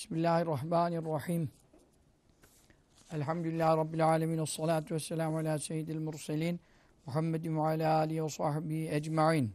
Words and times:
Bismillahirrahmanirrahim. 0.00 1.50
Elhamdülillahi 3.12 3.76
Rabbil 3.76 4.08
alemin. 4.08 4.44
Salatu 4.44 4.94
vesselamu 4.94 5.38
ala 5.38 5.58
seyyidil 5.58 5.98
murselin. 5.98 6.60
Muhammedin 7.06 7.56
ve 7.56 7.60
ala 7.60 7.96
alihi 7.96 8.24
ve 8.24 8.28
sahbihi 8.28 8.88
ecma'in. 8.90 9.54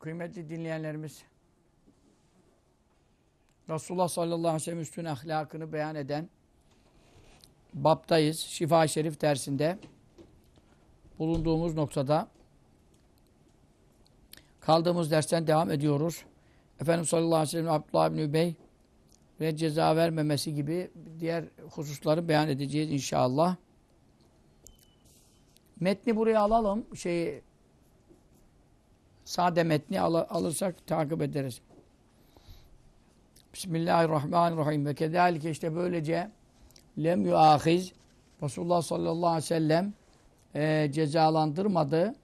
Kıymetli 0.00 0.48
dinleyenlerimiz, 0.48 1.22
Resulullah 3.70 4.08
sallallahu 4.08 4.38
aleyhi 4.38 4.54
ve 4.54 4.60
sellem 4.60 4.80
üstün 4.80 5.04
ahlakını 5.04 5.72
beyan 5.72 5.94
eden 5.94 6.28
Baptayız. 7.74 8.38
Şifa-i 8.38 8.88
Şerif 8.88 9.20
dersinde 9.20 9.78
bulunduğumuz 11.18 11.74
noktada 11.74 12.28
kaldığımız 14.60 15.10
dersten 15.10 15.46
devam 15.46 15.70
ediyoruz. 15.70 16.24
Efendimiz 16.80 17.08
sallallahu 17.08 17.36
aleyhi 17.36 17.48
ve 17.48 17.50
sellem 17.50 17.70
Abdullah 17.70 18.12
bin 18.12 18.18
Übey 18.18 18.54
ve 19.44 19.56
ceza 19.56 19.96
vermemesi 19.96 20.54
gibi 20.54 20.90
diğer 21.20 21.44
hususları 21.70 22.28
beyan 22.28 22.48
edeceğiz 22.48 22.90
inşallah. 22.90 23.56
Metni 25.80 26.16
buraya 26.16 26.40
alalım. 26.40 26.86
Şeyi 26.96 27.42
sade 29.24 29.64
metni 29.64 30.00
al 30.00 30.14
alırsak 30.14 30.86
takip 30.86 31.22
ederiz. 31.22 31.60
Bismillahirrahmanirrahim. 33.54 34.86
Ve 34.86 34.94
kedalike 34.94 35.50
işte 35.50 35.74
böylece 35.74 36.30
lem 36.98 37.26
yuahiz 37.26 37.92
Resulullah 38.42 38.82
sallallahu 38.82 39.26
aleyhi 39.26 39.44
ve 39.44 39.46
sellem 39.46 39.94
e, 40.54 40.92
cezalandırmadı. 40.92 42.14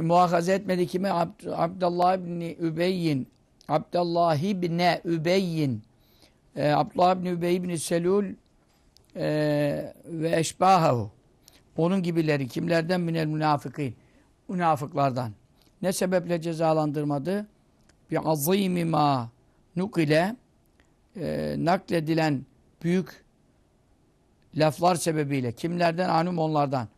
Muhafaza 0.00 0.52
etmedi 0.52 0.86
kime? 0.86 1.10
Abd 1.10 1.46
Abdullah 1.46 2.14
ibn 2.14 2.40
Übeyyin 2.40 3.33
Abdullah 3.68 4.36
ibn 4.36 4.80
Übeyyin 5.04 5.82
e, 6.56 6.70
Abdullah 6.70 7.16
ibn 7.16 7.26
Übey 7.26 7.56
ibn 7.56 7.74
Selul 7.74 8.24
e, 9.16 9.24
ve 10.06 10.36
eşbahahu 10.38 11.10
onun 11.76 12.02
gibileri 12.02 12.48
kimlerden 12.48 13.00
minel 13.00 13.26
münafıkîn 13.26 13.94
münafıklardan 14.48 15.32
ne 15.82 15.92
sebeple 15.92 16.40
cezalandırmadı? 16.40 17.46
Bir 18.10 18.30
azîmi 18.30 18.84
ma 18.84 19.30
nukile 19.76 20.36
e, 21.16 21.54
nakledilen 21.58 22.46
büyük 22.82 23.24
laflar 24.54 24.94
sebebiyle 24.94 25.52
kimlerden? 25.52 26.08
Anum 26.08 26.38
onlardan. 26.38 26.88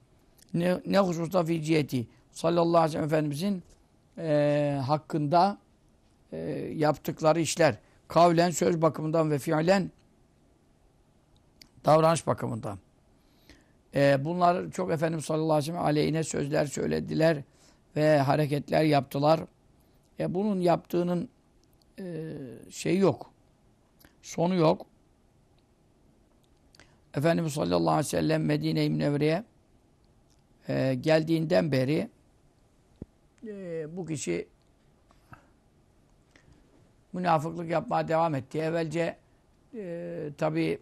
Ne, 0.54 0.80
ne 0.86 0.98
hususta 0.98 1.44
ficiyeti 1.44 2.06
sallallahu 2.32 2.78
aleyhi 2.78 2.88
ve 2.88 2.92
sellem 2.92 3.04
Efendimizin 3.04 3.62
e, 4.18 4.80
hakkında 4.86 5.58
e, 6.32 6.38
yaptıkları 6.76 7.40
işler 7.40 7.76
kavlen 8.08 8.50
söz 8.50 8.82
bakımından 8.82 9.30
ve 9.30 9.38
fiilen 9.38 9.90
davranış 11.84 12.26
bakımından. 12.26 12.78
E, 13.94 14.24
bunlar 14.24 14.70
çok 14.70 14.90
Efendimiz 14.90 15.24
sallallahu 15.24 15.52
aleyhi 15.52 15.72
ve 15.72 15.72
sellem 15.72 15.84
aleyhine 15.84 16.24
sözler 16.24 16.66
söylediler 16.66 17.42
ve 17.96 18.18
hareketler 18.18 18.84
yaptılar. 18.84 19.40
E, 20.20 20.34
bunun 20.34 20.60
yaptığının 20.60 21.28
e, 21.98 22.32
şeyi 22.70 22.98
yok. 22.98 23.30
Sonu 24.22 24.54
yok. 24.54 24.86
Efendimiz 27.14 27.52
sallallahu 27.52 27.90
aleyhi 27.90 28.06
ve 28.06 28.10
sellem 28.10 28.44
Medine-i 28.44 28.90
Münevvere'ye 28.90 29.44
e, 30.68 30.94
geldiğinden 30.94 31.72
beri 31.72 32.10
e, 33.46 33.86
bu 33.96 34.06
kişi 34.06 34.48
münafıklık 37.16 37.70
yapmaya 37.70 38.08
devam 38.08 38.34
etti. 38.34 38.58
Evvelce 38.58 39.16
e, 39.74 40.30
tabi 40.38 40.78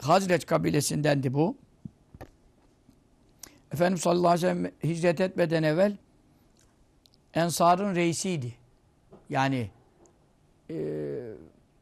Hazreç 0.00 0.46
kabilesindendi 0.46 1.34
bu. 1.34 1.56
Efendimiz 3.72 4.00
sallallahu 4.00 4.28
aleyhi 4.28 4.46
ve 4.46 4.50
sellem 4.50 4.72
hicret 4.84 5.20
etmeden 5.20 5.62
evvel 5.62 5.96
Ensar'ın 7.34 7.94
reisiydi. 7.94 8.54
Yani 9.30 9.70
e, 10.70 10.76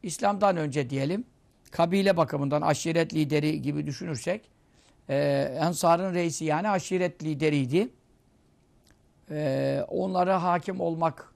İslam'dan 0.02 0.56
önce 0.56 0.90
diyelim 0.90 1.24
kabile 1.70 2.16
bakımından 2.16 2.62
aşiret 2.62 3.14
lideri 3.14 3.62
gibi 3.62 3.86
düşünürsek 3.86 4.50
e, 5.08 5.16
Ensar'ın 5.60 6.14
reisi 6.14 6.44
yani 6.44 6.68
aşiret 6.68 7.24
lideriydi. 7.24 7.88
E, 9.30 9.84
onlara 9.88 10.42
hakim 10.42 10.80
olmak 10.80 11.32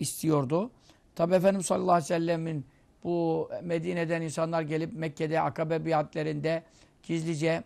istiyordu. 0.00 0.70
Tabi 1.14 1.34
Efendimiz 1.34 1.66
sallallahu 1.66 1.92
aleyhi 1.92 2.04
ve 2.04 2.06
sellemin 2.06 2.66
bu 3.04 3.50
Medine'den 3.62 4.22
insanlar 4.22 4.62
gelip 4.62 4.92
Mekke'de 4.92 5.40
akabe 5.40 5.84
biatlerinde 5.84 6.62
gizlice 7.02 7.62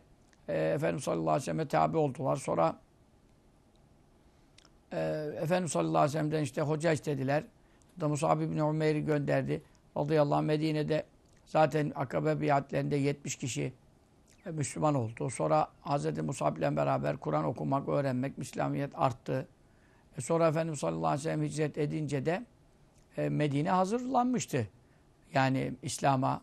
e, 0.48 0.54
Efendimiz 0.58 1.04
sallallahu 1.04 1.30
aleyhi 1.30 1.42
ve 1.42 1.44
selleme 1.44 1.68
tabi 1.68 1.96
oldular. 1.96 2.36
Sonra 2.36 2.76
e, 4.92 4.98
Efendimiz 5.42 5.72
sallallahu 5.72 5.98
aleyhi 5.98 6.08
ve 6.08 6.18
sellem'den 6.18 6.42
işte 6.42 6.62
hoca 6.62 6.92
istediler. 6.92 7.44
Da 8.00 8.08
Musab 8.08 8.40
bin 8.40 8.58
Umeyr'i 8.58 9.04
gönderdi. 9.04 9.62
Radıyallahu 9.96 10.34
anh 10.38 10.44
Medine'de 10.44 11.04
zaten 11.46 11.92
akabe 11.94 12.40
biatlerinde 12.40 12.96
70 12.96 13.36
kişi 13.36 13.72
Müslüman 14.50 14.94
oldu. 14.94 15.30
Sonra 15.30 15.68
Hz. 15.84 16.18
Musab 16.18 16.56
ile 16.56 16.76
beraber 16.76 17.16
Kur'an 17.16 17.44
okumak, 17.44 17.88
öğrenmek, 17.88 18.32
İslamiyet 18.38 18.90
arttı. 18.94 19.48
E 20.18 20.20
sonra 20.20 20.48
Efendimiz 20.48 20.78
sallallahu 20.80 21.06
aleyhi 21.06 21.18
ve 21.18 21.22
sellem 21.22 21.42
hicret 21.42 21.78
edince 21.78 22.26
de 22.26 22.44
e, 23.16 23.28
Medine 23.28 23.70
hazırlanmıştı. 23.70 24.68
Yani 25.34 25.74
İslam'a 25.82 26.40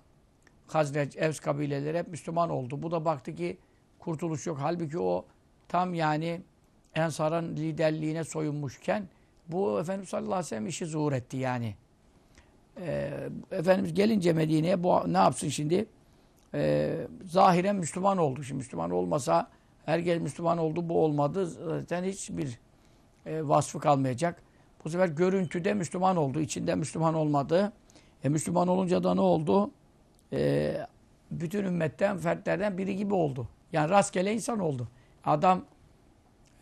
Hazreç, 0.67 1.17
Evs 1.17 1.39
kabileleri 1.39 1.97
hep 1.97 2.07
Müslüman 2.07 2.49
oldu. 2.49 2.83
Bu 2.83 2.91
da 2.91 3.05
baktı 3.05 3.35
ki 3.35 3.57
kurtuluş 3.99 4.47
yok. 4.47 4.57
Halbuki 4.61 4.99
o 4.99 5.25
tam 5.67 5.93
yani 5.93 6.41
Ensar'ın 6.95 7.55
liderliğine 7.55 8.23
soyunmuşken 8.23 9.07
bu 9.47 9.79
Efendimiz 9.79 10.09
sallallahu 10.09 10.33
aleyhi 10.33 10.45
ve 10.45 10.49
sellem 10.49 10.67
işi 10.67 10.85
zuhur 10.85 11.13
etti 11.13 11.37
yani. 11.37 11.75
Ee, 12.81 13.29
Efendimiz 13.51 13.93
gelince 13.93 14.33
Medine'ye 14.33 14.83
bu 14.83 15.13
ne 15.13 15.17
yapsın 15.17 15.47
şimdi? 15.47 15.85
Ee, 16.53 17.07
zahiren 17.23 17.75
Müslüman 17.75 18.17
oldu. 18.17 18.43
Şimdi 18.43 18.57
Müslüman 18.57 18.91
olmasa 18.91 19.49
herkes 19.85 20.21
Müslüman 20.21 20.57
oldu 20.57 20.89
bu 20.89 21.03
olmadı. 21.03 21.45
Zaten 21.45 22.03
hiçbir 22.03 22.59
e, 23.25 23.47
vasfı 23.47 23.79
kalmayacak. 23.79 24.41
Bu 24.85 24.89
sefer 24.89 25.07
görüntüde 25.07 25.73
Müslüman 25.73 26.17
oldu. 26.17 26.39
içinde 26.39 26.75
Müslüman 26.75 27.13
olmadı. 27.13 27.73
E, 28.23 28.29
Müslüman 28.29 28.67
olunca 28.67 29.03
da 29.03 29.13
ne 29.13 29.21
oldu? 29.21 29.71
E, 30.33 30.73
bütün 31.31 31.63
ümmetten, 31.63 32.17
fertlerden 32.17 32.77
biri 32.77 32.95
gibi 32.95 33.13
oldu. 33.13 33.47
Yani 33.73 33.89
rastgele 33.89 34.33
insan 34.33 34.59
oldu. 34.59 34.87
Adam 35.25 35.65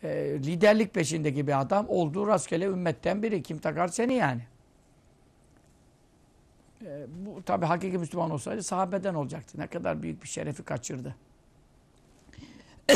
e, 0.04 0.10
liderlik 0.40 0.94
peşindeki 0.94 1.48
bir 1.48 1.62
adam 1.62 1.86
oldu. 1.90 2.28
Rastgele 2.28 2.66
ümmetten 2.66 3.24
biri. 3.24 3.44
Kim 3.44 3.58
takar 3.58 3.88
seni 3.88 4.14
yani? 4.14 4.42
E, 6.86 7.06
bu 7.26 7.44
tabi 7.44 7.66
hakiki 7.66 7.98
Müslüman 7.98 8.32
olsaydı 8.32 8.64
sahabeden 8.64 9.14
olacaktı. 9.14 9.60
Ne 9.60 9.68
kadar 9.68 10.04
büyük 10.04 10.24
bir 10.24 10.28
şerefi 10.28 10.64
kaçırdı. 10.64 11.16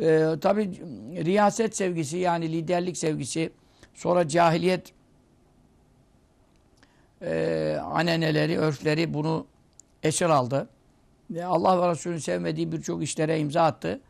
e, 0.00 0.34
tabi 0.40 0.70
riyaset 1.24 1.76
sevgisi 1.76 2.18
yani 2.18 2.52
liderlik 2.52 2.96
sevgisi 2.96 3.52
sonra 3.94 4.28
cahiliyet 4.28 4.92
e, 7.22 7.80
aneneleri, 7.84 8.58
örfleri 8.58 9.14
bunu 9.14 9.46
esir 10.02 10.26
aldı. 10.26 10.68
E, 11.34 11.42
Allah 11.42 11.82
ve 11.82 11.90
Resulü'nün 11.90 12.18
sevmediği 12.18 12.72
birçok 12.72 13.02
işlere 13.02 13.38
imza 13.40 13.62
attı. 13.62 14.00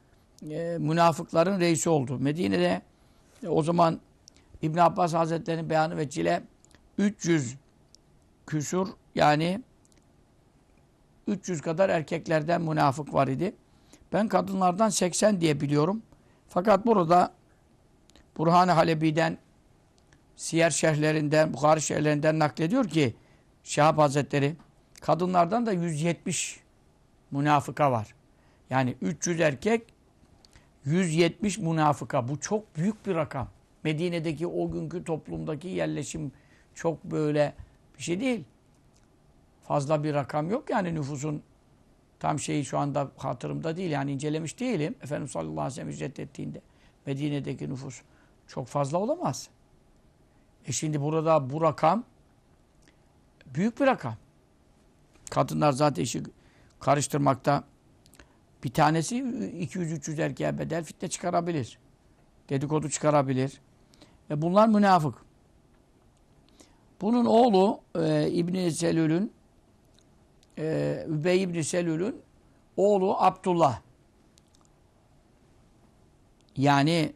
E, 0.50 0.76
münafıkların 0.80 1.60
reisi 1.60 1.90
oldu. 1.90 2.18
Medine'de 2.18 2.82
e, 3.42 3.48
o 3.48 3.62
zaman 3.62 4.00
İbn 4.62 4.78
Abbas 4.78 5.14
Hazretleri'nin 5.14 5.70
beyanı 5.70 5.96
ve 5.96 6.10
cile 6.10 6.42
300 6.98 7.56
küsur 8.46 8.88
yani 9.14 9.60
300 11.26 11.60
kadar 11.60 11.88
erkeklerden 11.88 12.62
münafık 12.62 13.14
var 13.14 13.28
idi. 13.28 13.54
Ben 14.12 14.28
kadınlardan 14.28 14.88
80 14.88 15.40
diye 15.40 15.60
biliyorum. 15.60 16.02
Fakat 16.48 16.86
burada 16.86 17.32
Burhan-ı 18.36 18.72
Halebi'den 18.72 19.38
siyer 20.36 20.70
şerhlerinden, 20.70 21.52
Bukhari 21.52 21.82
şerhlerinden 21.82 22.38
naklediyor 22.38 22.88
ki 22.88 23.14
Şahap 23.64 23.98
Hazretleri 23.98 24.56
kadınlardan 25.00 25.66
da 25.66 25.72
170 25.72 26.60
münafıka 27.30 27.92
var. 27.92 28.14
Yani 28.70 28.96
300 29.00 29.40
erkek 29.40 29.82
170 30.84 31.58
münafıka. 31.58 32.28
Bu 32.28 32.40
çok 32.40 32.76
büyük 32.76 33.06
bir 33.06 33.14
rakam. 33.14 33.48
Medine'deki 33.84 34.46
o 34.46 34.70
günkü 34.70 35.04
toplumdaki 35.04 35.68
yerleşim 35.68 36.32
çok 36.74 37.04
böyle 37.04 37.54
bir 37.98 38.02
şey 38.02 38.20
değil. 38.20 38.44
Fazla 39.62 40.04
bir 40.04 40.14
rakam 40.14 40.50
yok 40.50 40.70
yani 40.70 40.94
nüfusun 40.94 41.42
tam 42.18 42.38
şeyi 42.38 42.64
şu 42.64 42.78
anda 42.78 43.10
hatırımda 43.16 43.76
değil. 43.76 43.90
Yani 43.90 44.12
incelemiş 44.12 44.60
değilim. 44.60 44.94
Efendimiz 45.02 45.30
sallallahu 45.30 45.60
aleyhi 45.60 45.66
ve 45.66 45.74
sellem 45.74 45.90
hicret 45.90 46.20
ettiğinde 46.20 46.60
Medine'deki 47.06 47.70
nüfus 47.70 48.02
çok 48.46 48.66
fazla 48.66 48.98
olamaz. 48.98 49.48
E 50.66 50.72
şimdi 50.72 51.00
burada 51.00 51.50
bu 51.50 51.62
rakam 51.62 52.04
büyük 53.46 53.80
bir 53.80 53.86
rakam. 53.86 54.16
Kadınlar 55.30 55.72
zaten 55.72 56.02
işi 56.02 56.22
karıştırmakta. 56.80 57.64
Bir 58.64 58.72
tanesi 58.72 59.16
200-300 59.16 60.22
erkeğe 60.22 60.58
bedel 60.58 60.84
fitne 60.84 61.08
çıkarabilir. 61.08 61.78
Dedikodu 62.48 62.90
çıkarabilir. 62.90 63.60
Ve 64.30 64.42
bunlar 64.42 64.68
münafık. 64.68 65.25
Bunun 67.00 67.24
oğlu 67.24 67.80
e, 67.94 68.28
İbni 68.30 68.72
Selül'ün 68.72 69.32
e, 70.58 71.04
Übey 71.08 71.42
İbni 71.42 71.64
Selül'ün 71.64 72.22
oğlu 72.76 73.16
Abdullah. 73.18 73.80
Yani 76.56 77.12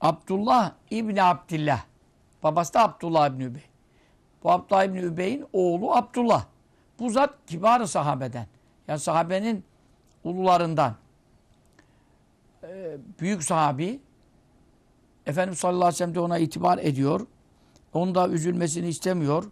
Abdullah 0.00 0.72
İbni 0.90 1.22
Abdillah. 1.22 1.84
Babası 2.42 2.74
da 2.74 2.82
Abdullah 2.84 3.28
İbni 3.28 3.44
Übey. 3.44 3.62
Bu 4.42 4.50
Abdullah 4.50 4.84
İbni 4.84 4.98
Übey'in 4.98 5.46
oğlu 5.52 5.94
Abdullah. 5.94 6.44
Bu 6.98 7.10
zat 7.10 7.30
kibar 7.46 7.84
sahabeden. 7.84 8.46
Yani 8.88 8.98
sahabenin 8.98 9.64
ulularından. 10.24 10.94
Ee, 12.62 12.96
büyük 13.20 13.42
sahabi. 13.42 14.00
Efendimiz 15.26 15.58
sallallahu 15.58 15.84
aleyhi 15.84 15.94
ve 15.94 15.98
sellem 15.98 16.14
de 16.14 16.20
ona 16.20 16.38
itibar 16.38 16.78
ediyor. 16.78 17.26
Onun 17.94 18.14
da 18.14 18.28
üzülmesini 18.28 18.88
istemiyor. 18.88 19.44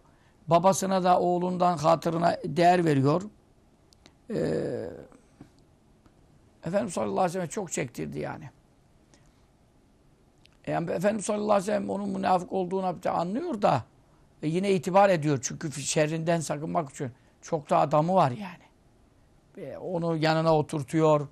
Babasına 0.47 1.03
da 1.03 1.19
oğlundan 1.19 1.77
hatırına 1.77 2.37
değer 2.45 2.85
veriyor. 2.85 3.21
Ee, 4.29 4.89
Efendimiz 6.65 6.93
sallallahu 6.93 7.19
aleyhi 7.19 7.27
ve 7.27 7.33
sellem 7.33 7.47
çok 7.47 7.71
çektirdi 7.71 8.19
yani. 8.19 8.49
Yani 10.67 10.91
Efendimiz 10.91 11.25
sallallahu 11.25 11.51
aleyhi 11.51 11.61
ve 11.61 11.75
sellem 11.75 11.89
onun 11.89 12.09
münafık 12.09 12.53
olduğunu 12.53 12.95
anlıyor 13.05 13.61
da 13.61 13.83
e 14.43 14.47
yine 14.47 14.71
itibar 14.71 15.09
ediyor. 15.09 15.39
Çünkü 15.41 15.71
şerrinden 15.71 16.39
sakınmak 16.39 16.89
için 16.89 17.11
çok 17.41 17.69
da 17.69 17.77
adamı 17.77 18.13
var 18.13 18.31
yani. 18.31 18.63
E 19.67 19.77
onu 19.77 20.17
yanına 20.17 20.57
oturtuyor. 20.57 21.27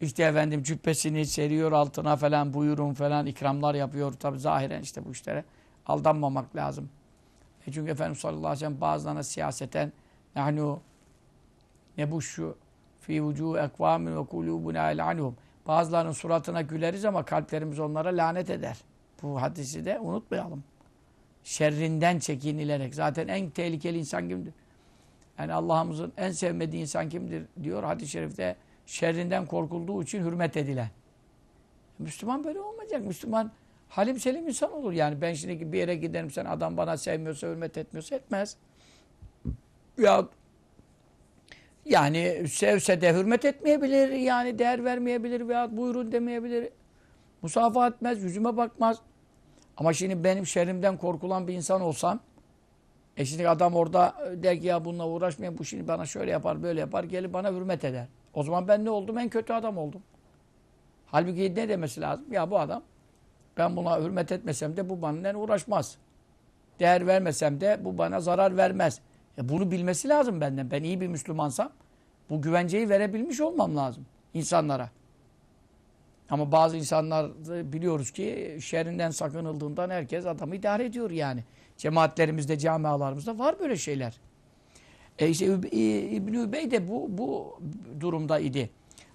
İşte 0.00 0.22
efendim 0.22 0.62
cübbesini 0.62 1.26
seriyor 1.26 1.72
altına 1.72 2.16
falan 2.16 2.54
buyurun 2.54 2.94
falan 2.94 3.26
ikramlar 3.26 3.74
yapıyor. 3.74 4.12
Tabi 4.12 4.38
zahiren 4.38 4.82
işte 4.82 5.04
bu 5.04 5.12
işlere 5.12 5.44
aldanmamak 5.90 6.56
lazım. 6.56 6.88
E 7.66 7.72
çünkü 7.72 7.90
Efendimiz 7.90 8.18
sallallahu 8.18 8.46
aleyhi 8.46 8.56
ve 8.56 8.58
sellem 8.58 8.80
bazılarına 8.80 9.22
siyaseten 9.22 9.92
nahnu 10.36 10.80
nebuşşu 11.98 12.56
fi 13.00 13.22
vucuhu 13.22 13.58
ekvamin 13.58 14.16
ve 14.16 14.26
kulubuna 14.26 14.90
el'anhum 14.90 15.36
Bazılarının 15.66 16.12
suratına 16.12 16.62
güleriz 16.62 17.04
ama 17.04 17.24
kalplerimiz 17.24 17.78
onlara 17.78 18.08
lanet 18.08 18.50
eder. 18.50 18.76
Bu 19.22 19.42
hadisi 19.42 19.84
de 19.84 20.00
unutmayalım. 20.00 20.64
Şerrinden 21.44 22.18
çekinilerek. 22.18 22.94
Zaten 22.94 23.28
en 23.28 23.50
tehlikeli 23.50 23.98
insan 23.98 24.28
kimdir? 24.28 24.54
Yani 25.38 25.52
Allah'ımızın 25.52 26.12
en 26.16 26.30
sevmediği 26.30 26.82
insan 26.82 27.08
kimdir 27.08 27.46
diyor 27.62 27.82
hadis-i 27.82 28.10
şerifte. 28.10 28.56
Şerrinden 28.86 29.46
korkulduğu 29.46 30.02
için 30.02 30.24
hürmet 30.24 30.56
edilen. 30.56 30.88
Müslüman 31.98 32.44
böyle 32.44 32.60
olmayacak. 32.60 33.04
Müslüman 33.04 33.50
halim 33.90 34.20
selim 34.20 34.48
insan 34.48 34.72
olur. 34.72 34.92
Yani 34.92 35.20
ben 35.20 35.32
şimdi 35.32 35.72
bir 35.72 35.78
yere 35.78 35.94
giderim 35.94 36.30
sen 36.30 36.44
adam 36.44 36.76
bana 36.76 36.96
sevmiyorsa, 36.96 37.46
hürmet 37.46 37.78
etmiyorsa 37.78 38.16
etmez. 38.16 38.56
Ya 39.98 40.24
yani 41.84 42.48
sevse 42.48 43.00
de 43.00 43.14
hürmet 43.14 43.44
etmeyebilir, 43.44 44.08
yani 44.08 44.58
değer 44.58 44.84
vermeyebilir 44.84 45.48
veya 45.48 45.76
buyurun 45.76 46.12
demeyebilir. 46.12 46.68
Musafaha 47.42 47.88
etmez, 47.88 48.22
yüzüme 48.22 48.56
bakmaz. 48.56 48.98
Ama 49.76 49.92
şimdi 49.92 50.24
benim 50.24 50.46
şerrimden 50.46 50.96
korkulan 50.96 51.48
bir 51.48 51.54
insan 51.54 51.80
olsam, 51.80 52.20
e 53.16 53.24
şimdi 53.24 53.48
adam 53.48 53.74
orada 53.74 54.14
der 54.34 54.60
ki 54.60 54.66
ya 54.66 54.84
bununla 54.84 55.08
uğraşmayayım, 55.08 55.58
bu 55.58 55.64
şimdi 55.64 55.88
bana 55.88 56.06
şöyle 56.06 56.30
yapar, 56.30 56.62
böyle 56.62 56.80
yapar, 56.80 57.04
gelip 57.04 57.32
bana 57.32 57.52
hürmet 57.52 57.84
eder. 57.84 58.06
O 58.34 58.42
zaman 58.42 58.68
ben 58.68 58.84
ne 58.84 58.90
oldum? 58.90 59.18
En 59.18 59.28
kötü 59.28 59.52
adam 59.52 59.78
oldum. 59.78 60.02
Halbuki 61.06 61.54
ne 61.54 61.68
demesi 61.68 62.00
lazım? 62.00 62.32
Ya 62.32 62.50
bu 62.50 62.58
adam, 62.58 62.82
ben 63.60 63.76
buna 63.76 64.00
hürmet 64.00 64.32
etmesem 64.32 64.76
de 64.76 64.88
bu 64.88 65.02
benimle 65.02 65.36
uğraşmaz. 65.36 65.96
Değer 66.80 67.06
vermesem 67.06 67.60
de 67.60 67.80
bu 67.84 67.98
bana 67.98 68.20
zarar 68.20 68.56
vermez. 68.56 69.00
E 69.38 69.48
bunu 69.48 69.70
bilmesi 69.70 70.08
lazım 70.08 70.40
benden. 70.40 70.70
Ben 70.70 70.82
iyi 70.82 71.00
bir 71.00 71.06
Müslümansam 71.06 71.72
bu 72.30 72.42
güvenceyi 72.42 72.88
verebilmiş 72.88 73.40
olmam 73.40 73.76
lazım 73.76 74.06
insanlara. 74.34 74.90
Ama 76.30 76.52
bazı 76.52 76.76
insanlar 76.76 77.30
biliyoruz 77.72 78.10
ki 78.10 78.58
şerrinden 78.60 79.10
sakınıldığından 79.10 79.90
herkes 79.90 80.26
adamı 80.26 80.56
idare 80.56 80.84
ediyor 80.84 81.10
yani. 81.10 81.44
Cemaatlerimizde, 81.76 82.58
camialarımızda 82.58 83.38
var 83.38 83.58
böyle 83.58 83.76
şeyler. 83.76 84.20
E 85.18 85.28
işte 85.28 85.46
İbn-i 85.46 86.38
Übey 86.38 86.70
de 86.70 86.88
bu, 86.88 87.06
bu 87.08 87.58
durumda 88.00 88.38
idi. 88.38 88.70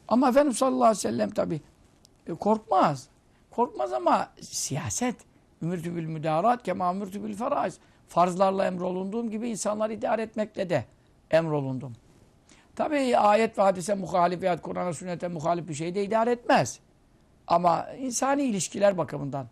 Ama 0.08 0.30
Efendimiz 0.30 0.58
sallallahu 0.58 0.84
aleyhi 0.84 0.98
ve 0.98 1.02
sellem 1.02 1.30
tabi 1.30 1.62
e, 2.28 2.34
korkmaz. 2.34 3.10
Korkmaz 3.56 3.94
ama 3.94 4.30
siyaset. 4.42 5.16
Ümürtü 5.62 5.96
bil 5.96 6.06
müdarat 6.06 6.63
kema 6.63 6.94
ümürtü 6.94 7.24
bil 7.24 7.36
faraiz 7.36 7.80
farzlarla 8.07 8.68
emrolunduğum 8.68 9.30
gibi 9.30 9.50
insanları 9.50 9.94
idare 9.94 10.22
etmekle 10.22 10.69
de 10.69 10.86
emrolundum. 11.31 11.94
Tabi 12.75 13.18
ayet 13.18 13.57
ve 13.57 13.62
hadise 13.62 13.96
muhalif 13.96 14.42
veya 14.42 14.62
Kur'an'a 14.62 14.94
sünnete 14.94 15.28
muhalif 15.28 15.68
bir 15.68 15.74
şey 15.74 15.96
de 15.96 16.04
idare 16.04 16.31
etmez. 16.31 16.80
Ama 17.48 17.88
insani 17.90 18.44
ilişkiler 18.44 18.98
bakımından. 18.98 19.48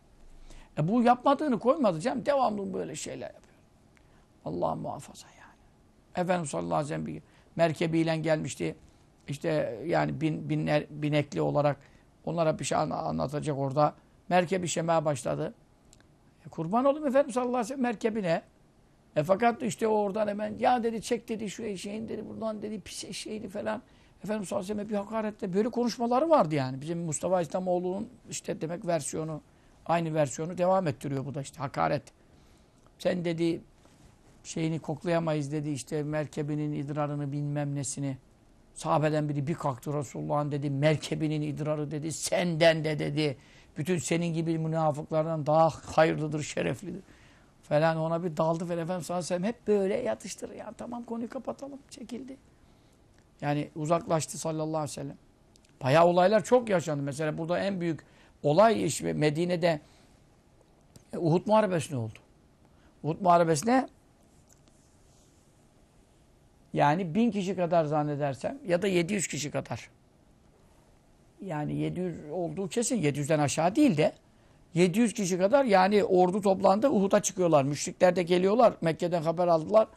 E 0.78 0.88
bu 0.88 1.02
yapmadığını 1.02 1.60
koymadı 1.60 2.00
canım. 2.00 2.26
Devamlı 2.26 2.74
böyle 2.74 2.96
şeyler 2.96 3.28
yapıyor. 3.28 3.56
Allah 4.46 4.76
muhafaza 4.76 5.28
yani. 5.28 6.24
Efendimiz 6.26 6.50
sallallahu 6.50 6.76
aleyhi 6.76 6.86
ve 6.86 6.96
sellem 6.96 7.06
bir 7.06 7.22
merkebiyle 7.56 8.18
gelmişti. 8.18 8.76
İşte 9.28 9.80
yani 9.86 10.22
bin, 10.22 10.50
binler, 10.50 10.86
binekli 10.90 11.42
olarak 11.42 11.93
onlara 12.26 12.60
bir 12.60 12.64
şey 12.64 12.78
anlatacak 12.78 13.58
orada. 13.58 13.94
Merkebi 14.30 14.68
şemaya 14.68 15.06
başladı. 15.06 15.54
E 16.48 16.50
kurban 16.50 16.86
olayım 16.86 17.08
Efendimiz 17.08 17.34
sallallahu 17.34 17.52
aleyhi 17.52 17.66
ve 17.66 17.68
sellem 17.68 17.82
merkebine. 17.82 18.42
E 19.16 19.24
fakat 19.24 19.64
işte 19.64 19.88
oradan 19.88 20.28
hemen 20.28 20.56
ya 20.60 20.84
dedi 20.84 21.02
çek 21.02 21.30
dedi 21.30 21.50
şu 21.50 21.64
eşeğin 21.64 22.10
dedi 22.10 22.30
buradan 22.30 22.62
dedi 22.62 22.82
pis 22.82 23.04
eşeğini 23.04 23.50
falan. 23.50 23.82
Efendimiz 24.24 24.50
sallallahu 24.50 24.72
aleyhi 24.72 24.88
ve 24.88 24.94
bir 24.94 24.98
hakarette 24.98 25.54
böyle 25.54 25.70
konuşmaları 25.70 26.30
vardı 26.30 26.56
yani. 26.56 26.82
Bizim 26.82 27.00
Mustafa 27.00 27.42
İslamoğlu'nun 27.42 28.10
işte 28.30 28.62
demek 28.62 28.88
versiyonu 28.88 29.42
aynı 29.86 30.14
versiyonu 30.14 30.58
devam 30.58 30.88
ettiriyor 30.88 31.26
bu 31.26 31.34
da 31.34 31.42
işte 31.42 31.58
hakaret. 31.60 32.04
Sen 33.00 33.26
dedi 33.26 33.62
şeyini 34.44 34.80
koklayamayız 34.80 35.52
dedi 35.52 35.70
işte 35.70 36.04
merkebinin 36.04 36.74
idrarını 36.74 37.32
bilmem 37.32 37.76
nesini. 37.76 38.18
Sahabeden 38.74 39.30
biri 39.30 39.48
bir 39.48 39.54
kalktı 39.54 39.94
Resulullah'ın 39.94 40.52
dedi 40.52 40.70
merkebinin 40.70 41.42
idrarı 41.42 41.92
dedi 41.92 42.12
senden 42.12 42.84
de 42.84 43.00
dedi. 43.00 43.38
Bütün 43.78 43.98
senin 43.98 44.34
gibi 44.34 44.58
münafıklardan 44.58 45.46
daha 45.46 45.70
hayırlıdır, 45.70 46.44
şereflidir. 46.44 47.02
Falan 47.64 47.98
ona 47.98 48.24
bir 48.24 48.38
daldı 48.38 48.66
falan 48.66 48.80
Efendimiz 48.80 49.06
sallallahu 49.06 49.34
aleyhi 49.34 49.44
ve 49.44 49.48
hep 49.48 49.68
böyle 49.68 49.96
yatıştır. 49.96 50.52
Ya 50.56 50.74
tamam 50.78 51.04
konuyu 51.04 51.30
kapatalım. 51.30 51.80
Çekildi. 51.90 52.38
Yani 53.42 53.70
uzaklaştı 53.76 54.38
sallallahu 54.38 54.78
aleyhi 54.78 54.84
ve 54.84 54.88
sellem. 54.88 55.18
Bayağı 55.84 56.06
olaylar 56.06 56.44
çok 56.44 56.70
yaşandı. 56.70 57.04
Mesela 57.04 57.38
burada 57.38 57.60
en 57.60 57.82
büyük 57.82 58.06
olay 58.44 58.86
işte 58.86 59.14
Medine'de 59.14 59.82
Uhud 61.18 61.48
Muharebesi 61.48 61.94
ne 61.94 61.98
oldu? 61.98 62.20
Uhud 63.04 63.22
Muharebesi'ne 63.22 63.88
yani 66.74 67.16
bin 67.16 67.32
kişi 67.32 67.56
kadar 67.56 67.86
zannedersem 67.86 68.58
ya 68.68 68.82
da 68.82 68.88
700 68.88 69.28
kişi 69.28 69.52
kadar 69.52 69.90
yani 71.46 71.76
700 71.76 72.16
olduğu 72.32 72.68
kesin. 72.68 73.02
700'den 73.02 73.40
aşağı 73.40 73.76
değil 73.76 73.98
de 73.98 74.14
700 74.74 75.14
kişi 75.14 75.38
kadar 75.38 75.66
yani 75.66 76.04
ordu 76.04 76.42
toplandı 76.42 76.90
Uhud'a 76.90 77.22
çıkıyorlar. 77.22 77.64
Müşrikler 77.64 78.16
de 78.16 78.24
geliyorlar. 78.24 78.74
Mekke'den 78.82 79.22
haber 79.22 79.48
aldılar. 79.48 79.88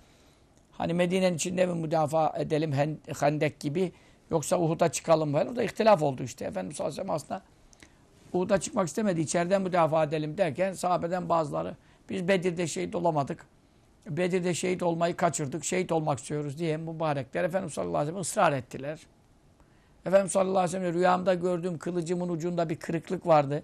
Hani 0.72 0.94
Medine'nin 0.94 1.36
içinde 1.36 1.66
mi 1.66 1.74
müdafaa 1.74 2.34
edelim 2.38 2.72
Hendek 3.20 3.60
gibi 3.60 3.92
yoksa 4.30 4.60
Uhud'a 4.60 4.92
çıkalım 4.92 5.32
falan. 5.32 5.48
Orada 5.48 5.62
ihtilaf 5.62 6.02
oldu 6.02 6.22
işte. 6.22 6.44
Efendimiz 6.44 6.76
sallallahu 6.76 7.12
aslında 7.12 7.42
Uhud'a 8.32 8.60
çıkmak 8.60 8.88
istemedi. 8.88 9.20
İçeriden 9.20 9.62
müdafaa 9.62 10.04
edelim 10.04 10.38
derken 10.38 10.72
sahabeden 10.72 11.28
bazıları 11.28 11.76
biz 12.10 12.28
Bedir'de 12.28 12.66
şehit 12.66 12.94
olamadık. 12.94 13.46
Bedir'de 14.08 14.54
şehit 14.54 14.82
olmayı 14.82 15.16
kaçırdık. 15.16 15.64
Şehit 15.64 15.92
olmak 15.92 16.18
istiyoruz 16.18 16.58
diye 16.58 16.76
mübarekler 16.76 17.44
Efendimiz 17.44 17.74
sallallahu 17.74 17.96
aleyhi 17.96 18.16
ve 18.16 18.24
sellem 18.24 18.50
ısrar 18.50 18.52
ettiler. 18.52 18.98
Efendimiz 20.06 20.32
sallallahu 20.32 20.58
aleyhi 20.58 20.76
ve 20.76 20.80
sellem 20.80 20.94
rüyamda 20.94 21.34
gördüğüm 21.34 21.78
kılıcımın 21.78 22.28
ucunda 22.28 22.68
bir 22.68 22.76
kırıklık 22.76 23.26
vardı. 23.26 23.62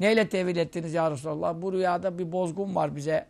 Neyle 0.00 0.28
tevil 0.28 0.56
ettiniz 0.56 0.94
ya 0.94 1.10
Resulallah? 1.10 1.62
Bu 1.62 1.72
rüyada 1.72 2.18
bir 2.18 2.32
bozgun 2.32 2.74
var 2.74 2.96
bize 2.96 3.26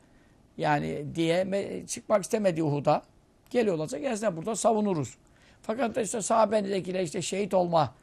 yani 0.58 1.04
diye 1.14 1.84
çıkmak 1.86 2.22
istemedi 2.22 2.62
Uhud'a. 2.62 3.02
Geliyorlarsa 3.50 3.98
gelsinler 3.98 4.36
burada 4.36 4.56
savunuruz. 4.56 5.18
Fakat 5.62 5.96
işte 5.96 6.22
sahabendekiler 6.22 7.00
işte 7.00 7.22
şehit 7.22 7.54
olma 7.54 7.94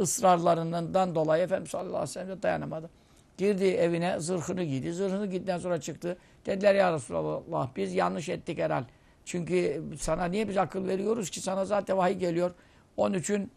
ısrarlarından 0.00 1.14
dolayı 1.14 1.42
Efendimiz 1.42 1.70
sallallahu 1.70 1.96
aleyhi 1.96 2.08
ve 2.08 2.12
sellem 2.12 2.42
dayanamadı. 2.42 2.90
Girdi 3.38 3.64
evine 3.64 4.20
zırhını 4.20 4.64
giydi. 4.64 4.92
Zırhını 4.92 5.26
giydikten 5.26 5.58
sonra 5.58 5.80
çıktı. 5.80 6.16
Dediler 6.46 6.74
ya 6.74 6.92
Resulallah 6.92 7.68
biz 7.76 7.94
yanlış 7.94 8.28
ettik 8.28 8.58
herhal. 8.58 8.84
Çünkü 9.24 9.82
sana 9.98 10.24
niye 10.24 10.48
biz 10.48 10.56
akıl 10.56 10.88
veriyoruz 10.88 11.30
ki 11.30 11.40
sana 11.40 11.64
zaten 11.64 11.96
vahiy 11.96 12.14
geliyor. 12.14 12.54
Onun 12.96 13.18
için 13.18 13.50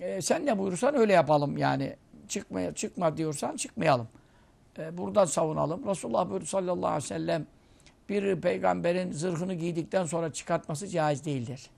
e, 0.00 0.22
sen 0.22 0.46
ne 0.46 0.58
buyurursan 0.58 0.94
öyle 0.94 1.12
yapalım 1.12 1.56
yani. 1.56 1.96
Çıkma, 2.28 2.74
çıkma 2.74 3.16
diyorsan 3.16 3.56
çıkmayalım. 3.56 4.08
E, 4.78 4.98
buradan 4.98 5.24
savunalım. 5.24 5.86
Resulullah 5.86 6.30
buyurdu 6.30 6.46
sallallahu 6.46 6.86
aleyhi 6.86 7.04
ve 7.04 7.08
sellem 7.08 7.46
bir 8.08 8.40
peygamberin 8.40 9.12
zırhını 9.12 9.54
giydikten 9.54 10.04
sonra 10.04 10.32
çıkartması 10.32 10.88
caiz 10.88 11.24
değildir. 11.24 11.70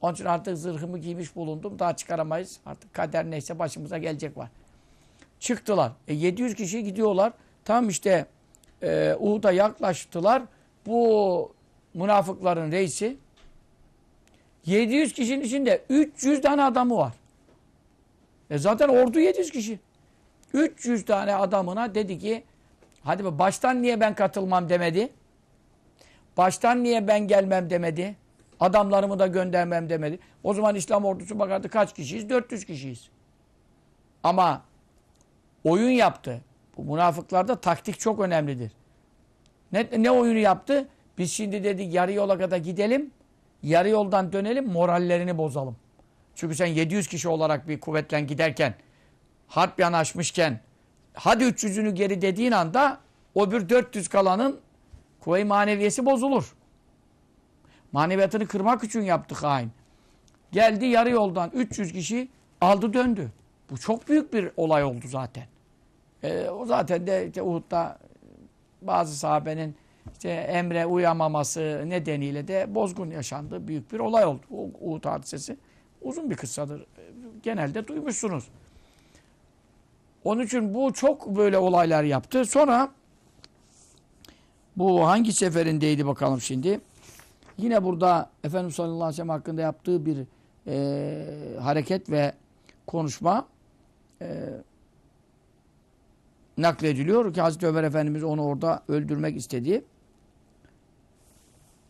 Onun 0.00 0.14
için 0.14 0.24
artık 0.24 0.58
zırhımı 0.58 0.98
giymiş 0.98 1.36
bulundum. 1.36 1.78
Daha 1.78 1.96
çıkaramayız. 1.96 2.60
Artık 2.66 2.94
kader 2.94 3.30
neyse 3.30 3.58
başımıza 3.58 3.98
gelecek 3.98 4.36
var. 4.36 4.48
Çıktılar. 5.40 5.92
E 6.08 6.14
700 6.14 6.54
kişi 6.54 6.84
gidiyorlar. 6.84 7.32
Tam 7.64 7.88
işte 7.88 8.26
e, 8.82 9.16
Uhud'a 9.18 9.52
yaklaştılar. 9.52 10.42
Bu 10.86 11.52
münafıkların 11.94 12.72
reisi 12.72 13.16
700 14.66 15.12
kişinin 15.12 15.44
içinde 15.44 15.82
300 15.88 16.40
tane 16.40 16.64
adamı 16.64 16.96
var. 16.96 17.12
E 18.50 18.58
zaten 18.58 18.88
ordu 18.88 19.20
700 19.20 19.50
kişi. 19.50 19.80
300 20.54 21.04
tane 21.04 21.34
adamına 21.34 21.94
dedi 21.94 22.18
ki 22.18 22.44
hadi 23.04 23.24
be 23.24 23.38
baştan 23.38 23.82
niye 23.82 24.00
ben 24.00 24.14
katılmam 24.14 24.68
demedi. 24.68 25.08
Baştan 26.36 26.82
niye 26.82 27.08
ben 27.08 27.28
gelmem 27.28 27.70
demedi. 27.70 28.16
Adamlarımı 28.60 29.18
da 29.18 29.26
göndermem 29.26 29.88
demedi. 29.88 30.18
O 30.44 30.54
zaman 30.54 30.74
İslam 30.74 31.04
ordusu 31.04 31.38
bakardı 31.38 31.68
kaç 31.68 31.94
kişiyiz? 31.94 32.28
400 32.30 32.64
kişiyiz. 32.64 33.08
Ama 34.22 34.62
oyun 35.64 35.90
yaptı. 35.90 36.40
Münafıklarda 36.82 37.60
taktik 37.60 38.00
çok 38.00 38.20
önemlidir. 38.20 38.72
Ne, 39.72 39.88
ne 39.98 40.10
oyunu 40.10 40.38
yaptı? 40.38 40.88
Biz 41.18 41.32
şimdi 41.32 41.64
dedik 41.64 41.94
yarı 41.94 42.12
yola 42.12 42.38
kadar 42.38 42.56
gidelim. 42.56 43.10
Yarı 43.62 43.88
yoldan 43.88 44.32
dönelim 44.32 44.68
morallerini 44.68 45.38
bozalım. 45.38 45.76
Çünkü 46.34 46.54
sen 46.54 46.66
700 46.66 47.08
kişi 47.08 47.28
olarak 47.28 47.68
bir 47.68 47.80
kuvvetle 47.80 48.20
giderken 48.20 48.74
harp 49.46 49.80
yanaşmışken 49.80 50.60
hadi 51.14 51.44
300'ünü 51.44 51.90
geri 51.90 52.22
dediğin 52.22 52.52
anda 52.52 52.98
o 53.34 53.52
bir 53.52 53.68
400 53.68 54.08
kalanın 54.08 54.60
kuvve 55.20 55.44
maneviyesi 55.44 56.06
bozulur. 56.06 56.54
Maneviyatını 57.92 58.46
kırmak 58.46 58.84
için 58.84 59.00
yaptı 59.00 59.34
hain. 59.34 59.70
Geldi 60.52 60.86
yarı 60.86 61.10
yoldan 61.10 61.50
300 61.54 61.92
kişi 61.92 62.28
aldı 62.60 62.92
döndü. 62.92 63.32
Bu 63.70 63.78
çok 63.78 64.08
büyük 64.08 64.32
bir 64.32 64.50
olay 64.56 64.84
oldu 64.84 65.04
zaten. 65.06 65.44
Ee, 66.22 66.48
o 66.48 66.66
zaten 66.66 67.06
de 67.06 67.28
işte 67.28 67.42
Uhud'da 67.42 67.98
bazı 68.82 69.16
sahabenin 69.16 69.76
işte 70.12 70.30
emre 70.30 70.86
uyamaması 70.86 71.84
nedeniyle 71.86 72.48
de 72.48 72.74
bozgun 72.74 73.10
yaşandı. 73.10 73.68
Büyük 73.68 73.92
bir 73.92 74.00
olay 74.00 74.24
oldu. 74.24 74.40
O 74.50 74.70
Uhud 74.80 75.04
hadisesi 75.04 75.56
uzun 76.02 76.30
bir 76.30 76.36
kıssadır. 76.36 76.86
Genelde 77.42 77.88
duymuşsunuz. 77.88 78.48
Onun 80.24 80.42
için 80.42 80.74
bu 80.74 80.92
çok 80.92 81.36
böyle 81.36 81.58
olaylar 81.58 82.04
yaptı. 82.04 82.44
Sonra 82.44 82.88
bu 84.76 85.06
hangi 85.06 85.32
seferindeydi 85.32 86.06
bakalım 86.06 86.40
şimdi. 86.40 86.80
Yine 87.58 87.84
burada 87.84 88.30
Efendimiz 88.44 88.74
sallallahu 88.74 88.94
aleyhi 88.96 89.12
ve 89.12 89.16
sellem 89.16 89.28
hakkında 89.28 89.60
yaptığı 89.60 90.06
bir 90.06 90.18
e, 90.66 91.58
hareket 91.60 92.10
ve 92.10 92.32
konuşma 92.86 93.46
e, 94.22 94.48
naklediliyor 96.58 97.34
ki 97.34 97.40
Hazreti 97.40 97.66
Ömer 97.66 97.84
Efendimiz 97.84 98.24
onu 98.24 98.44
orada 98.44 98.82
öldürmek 98.88 99.36
istedi. 99.36 99.84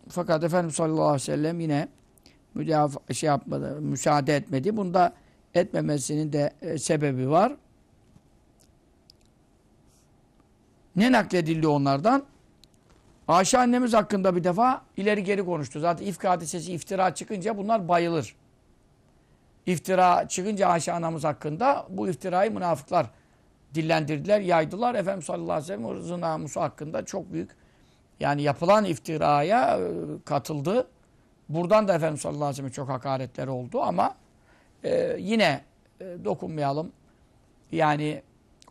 Fakat 0.09 0.45
Efendimiz 0.45 0.75
sallallahu 0.75 1.03
aleyhi 1.03 1.15
ve 1.15 1.19
sellem 1.19 1.61
yine 1.61 1.89
müdafaa 2.55 3.15
şey 3.15 3.27
yapmadı, 3.27 3.81
müsaade 3.81 4.37
etmedi. 4.37 4.77
Bunda 4.77 5.13
etmemesinin 5.55 6.33
de 6.33 6.53
e, 6.63 6.79
sebebi 6.79 7.31
var. 7.31 7.57
Ne 10.97 11.13
nakledildi 11.13 11.67
onlardan? 11.67 12.25
Ayşe 13.29 13.59
annemiz 13.59 13.95
hakkında 13.95 14.37
bir 14.37 14.45
defa 14.45 14.83
ileri 14.97 15.25
geri 15.25 15.45
konuştu. 15.45 15.81
Zaten 15.81 16.07
ifk 16.07 16.25
hadisesi 16.25 16.73
iftira 16.73 17.15
çıkınca 17.15 17.57
bunlar 17.57 17.89
bayılır. 17.89 18.37
İftira 19.67 20.29
çıkınca 20.29 20.69
Ayşe 20.69 20.93
anamız 20.93 21.25
hakkında 21.25 21.87
bu 21.89 22.09
iftirayı 22.09 22.51
münafıklar 22.51 23.11
dillendirdiler, 23.75 24.41
yaydılar. 24.41 24.95
Efendimiz 24.95 25.25
sallallahu 25.25 25.53
aleyhi 25.53 25.73
ve 25.73 25.77
sellem 25.77 25.97
ırzı 25.97 26.21
namusu 26.21 26.61
hakkında 26.61 27.05
çok 27.05 27.33
büyük 27.33 27.51
yani 28.21 28.43
yapılan 28.43 28.85
iftiraya 28.85 29.79
e, 29.79 29.91
katıldı. 30.25 30.89
Buradan 31.49 31.89
da 31.89 31.95
Efendimiz 31.95 32.21
sallallahu 32.21 32.45
aleyhi 32.45 32.53
ve 32.53 32.57
sellem 32.57 32.71
çok 32.71 32.89
hakaretler 32.89 33.47
oldu 33.47 33.83
ama 33.83 34.15
e, 34.85 35.17
yine 35.19 35.65
e, 36.01 36.05
dokunmayalım. 36.25 36.93
Yani 37.73 38.23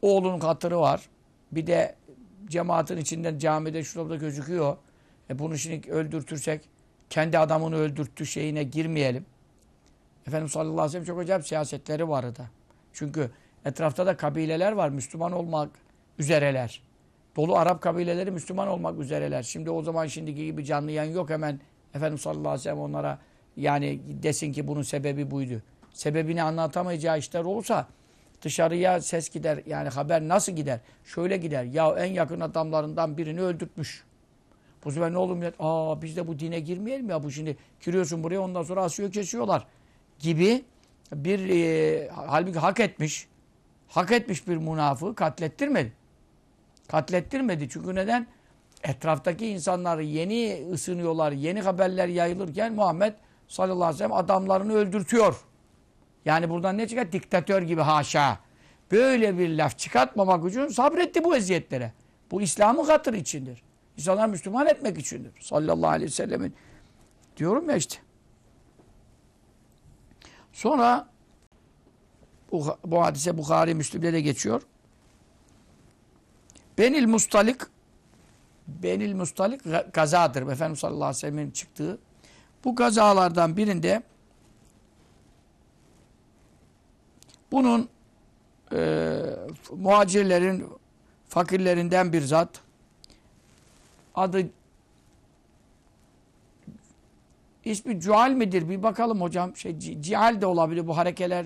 oğlunun 0.01 0.39
hatırı 0.39 0.79
var. 0.79 1.09
Bir 1.51 1.67
de 1.67 1.95
cemaatin 2.47 2.97
içinden 2.97 3.37
camide 3.37 3.83
şurada 3.83 4.15
gözüküyor. 4.15 4.77
E 5.29 5.39
bunu 5.39 5.57
şimdi 5.57 5.91
öldürtürsek 5.91 6.61
kendi 7.09 7.37
adamını 7.37 7.75
öldürttü 7.75 8.25
şeyine 8.25 8.63
girmeyelim. 8.63 9.25
Efendimiz 10.27 10.51
sallallahu 10.51 10.73
aleyhi 10.73 10.87
ve 10.87 10.91
sellem 10.91 11.05
çok 11.05 11.19
acayip 11.19 11.47
siyasetleri 11.47 12.09
vardı. 12.09 12.49
Çünkü 12.93 13.31
etrafta 13.65 14.05
da 14.05 14.17
kabileler 14.17 14.71
var. 14.71 14.89
Müslüman 14.89 15.31
olmak 15.31 15.69
üzereler. 16.19 16.81
Dolu 17.35 17.57
Arap 17.57 17.81
kabileleri 17.81 18.31
Müslüman 18.31 18.67
olmak 18.67 18.99
üzereler. 18.99 19.43
Şimdi 19.43 19.69
o 19.69 19.81
zaman 19.81 20.07
şimdiki 20.07 20.45
gibi 20.45 20.65
canlı 20.65 20.91
yayın 20.91 21.13
yok 21.13 21.29
hemen 21.29 21.59
Efendimiz 21.93 22.21
sallallahu 22.21 22.49
aleyhi 22.49 22.59
ve 22.59 22.63
sellem 22.63 22.79
onlara 22.79 23.19
yani 23.57 23.99
desin 24.23 24.53
ki 24.53 24.67
bunun 24.67 24.81
sebebi 24.81 25.31
buydu. 25.31 25.61
Sebebini 25.93 26.43
anlatamayacağı 26.43 27.19
işler 27.19 27.43
olursa 27.43 27.87
dışarıya 28.41 29.01
ses 29.01 29.29
gider. 29.29 29.63
Yani 29.65 29.89
haber 29.89 30.21
nasıl 30.21 30.51
gider? 30.51 30.79
Şöyle 31.03 31.37
gider. 31.37 31.63
Ya 31.63 31.95
en 31.97 32.13
yakın 32.13 32.39
adamlarından 32.39 33.17
birini 33.17 33.41
öldürtmüş. 33.41 34.03
Bu 34.85 34.91
sefer 34.91 35.13
ne 35.13 35.17
olur 35.17 35.35
millet? 35.35 35.55
Aa 35.59 36.01
biz 36.01 36.17
de 36.17 36.27
bu 36.27 36.39
dine 36.39 36.59
girmeyelim 36.59 37.09
ya. 37.09 37.23
Bu 37.23 37.31
şimdi 37.31 37.57
giriyorsun 37.85 38.23
buraya 38.23 38.39
ondan 38.39 38.63
sonra 38.63 38.83
asıyor 38.83 39.11
kesiyorlar. 39.11 39.67
Gibi 40.19 40.63
bir 41.13 41.49
e, 41.49 42.09
halbuki 42.09 42.59
hak 42.59 42.79
etmiş. 42.79 43.27
Hak 43.91 44.11
etmiş 44.11 44.47
bir 44.47 44.57
münafığı 44.57 45.15
katlettirmedi. 45.15 45.93
Katlettirmedi. 46.87 47.69
Çünkü 47.69 47.95
neden? 47.95 48.27
Etraftaki 48.83 49.47
insanlar 49.47 49.99
yeni 49.99 50.67
ısınıyorlar, 50.73 51.31
yeni 51.31 51.61
haberler 51.61 52.07
yayılırken 52.07 52.73
Muhammed 52.73 53.13
sallallahu 53.47 53.83
aleyhi 53.83 53.93
ve 53.93 53.97
sellem 53.97 54.13
adamlarını 54.13 54.73
öldürtüyor. 54.73 55.35
Yani 56.25 56.49
buradan 56.49 56.77
ne 56.77 56.87
çıkar? 56.87 57.11
Diktatör 57.11 57.61
gibi 57.61 57.81
haşa. 57.81 58.39
Böyle 58.91 59.37
bir 59.37 59.49
laf 59.57 59.77
çıkartmamak 59.77 60.49
için 60.49 60.67
sabretti 60.67 61.23
bu 61.23 61.35
eziyetlere. 61.35 61.93
Bu 62.31 62.41
İslam'ın 62.41 62.85
hatırı 62.85 63.17
içindir. 63.17 63.63
İnsanlar 63.97 64.29
Müslüman 64.29 64.67
etmek 64.67 64.97
içindir. 64.97 65.31
Sallallahu 65.39 65.89
aleyhi 65.89 66.11
ve 66.11 66.15
sellemin. 66.15 66.55
Diyorum 67.37 67.69
ya 67.69 67.75
işte. 67.75 67.97
Sonra 70.53 71.07
bu, 72.51 72.77
bu 72.85 73.01
hadise 73.01 73.37
Bukhari 73.37 73.75
Müslim'de 73.75 74.13
de 74.13 74.21
geçiyor. 74.21 74.61
Benil 76.77 77.07
Mustalik 77.07 77.61
Benil 78.67 79.15
Mustalik 79.15 79.61
gazadır. 79.93 80.41
Efendimiz 80.41 80.79
sallallahu 80.79 81.03
aleyhi 81.03 81.15
ve 81.15 81.19
sellem'in 81.19 81.51
çıktığı. 81.51 81.97
Bu 82.65 82.75
gazalardan 82.75 83.57
birinde 83.57 84.03
bunun 87.51 87.89
e, 88.73 89.19
muhacirlerin 89.71 90.67
fakirlerinden 91.29 92.13
bir 92.13 92.21
zat 92.21 92.49
adı 94.15 94.49
ismi 97.65 97.99
Cuhal 97.99 98.31
midir? 98.31 98.69
Bir 98.69 98.83
bakalım 98.83 99.21
hocam. 99.21 99.55
Şey, 99.55 99.79
Cihal 99.79 100.41
de 100.41 100.45
olabilir. 100.45 100.87
Bu 100.87 100.97
harekeler 100.97 101.45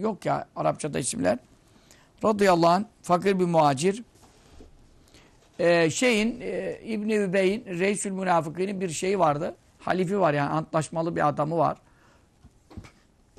yok 0.00 0.26
ya 0.26 0.48
Arapçada 0.56 0.98
isimler. 0.98 1.38
Radıyallahu 2.24 2.70
anh 2.70 2.84
fakir 3.02 3.38
bir 3.38 3.44
muhacir. 3.44 4.02
Ee, 5.58 5.90
şeyin 5.90 6.40
e, 6.40 6.80
İbni 6.84 7.14
Übey'in 7.14 7.64
Reisül 7.66 8.10
Münafıkî'nin 8.10 8.80
bir 8.80 8.88
şeyi 8.88 9.18
vardı. 9.18 9.56
Halifi 9.78 10.20
var 10.20 10.34
yani 10.34 10.50
antlaşmalı 10.50 11.16
bir 11.16 11.28
adamı 11.28 11.58
var. 11.58 11.78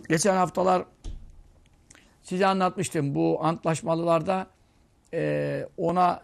Geçen 0.10 0.36
haftalar 0.36 0.84
size 2.24 2.48
anlatmıştım. 2.48 3.16
Bu 3.16 3.40
antlaşmalılarda 3.44 4.48
e, 5.14 5.68
ona 5.78 6.22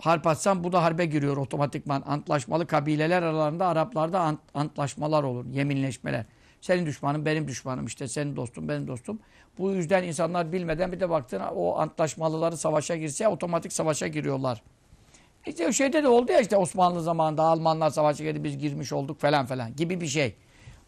harp 0.00 0.26
atsam 0.26 0.64
bu 0.64 0.72
da 0.72 0.82
harbe 0.82 1.06
giriyor 1.06 1.36
otomatikman. 1.36 2.02
Antlaşmalı 2.06 2.66
kabileler 2.66 3.22
aralarında 3.22 3.66
Araplarda 3.66 4.20
ant, 4.20 4.40
antlaşmalar 4.54 5.22
olur. 5.22 5.46
Yeminleşmeler. 5.52 6.24
Senin 6.60 6.86
düşmanın 6.86 7.26
benim 7.26 7.48
düşmanım 7.48 7.86
işte 7.86 8.08
senin 8.08 8.36
dostum 8.36 8.68
benim 8.68 8.88
dostum. 8.88 9.18
Bu 9.58 9.70
yüzden 9.70 10.02
insanlar 10.02 10.52
bilmeden 10.52 10.92
bir 10.92 11.00
de 11.00 11.10
baktın 11.10 11.40
o 11.54 11.78
antlaşmalıları 11.78 12.56
savaşa 12.56 12.96
girse 12.96 13.28
otomatik 13.28 13.72
savaşa 13.72 14.06
giriyorlar. 14.06 14.62
İşte 15.46 15.72
şeyde 15.72 16.02
de 16.02 16.08
oldu 16.08 16.32
ya 16.32 16.40
işte 16.40 16.56
Osmanlı 16.56 17.02
zamanında 17.02 17.42
Almanlar 17.42 17.90
savaşa 17.90 18.24
girdi 18.24 18.44
biz 18.44 18.58
girmiş 18.58 18.92
olduk 18.92 19.20
falan 19.20 19.46
falan 19.46 19.76
gibi 19.76 20.00
bir 20.00 20.06
şey. 20.06 20.34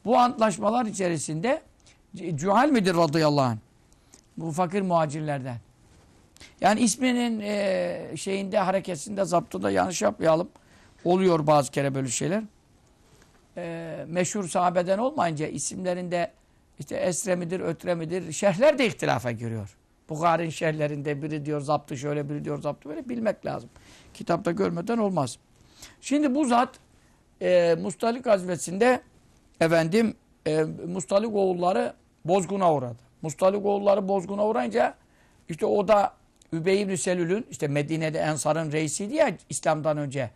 Bu 0.05 0.19
antlaşmalar 0.19 0.87
içerisinde 0.87 1.63
Cuhal 2.35 2.69
midir 2.69 2.95
radıyallahu 2.95 3.45
anh? 3.45 3.59
Bu 4.37 4.53
fakir 4.53 4.83
muhacirlerden. 4.83 5.57
Yani 6.61 6.81
isminin 6.81 7.41
e, 7.41 8.17
şeyinde 8.17 8.59
hareketinde 8.59 9.25
zaptında 9.25 9.71
yanlış 9.71 10.03
yapmayalım. 10.03 10.49
Oluyor 11.05 11.47
bazı 11.47 11.71
kere 11.71 11.95
böyle 11.95 12.09
şeyler. 12.09 12.43
E, 13.57 14.05
meşhur 14.09 14.49
sahabeden 14.49 14.99
olmayınca 14.99 15.47
isimlerinde 15.47 16.33
işte 16.79 16.97
esre 16.97 17.37
midir, 17.37 17.61
ötre 17.61 17.95
midir 17.95 18.33
şerhler 18.33 18.79
de 18.79 18.87
ihtilafa 18.87 19.31
giriyor. 19.31 19.77
Bukhari'nin 20.09 20.51
şerhlerinde 20.51 21.23
biri 21.23 21.45
diyor 21.45 21.61
zaptı 21.61 21.97
şöyle, 21.97 22.29
biri 22.29 22.45
diyor 22.45 22.63
zaptı 22.63 22.89
böyle 22.89 23.09
bilmek 23.09 23.47
lazım. 23.47 23.71
Kitapta 24.15 24.51
görmeden 24.51 24.99
olmaz. 24.99 25.39
Şimdi 26.01 26.35
bu 26.35 26.45
zat 26.45 26.69
e, 27.43 27.77
Mustalik 27.81 28.25
gazvesinde 28.25 29.03
efendim 29.61 30.15
e, 30.47 30.65
Mustalik 30.87 31.35
oğulları 31.35 31.95
bozguna 32.25 32.75
uğradı. 32.75 32.99
Mustalik 33.23 33.67
oğulları 33.67 34.09
bozguna 34.09 34.47
uğrayınca 34.47 34.95
işte 35.49 35.67
o 35.67 35.89
da 35.89 36.18
Übey 36.53 36.83
ibn 36.83 36.95
Selül'ün 36.95 37.47
işte 37.51 37.69
Medine'de 37.69 38.19
Ensar'ın 38.19 38.73
reisiydi 38.73 39.15
ya 39.15 39.37
İslam'dan 39.49 39.99
önce, 39.99 40.31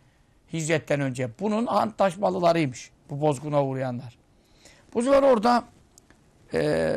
hicretten 0.53 1.01
önce. 1.01 1.29
Bunun 1.39 1.65
antlaşmalılarıymış 1.65 2.91
bu 3.09 3.21
bozguna 3.21 3.65
uğrayanlar. 3.65 4.17
Bu 4.93 5.01
sefer 5.01 5.23
orada 5.23 5.63
e, 6.53 6.95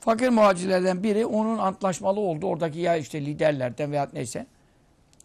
fakir 0.00 0.28
muhacirlerden 0.28 1.02
biri 1.02 1.26
onun 1.26 1.58
antlaşmalı 1.58 2.20
oldu. 2.20 2.46
Oradaki 2.46 2.78
ya 2.78 2.96
işte 2.96 3.26
liderlerden 3.26 3.92
veya 3.92 4.08
neyse 4.12 4.46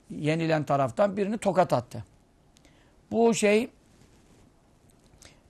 yenilen 0.09 0.63
taraftan 0.63 1.17
birini 1.17 1.37
tokat 1.37 1.73
attı. 1.73 2.03
Bu 3.11 3.33
şey 3.33 3.69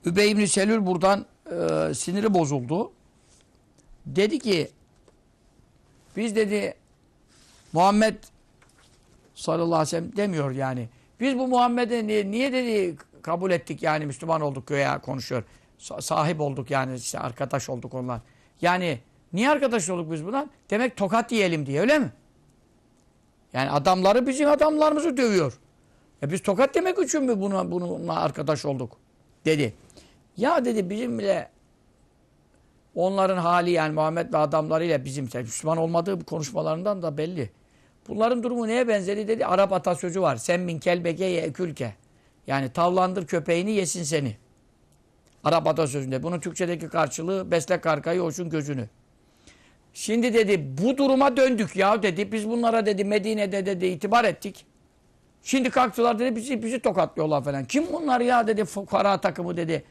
Übey 0.06 0.32
ibn 0.32 0.46
Selül 0.46 0.86
buradan 0.86 1.26
e, 1.52 1.94
siniri 1.94 2.34
bozuldu. 2.34 2.92
Dedi 4.06 4.40
ki 4.40 4.72
biz 6.18 6.36
dedi 6.36 6.74
Muhammed 7.74 8.16
sallallahu 9.36 9.66
aleyhi 9.76 9.82
ve 9.82 9.86
sellem 9.86 10.18
demiyor 10.18 10.52
yani. 10.52 10.90
Biz 11.20 11.38
bu 11.38 11.48
Muhammed'e 11.48 12.08
niye, 12.08 12.32
niye 12.32 12.54
dedi 12.54 12.96
kabul 13.22 13.52
ettik 13.52 13.84
yani 13.84 14.06
Müslüman 14.06 14.42
olduk 14.42 14.68
göğe 14.68 14.98
konuşuyor. 14.98 15.44
Sa 15.78 16.02
sahip 16.02 16.42
olduk 16.42 16.72
yani 16.72 16.96
işte 16.96 17.20
arkadaş 17.20 17.70
olduk 17.70 17.94
onlar. 17.94 18.22
Yani 18.62 19.00
niye 19.34 19.50
arkadaş 19.50 19.90
olduk 19.90 20.12
biz 20.12 20.26
buna? 20.26 20.48
Demek 20.70 20.98
tokat 20.98 21.32
yiyelim 21.32 21.66
diye 21.66 21.82
öyle 21.82 22.00
mi? 22.00 22.12
Yani 23.54 23.72
adamları 23.72 24.28
bizim 24.28 24.50
adamlarımızı 24.50 25.18
dövüyor. 25.18 25.60
E 26.24 26.32
biz 26.32 26.42
tokat 26.42 26.76
demek 26.76 27.00
için 27.00 27.24
mi 27.24 27.42
buna, 27.42 27.72
bununla 27.72 28.20
arkadaş 28.20 28.66
olduk? 28.66 28.98
Dedi. 29.46 29.74
Ya 30.38 30.66
dedi 30.66 30.90
bizim 30.90 31.20
bile 31.20 31.50
onların 32.96 33.38
hali 33.38 33.72
yani 33.72 33.94
Muhammed 33.94 34.34
ve 34.34 34.38
adamlarıyla 34.38 35.06
bizim 35.06 35.30
Müslüman 35.34 35.78
olmadığı 35.78 36.26
konuşmalarından 36.26 37.02
da 37.02 37.18
belli. 37.18 37.50
Bunların 38.08 38.44
durumu 38.44 38.68
neye 38.68 38.88
benzedi 38.88 39.28
dedi. 39.28 39.46
Arap 39.46 39.74
atasözü 39.74 40.22
var. 40.22 40.36
Sen 40.36 40.60
min 40.60 40.80
kelbeke 40.80 41.26
ye 41.26 41.42
ekülke. 41.42 41.94
Yani 42.48 42.70
tavlandır 42.70 43.28
köpeğini 43.28 43.72
yesin 43.72 44.04
seni. 44.04 44.38
Arap 45.44 45.68
atasözünde. 45.68 46.24
Bunun 46.24 46.40
Türkçedeki 46.40 46.90
karşılığı 46.90 47.52
besle 47.52 47.82
karkayı 47.82 48.20
hoşun 48.20 48.50
gözünü. 48.50 48.90
Şimdi 49.94 50.34
dedi 50.34 50.78
bu 50.82 50.98
duruma 50.98 51.38
döndük 51.38 51.76
ya 51.76 52.04
dedi. 52.04 52.32
Biz 52.32 52.50
bunlara 52.50 52.86
dedi 52.86 53.04
Medine'de 53.04 53.66
dedi 53.66 53.86
itibar 53.86 54.26
ettik. 54.26 54.66
Şimdi 55.44 55.70
kalktılar 55.70 56.20
dedi 56.20 56.36
bizi 56.36 56.64
bizi 56.64 56.80
tokatlıyorlar 56.80 57.44
falan. 57.44 57.66
Kim 57.66 57.94
bunlar 57.94 58.22
ya 58.22 58.48
dedi 58.48 58.66
fukara 58.66 59.22
takımı 59.22 59.58
dedi. 59.58 59.84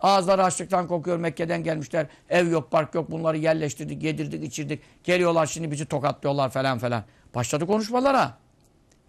Ağızları 0.00 0.44
açlıktan 0.44 0.88
kokuyor 0.88 1.16
Mekke'den 1.16 1.62
gelmişler. 1.62 2.06
Ev 2.28 2.48
yok 2.48 2.70
park 2.70 2.94
yok 2.94 3.10
bunları 3.10 3.38
yerleştirdik 3.38 4.02
yedirdik 4.02 4.44
içirdik. 4.44 4.82
Geliyorlar 5.04 5.46
şimdi 5.46 5.70
bizi 5.70 5.86
tokatlıyorlar 5.86 6.50
falan 6.50 6.78
falan. 6.78 7.04
Başladı 7.34 7.66
konuşmalara. 7.66 8.38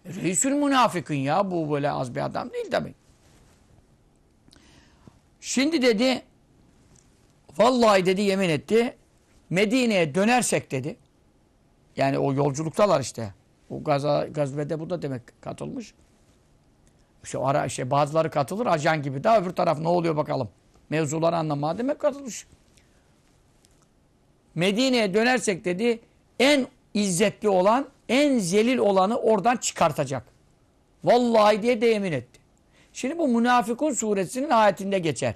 Reisül 0.06 0.52
münafıkın 0.52 1.14
ya 1.14 1.50
bu 1.50 1.72
böyle 1.72 1.90
az 1.90 2.14
bir 2.14 2.24
adam 2.24 2.52
değil 2.52 2.70
tabi. 2.70 2.94
Şimdi 5.40 5.82
dedi 5.82 6.22
vallahi 7.58 8.06
dedi 8.06 8.20
yemin 8.20 8.48
etti 8.48 8.96
Medine'ye 9.50 10.14
dönersek 10.14 10.70
dedi. 10.70 10.96
Yani 11.96 12.18
o 12.18 12.32
yolculuktalar 12.32 13.00
işte. 13.00 13.34
O 13.70 13.84
gaza, 13.84 14.26
gazvede 14.26 14.80
bu 14.80 14.90
da 14.90 15.02
demek 15.02 15.22
katılmış. 15.40 15.94
İşte 17.24 17.38
ara 17.38 17.66
işte 17.66 17.90
bazıları 17.90 18.30
katılır 18.30 18.66
ajan 18.66 19.02
gibi. 19.02 19.24
Daha 19.24 19.40
öbür 19.40 19.50
taraf 19.50 19.78
ne 19.78 19.88
oluyor 19.88 20.16
bakalım. 20.16 20.48
Mevzuları 20.92 21.36
anlamaya 21.36 21.78
demek 21.78 21.98
katılmış. 21.98 22.46
Medine'ye 24.54 25.14
dönersek 25.14 25.64
dedi 25.64 26.00
en 26.38 26.66
izzetli 26.94 27.48
olan, 27.48 27.88
en 28.08 28.38
zelil 28.38 28.78
olanı 28.78 29.18
oradan 29.18 29.56
çıkartacak. 29.56 30.24
Vallahi 31.04 31.62
diye 31.62 31.80
de 31.80 31.86
yemin 31.86 32.12
etti. 32.12 32.40
Şimdi 32.92 33.18
bu 33.18 33.28
Münafıkun 33.28 33.92
suresinin 33.92 34.50
ayetinde 34.50 34.98
geçer. 34.98 35.34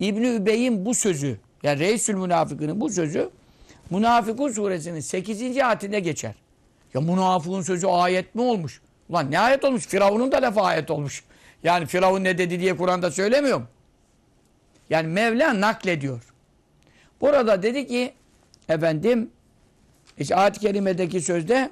İbni 0.00 0.26
Übey'in 0.26 0.84
bu 0.84 0.94
sözü, 0.94 1.38
yani 1.62 1.78
Reisül 1.78 2.14
Münafıkının 2.14 2.80
bu 2.80 2.90
sözü 2.90 3.30
Münafıkun 3.90 4.52
suresinin 4.52 5.00
8. 5.00 5.58
ayetinde 5.58 6.00
geçer. 6.00 6.34
Ya 6.94 7.00
münafıkın 7.00 7.62
sözü 7.62 7.86
ayet 7.86 8.34
mi 8.34 8.42
olmuş? 8.42 8.80
Ulan 9.08 9.30
ne 9.30 9.38
ayet 9.40 9.64
olmuş? 9.64 9.86
Firavun'un 9.86 10.32
da 10.32 10.42
lafı 10.42 10.60
ayet 10.60 10.90
olmuş. 10.90 11.24
Yani 11.62 11.86
Firavun 11.86 12.24
ne 12.24 12.38
dedi 12.38 12.60
diye 12.60 12.76
Kur'an'da 12.76 13.10
söylemiyor 13.10 13.58
mu? 13.58 13.66
Yani 14.89 15.07
Mevla 15.07 15.61
naklediyor. 15.61 16.33
Burada 17.21 17.63
dedi 17.63 17.87
ki 17.87 18.13
efendim 18.69 19.29
işte 20.17 20.35
ayet-i 20.35 20.59
kerimedeki 20.59 21.21
sözde 21.21 21.69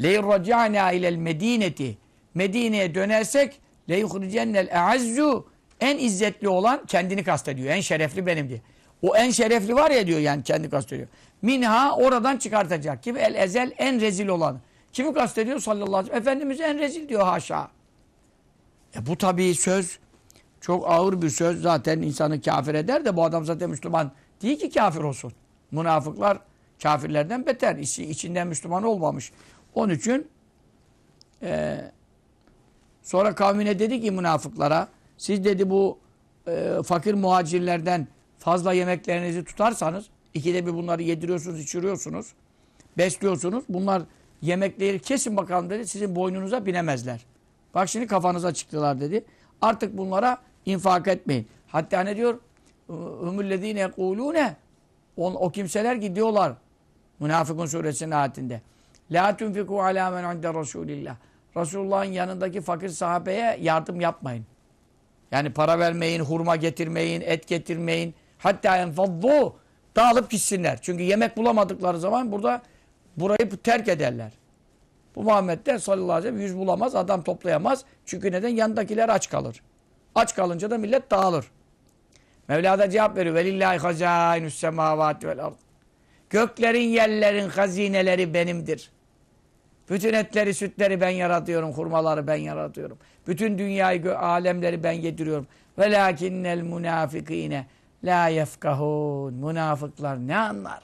لَيْرَجَعْنَا 0.00 0.92
اِلَى 0.92 1.08
الْمَد۪ينَةِ 1.14 1.94
Medine'ye 2.34 2.94
dönersek 2.94 3.60
لَيُخْرِجَنَّ 3.88 4.68
الْاَعَزُّ 4.68 5.42
En 5.80 5.98
izzetli 5.98 6.48
olan 6.48 6.86
kendini 6.86 7.24
kastediyor. 7.24 7.68
En 7.68 7.80
şerefli 7.80 8.26
benim 8.26 8.48
diye. 8.48 8.60
O 9.02 9.16
en 9.16 9.30
şerefli 9.30 9.74
var 9.74 9.90
ya 9.90 10.06
diyor 10.06 10.20
yani 10.20 10.42
kendi 10.42 10.70
kastediyor. 10.70 11.08
Minha 11.42 11.96
oradan 11.96 12.36
çıkartacak. 12.36 13.02
Kim? 13.02 13.16
El 13.16 13.34
ezel 13.34 13.72
en 13.78 14.00
rezil 14.00 14.28
olan. 14.28 14.60
Kimi 14.92 15.14
kastediyor 15.14 15.60
sallallahu 15.60 15.96
aleyhi 15.96 16.06
ve 16.06 16.10
sellem? 16.10 16.22
Efendimiz 16.22 16.60
en 16.60 16.78
rezil 16.78 17.08
diyor 17.08 17.22
haşa. 17.22 17.70
E 18.96 19.06
bu 19.06 19.18
tabii 19.18 19.54
söz 19.54 19.98
çok 20.69 20.87
ağır 20.87 21.21
bir 21.21 21.29
söz. 21.29 21.61
Zaten 21.61 22.01
insanı 22.01 22.41
kafir 22.41 22.73
eder 22.73 23.05
de 23.05 23.15
bu 23.15 23.23
adam 23.23 23.45
zaten 23.45 23.69
Müslüman 23.69 24.11
değil 24.41 24.59
ki 24.59 24.69
kafir 24.69 24.99
olsun. 24.99 25.33
Münafıklar 25.71 26.39
kafirlerden 26.83 27.45
beter. 27.45 27.75
İçi, 27.75 28.09
içinden 28.09 28.47
Müslüman 28.47 28.83
olmamış. 28.83 29.31
Onun 29.75 29.93
için 29.93 30.27
e, 31.43 31.81
sonra 33.03 33.35
kavmine 33.35 33.79
dedi 33.79 34.01
ki 34.01 34.11
münafıklara 34.11 34.87
siz 35.17 35.45
dedi 35.45 35.69
bu 35.69 35.97
e, 36.47 36.73
fakir 36.85 37.13
muhacirlerden 37.13 38.07
fazla 38.39 38.73
yemeklerinizi 38.73 39.43
tutarsanız 39.43 40.05
ikide 40.33 40.65
bir 40.65 40.73
bunları 40.73 41.01
yediriyorsunuz, 41.01 41.59
içiriyorsunuz, 41.59 42.33
besliyorsunuz. 42.97 43.63
Bunlar 43.69 44.01
yemekleri 44.41 44.99
kesin 44.99 45.37
bakalım 45.37 45.69
dedi. 45.69 45.87
Sizin 45.87 46.15
boynunuza 46.15 46.65
binemezler. 46.65 47.25
Bak 47.75 47.89
şimdi 47.89 48.07
kafanıza 48.07 48.53
çıktılar 48.53 48.99
dedi. 48.99 49.25
Artık 49.61 49.97
bunlara 49.97 50.48
infak 50.65 51.07
etmeyin. 51.07 51.47
Hatta 51.67 52.01
ne 52.01 52.15
diyor? 52.15 52.39
Hümüllezine 53.25 53.79
yekulune 53.79 54.55
o 55.17 55.51
kimseler 55.51 55.95
gidiyorlar. 55.95 56.53
Münafıkun 57.19 57.65
suresinin 57.65 58.11
ayetinde. 58.11 58.61
La 59.11 59.37
tunfiku 59.37 59.81
ala 59.83 60.11
men 60.11 60.35
inde 60.35 60.53
Resulillah. 60.53 61.15
Resulullah'ın 61.57 62.11
yanındaki 62.11 62.61
fakir 62.61 62.89
sahabeye 62.89 63.57
yardım 63.61 64.01
yapmayın. 64.01 64.45
Yani 65.31 65.53
para 65.53 65.79
vermeyin, 65.79 66.19
hurma 66.19 66.55
getirmeyin, 66.55 67.21
et 67.21 67.47
getirmeyin. 67.47 68.15
Hatta 68.37 68.77
enfaddu 68.77 69.55
dağılıp 69.95 70.29
gitsinler. 70.29 70.79
Çünkü 70.81 71.03
yemek 71.03 71.37
bulamadıkları 71.37 71.99
zaman 71.99 72.31
burada 72.31 72.61
burayı 73.17 73.49
terk 73.63 73.87
ederler. 73.87 74.31
Bu 75.15 75.23
Muhammed'de 75.23 75.79
sallallahu 75.79 76.11
aleyhi 76.11 76.33
ve 76.33 76.37
sellem 76.37 76.47
yüz 76.47 76.57
bulamaz, 76.57 76.95
adam 76.95 77.23
toplayamaz. 77.23 77.85
Çünkü 78.05 78.31
neden? 78.31 78.49
Yandakiler 78.49 79.09
aç 79.09 79.29
kalır. 79.29 79.61
Aç 80.15 80.35
kalınca 80.35 80.71
da 80.71 80.77
millet 80.77 81.11
dağılır. 81.11 81.45
Mevla 82.47 82.79
da 82.79 82.89
cevap 82.89 83.17
veriyor. 83.17 83.35
Velillahi 83.35 83.77
hazainus 83.77 84.55
semavati 84.55 85.27
vel 85.27 85.45
ard. 85.45 85.53
Göklerin, 86.29 86.87
yerlerin 86.87 87.49
hazineleri 87.49 88.33
benimdir. 88.33 88.91
Bütün 89.89 90.13
etleri, 90.13 90.53
sütleri 90.53 91.01
ben 91.01 91.09
yaratıyorum. 91.09 91.71
Hurmaları 91.71 92.27
ben 92.27 92.35
yaratıyorum. 92.35 92.97
Bütün 93.27 93.57
dünyayı, 93.57 94.17
alemleri 94.17 94.83
ben 94.83 94.91
yediriyorum. 94.91 95.47
Velakinnel 95.77 96.61
munafikine 96.61 97.67
la 98.03 98.27
yefkahun. 98.27 99.33
Münafıklar 99.33 100.27
ne 100.27 100.37
anlar? 100.37 100.83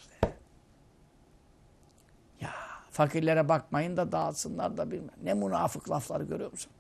Ya 2.42 2.50
fakirlere 2.92 3.50
bakmayın 3.50 3.98
da 3.98 4.12
dağıtsınlar 4.12 4.78
da 4.78 4.92
bilmem. 4.92 5.16
Ne 5.24 5.34
münafık 5.34 5.90
lafları 5.90 6.24
görüyor 6.24 6.52
musun? 6.52 6.72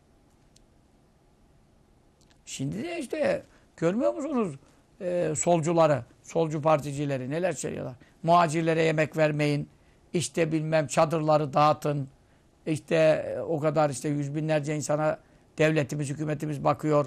Şimdi 2.45 2.83
de 2.83 2.99
işte 2.99 3.43
görmüyor 3.77 4.13
musunuz 4.13 4.55
e, 5.01 5.33
solcuları, 5.37 6.03
solcu 6.23 6.61
particileri 6.61 7.29
neler 7.29 7.51
söylüyorlar? 7.51 7.95
Muhacirlere 8.23 8.83
yemek 8.83 9.17
vermeyin, 9.17 9.69
işte 10.13 10.51
bilmem 10.51 10.87
çadırları 10.87 11.53
dağıtın, 11.53 12.07
işte 12.65 12.95
e, 12.95 13.39
o 13.39 13.59
kadar 13.59 13.89
işte 13.89 14.09
yüz 14.09 14.35
binlerce 14.35 14.75
insana 14.75 15.19
devletimiz, 15.57 16.09
hükümetimiz 16.09 16.63
bakıyor. 16.63 17.05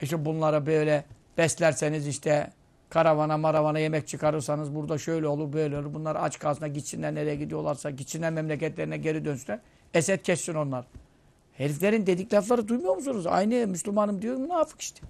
İşte 0.00 0.24
bunlara 0.24 0.66
böyle 0.66 1.04
beslerseniz 1.38 2.06
işte 2.06 2.50
karavana 2.90 3.36
maravana 3.36 3.78
yemek 3.78 4.08
çıkarırsanız 4.08 4.74
burada 4.74 4.98
şöyle 4.98 5.26
olur 5.26 5.52
böyle 5.52 5.78
olur. 5.78 5.94
Bunlar 5.94 6.16
aç 6.16 6.38
kalsınlar 6.38 6.68
gitsinler 6.68 7.14
nereye 7.14 7.36
gidiyorlarsa 7.36 7.90
gitsinler 7.90 8.32
memleketlerine 8.32 8.96
geri 8.96 9.24
dönsünler. 9.24 9.60
Eset 9.94 10.22
kessin 10.22 10.54
onlar. 10.54 10.84
Heriflerin 11.58 12.06
dedik 12.06 12.34
lafları 12.34 12.68
duymuyor 12.68 12.96
musunuz? 12.96 13.26
Aynı 13.26 13.66
Müslümanım 13.66 14.22
diyor 14.22 14.36
münafık 14.36 14.80
işte. 14.80 15.00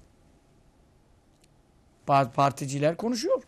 Bazı 2.08 2.30
particiler 2.30 2.96
konuşuyor. 2.96 3.42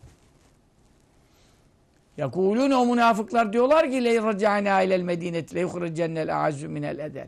Yakulun 2.17 2.71
o 2.71 2.85
münafıklar 2.85 3.53
diyorlar 3.53 3.91
ki 3.91 4.03
leyracâne 4.03 4.85
ilel 4.85 5.01
medinet 5.01 5.55
leyuhricennel 5.55 6.35
a'azzu 6.35 6.69
minel 6.69 6.99
edel. 6.99 7.27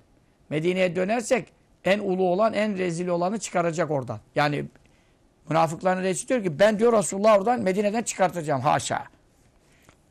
Medine'ye 0.49 0.95
dönersek 0.95 1.47
en 1.85 1.99
ulu 1.99 2.23
olan, 2.23 2.53
en 2.53 2.77
rezil 2.77 3.07
olanı 3.07 3.39
çıkaracak 3.39 3.91
oradan. 3.91 4.19
Yani 4.35 4.65
münafıkların 5.49 6.03
reisi 6.03 6.27
diyor 6.27 6.43
ki 6.43 6.59
ben 6.59 6.79
diyor 6.79 6.93
Resulullah 6.93 7.37
oradan 7.37 7.61
Medine'den 7.61 8.03
çıkartacağım. 8.03 8.61
Haşa. 8.61 9.03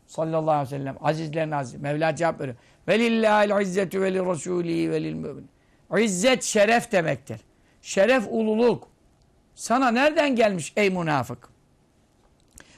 Sallallahu 0.07 0.51
aleyhi 0.51 0.75
ve 0.75 0.79
sellem. 0.79 0.97
Azizlerin 1.01 1.51
aziz. 1.51 1.81
Mevla 1.81 2.17
cevap 2.17 2.41
veriyor. 2.41 2.57
Velillahil 2.89 3.63
izzetu 3.63 4.01
ve 4.01 4.15
li 4.15 4.91
ve 4.91 5.03
lil 5.03 5.15
mümin. 5.15 5.51
İzzet 5.99 6.43
şeref 6.43 6.93
demektir. 6.93 7.41
Şeref 7.83 8.27
ululuk. 8.29 8.89
Sana 9.55 9.91
nereden 9.91 10.37
gelmiş 10.37 10.73
ey 10.77 10.91
münafık? 10.91 11.49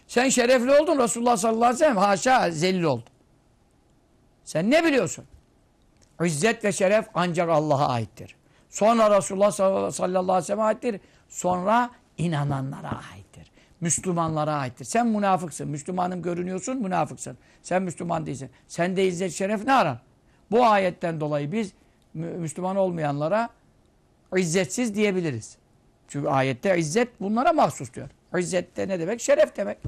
Sen 0.06 0.28
şerefli 0.28 0.72
oldun 0.72 0.98
Resulullah 0.98 1.36
sallallahu 1.36 1.64
aleyhi 1.64 1.74
ve 1.74 1.78
sellem. 1.78 1.96
Haşa 1.96 2.50
zelil 2.50 2.82
oldun. 2.82 3.12
Sen 4.44 4.70
ne 4.70 4.84
biliyorsun? 4.84 5.24
İzzet 6.24 6.64
ve 6.64 6.72
şeref 6.72 7.08
ancak 7.14 7.48
Allah'a 7.48 7.88
aittir. 7.88 8.36
Sonra 8.70 9.16
Resulullah 9.16 9.50
sallallahu 9.50 10.32
aleyhi 10.32 10.36
ve 10.36 10.42
sellem 10.42 10.60
aittir. 10.60 11.00
Sonra 11.28 11.90
inananlara 12.18 12.88
aittir. 12.88 13.21
Müslümanlara 13.82 14.52
aittir. 14.54 14.84
Sen 14.84 15.06
münafıksın. 15.06 15.68
Müslümanım 15.68 16.22
görünüyorsun, 16.22 16.76
münafıksın. 16.76 17.38
Sen 17.62 17.82
Müslüman 17.82 18.26
değilsin. 18.26 18.50
Sen 18.68 18.96
de 18.96 19.06
izzet 19.06 19.32
şeref 19.32 19.64
ne 19.64 19.72
arar? 19.72 19.98
Bu 20.50 20.66
ayetten 20.66 21.20
dolayı 21.20 21.52
biz 21.52 21.72
Müslüman 22.14 22.76
olmayanlara 22.76 23.48
izzetsiz 24.36 24.94
diyebiliriz. 24.94 25.56
Çünkü 26.08 26.28
ayette 26.28 26.78
izzet 26.78 27.20
bunlara 27.20 27.52
mahsus 27.52 27.94
diyor. 27.94 28.08
İzzet 28.38 28.76
de 28.76 28.88
ne 28.88 29.00
demek? 29.00 29.20
Şeref 29.20 29.56
demek. 29.56 29.78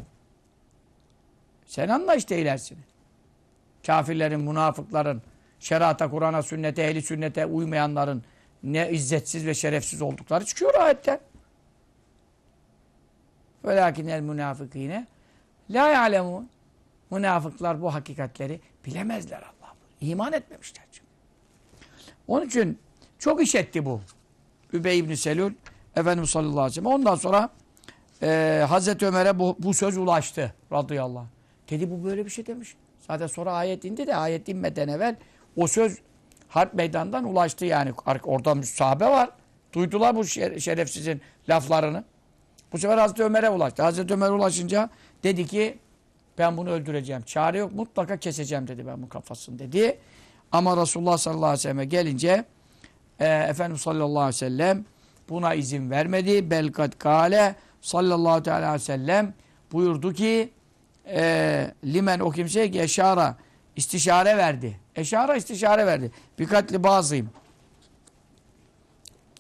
Sen 1.67 1.89
anla 1.89 2.15
işte 2.15 2.39
ilerisini. 2.39 2.79
Kafirlerin, 3.87 4.41
münafıkların, 4.41 5.23
şerata, 5.61 6.11
Kur'an'a, 6.11 6.43
sünnete, 6.43 6.83
ehli 6.83 7.03
sünnete 7.03 7.47
uymayanların 7.47 8.23
ne 8.63 8.91
izzetsiz 8.91 9.47
ve 9.47 9.55
şerefsiz 9.55 10.03
oldukları 10.03 10.45
çıkıyor 10.45 10.75
ayetten. 10.75 11.21
Velakinel 13.65 14.21
münafıkine 14.21 15.07
la 15.71 15.89
ya'lemun. 15.89 16.49
Münafıklar 17.11 17.83
bu 17.83 17.95
hakikatleri 17.95 18.61
bilemezler 18.87 19.39
Allah. 19.39 19.75
İman 20.01 20.33
etmemişler 20.33 20.85
çünkü. 20.93 21.09
Onun 22.29 22.47
için 22.47 22.79
çok 23.19 23.43
iş 23.43 23.55
etti 23.55 23.85
bu. 23.85 24.01
Übey 24.73 24.99
ibn 24.99 25.15
Selül 25.15 25.55
Efendimiz 25.97 26.31
sallallahu 26.31 26.61
aleyhi 26.61 26.71
ve 26.71 26.75
sellem. 26.75 26.87
Ondan 26.87 27.15
sonra 27.15 27.49
e, 28.23 28.65
Hazreti 28.69 29.07
Ömer'e 29.07 29.39
bu, 29.39 29.57
bu 29.59 29.75
söz 29.75 29.97
ulaştı 29.99 30.55
radıyallahu 30.73 31.19
anh. 31.19 31.27
Dedi 31.71 31.91
bu 31.91 32.05
böyle 32.05 32.25
bir 32.25 32.31
şey 32.31 32.47
demiş. 32.47 32.77
Zaten 33.01 33.27
sonra 33.27 33.53
ayet 33.53 33.85
indi 33.85 34.07
de 34.07 34.17
ayet 34.17 34.49
inmeden 34.49 34.89
evvel 34.89 35.17
o 35.57 35.67
söz 35.67 35.99
harp 36.49 36.75
meydanından 36.75 37.25
ulaştı 37.25 37.65
yani. 37.65 37.93
Orada 38.25 38.63
sahabe 38.63 39.07
var. 39.07 39.31
Duydular 39.73 40.17
bu 40.17 40.25
şerefsizin 40.25 41.21
laflarını. 41.49 42.05
Bu 42.75 42.79
sefer 42.79 42.99
Hazreti 42.99 43.25
Ömer'e 43.25 43.51
ulaştı. 43.51 43.83
Hazreti 43.83 44.15
Ömer'e 44.15 44.31
ulaşınca 44.31 44.91
dedi 45.23 45.47
ki 45.47 45.79
ben 46.39 46.57
bunu 46.57 46.71
öldüreceğim. 46.71 47.23
Çare 47.23 47.59
yok 47.59 47.73
mutlaka 47.73 48.17
keseceğim 48.17 48.69
dedi 48.69 48.87
ben 48.87 49.03
bu 49.03 49.09
kafasını 49.09 49.59
dedi. 49.59 49.99
Ama 50.53 50.77
Resulullah 50.77 51.19
sallallahu 51.19 51.45
aleyhi 51.45 51.59
ve 51.59 51.63
selleme 51.63 51.85
gelince 51.85 52.45
e, 53.21 53.27
Efendimiz 53.27 53.81
sallallahu 53.81 54.19
aleyhi 54.21 54.29
ve 54.29 54.33
sellem 54.33 54.85
buna 55.29 55.55
izin 55.55 55.91
vermedi. 55.91 56.51
Belkat 56.51 56.99
kale 56.99 57.55
sallallahu 57.81 58.51
aleyhi 58.51 58.73
ve 58.73 58.79
sellem 58.79 59.35
buyurdu 59.73 60.13
ki 60.13 60.51
e, 61.07 61.75
limen 61.85 62.21
o 62.21 62.31
kimseye 62.31 62.71
ki 62.71 62.81
eşara 62.81 63.37
istişare 63.77 64.37
verdi. 64.37 64.81
Eşara 64.97 65.37
istişare 65.37 65.87
verdi. 65.87 66.11
Bir 66.39 66.47
katli 66.47 66.83
bazıyım. 66.83 67.31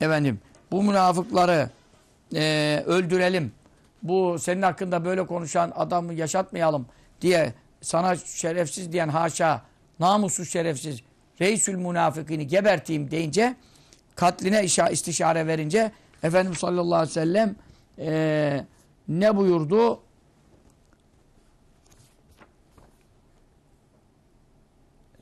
Efendim 0.00 0.40
bu 0.70 0.82
münafıkları 0.82 1.70
e, 2.34 2.82
öldürelim. 2.86 3.52
Bu 4.02 4.38
senin 4.38 4.62
hakkında 4.62 5.04
böyle 5.04 5.26
konuşan 5.26 5.72
adamı 5.74 6.14
yaşatmayalım 6.14 6.86
diye 7.20 7.54
sana 7.80 8.16
şerefsiz 8.16 8.92
diyen 8.92 9.08
haşa 9.08 9.62
namussuz 10.00 10.50
şerefsiz 10.50 11.00
reisül 11.40 11.74
münafıkini 11.74 12.46
geberteyim 12.46 13.10
deyince 13.10 13.56
katline 14.16 14.64
istişare 14.64 15.46
verince 15.46 15.92
Efendimiz 16.22 16.58
sallallahu 16.58 16.94
aleyhi 16.94 17.10
ve 17.10 17.12
sellem 17.12 17.56
e, 17.98 18.64
ne 19.08 19.36
buyurdu? 19.36 20.00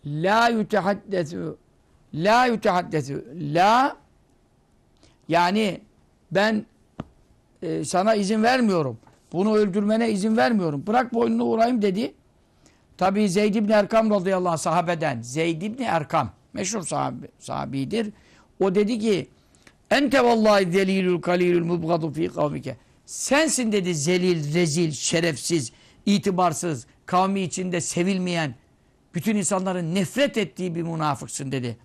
La 0.07 0.49
yütehaddesu 0.49 1.59
La 2.15 2.47
yütehaddesu 2.47 3.25
La 3.35 3.97
yani 5.29 5.81
ben 6.33 6.67
e, 7.63 7.85
sana 7.85 8.15
izin 8.15 8.43
vermiyorum. 8.43 8.99
Bunu 9.33 9.57
öldürmene 9.57 10.11
izin 10.11 10.37
vermiyorum. 10.37 10.87
Bırak 10.87 11.15
boynunu 11.15 11.45
vurayım 11.45 11.83
dedi. 11.83 12.15
Tabi 12.99 13.29
Zeyd 13.29 13.55
ibn 13.55 13.71
Erkam 13.71 14.11
radıyallahu 14.11 14.53
anh 14.53 14.59
sahabeden. 14.59 15.23
Zeyd 15.23 15.63
ibn 15.63 15.83
Erkam 15.83 16.31
meşhur 16.53 16.83
sahabi, 16.83 17.29
sahabidir. 17.39 18.13
O 18.61 18.75
dedi 18.75 18.99
ki 18.99 19.29
Ente 19.91 20.25
vallahi 20.25 20.73
zelilül 20.73 21.21
kalilül 21.21 21.65
mubgadu 21.65 22.13
fi 22.13 22.29
kavmike. 22.29 22.77
Sensin 23.07 23.73
dedi 23.73 23.95
zelil, 23.95 24.55
rezil, 24.55 24.93
şerefsiz, 24.93 25.73
itibarsız, 26.07 26.87
kavmi 27.07 27.41
içinde 27.41 27.81
sevilmeyen, 27.81 28.55
bütün 29.15 29.37
insanların 29.37 29.95
nefret 29.95 30.37
ettiği 30.37 30.75
bir 30.75 30.83
münafıksın 30.83 31.53
dedi. 31.53 31.77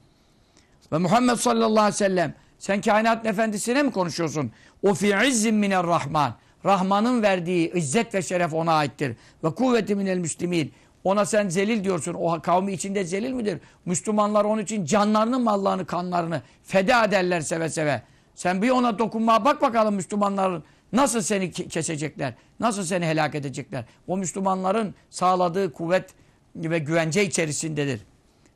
Ve 0.91 0.97
Muhammed 0.97 1.35
sallallahu 1.35 1.79
aleyhi 1.79 1.93
ve 1.93 1.97
sellem 1.97 2.35
sen 2.59 2.81
kainat 2.81 3.25
efendisine 3.25 3.83
mi 3.83 3.91
konuşuyorsun? 3.91 4.51
O 4.83 4.93
fi 4.93 5.15
izzin 5.27 5.55
minel 5.55 5.87
rahman. 5.87 6.35
Rahman'ın 6.65 7.21
verdiği 7.21 7.73
izzet 7.73 8.13
ve 8.13 8.21
şeref 8.21 8.53
ona 8.53 8.73
aittir. 8.73 9.15
Ve 9.43 9.49
kuvveti 9.55 9.95
minel 9.95 10.17
müslimin. 10.17 10.73
Ona 11.03 11.25
sen 11.25 11.49
zelil 11.49 11.83
diyorsun. 11.83 12.13
O 12.13 12.41
kavmi 12.41 12.73
içinde 12.73 13.03
zelil 13.03 13.31
midir? 13.31 13.59
Müslümanlar 13.85 14.45
onun 14.45 14.61
için 14.61 14.85
canlarını, 14.85 15.39
mallarını, 15.39 15.85
kanlarını 15.85 16.41
feda 16.63 17.03
ederler 17.05 17.41
seve 17.41 17.69
seve. 17.69 18.01
Sen 18.35 18.61
bir 18.61 18.69
ona 18.69 18.99
dokunmaya 18.99 19.45
bak 19.45 19.61
bakalım 19.61 19.95
Müslümanların 19.95 20.63
nasıl 20.93 21.21
seni 21.21 21.51
kesecekler? 21.51 22.33
Nasıl 22.59 22.83
seni 22.83 23.05
helak 23.05 23.35
edecekler? 23.35 23.85
O 24.07 24.17
Müslümanların 24.17 24.95
sağladığı 25.09 25.73
kuvvet 25.73 26.09
ve 26.55 26.79
güvence 26.79 27.25
içerisindedir. 27.25 28.01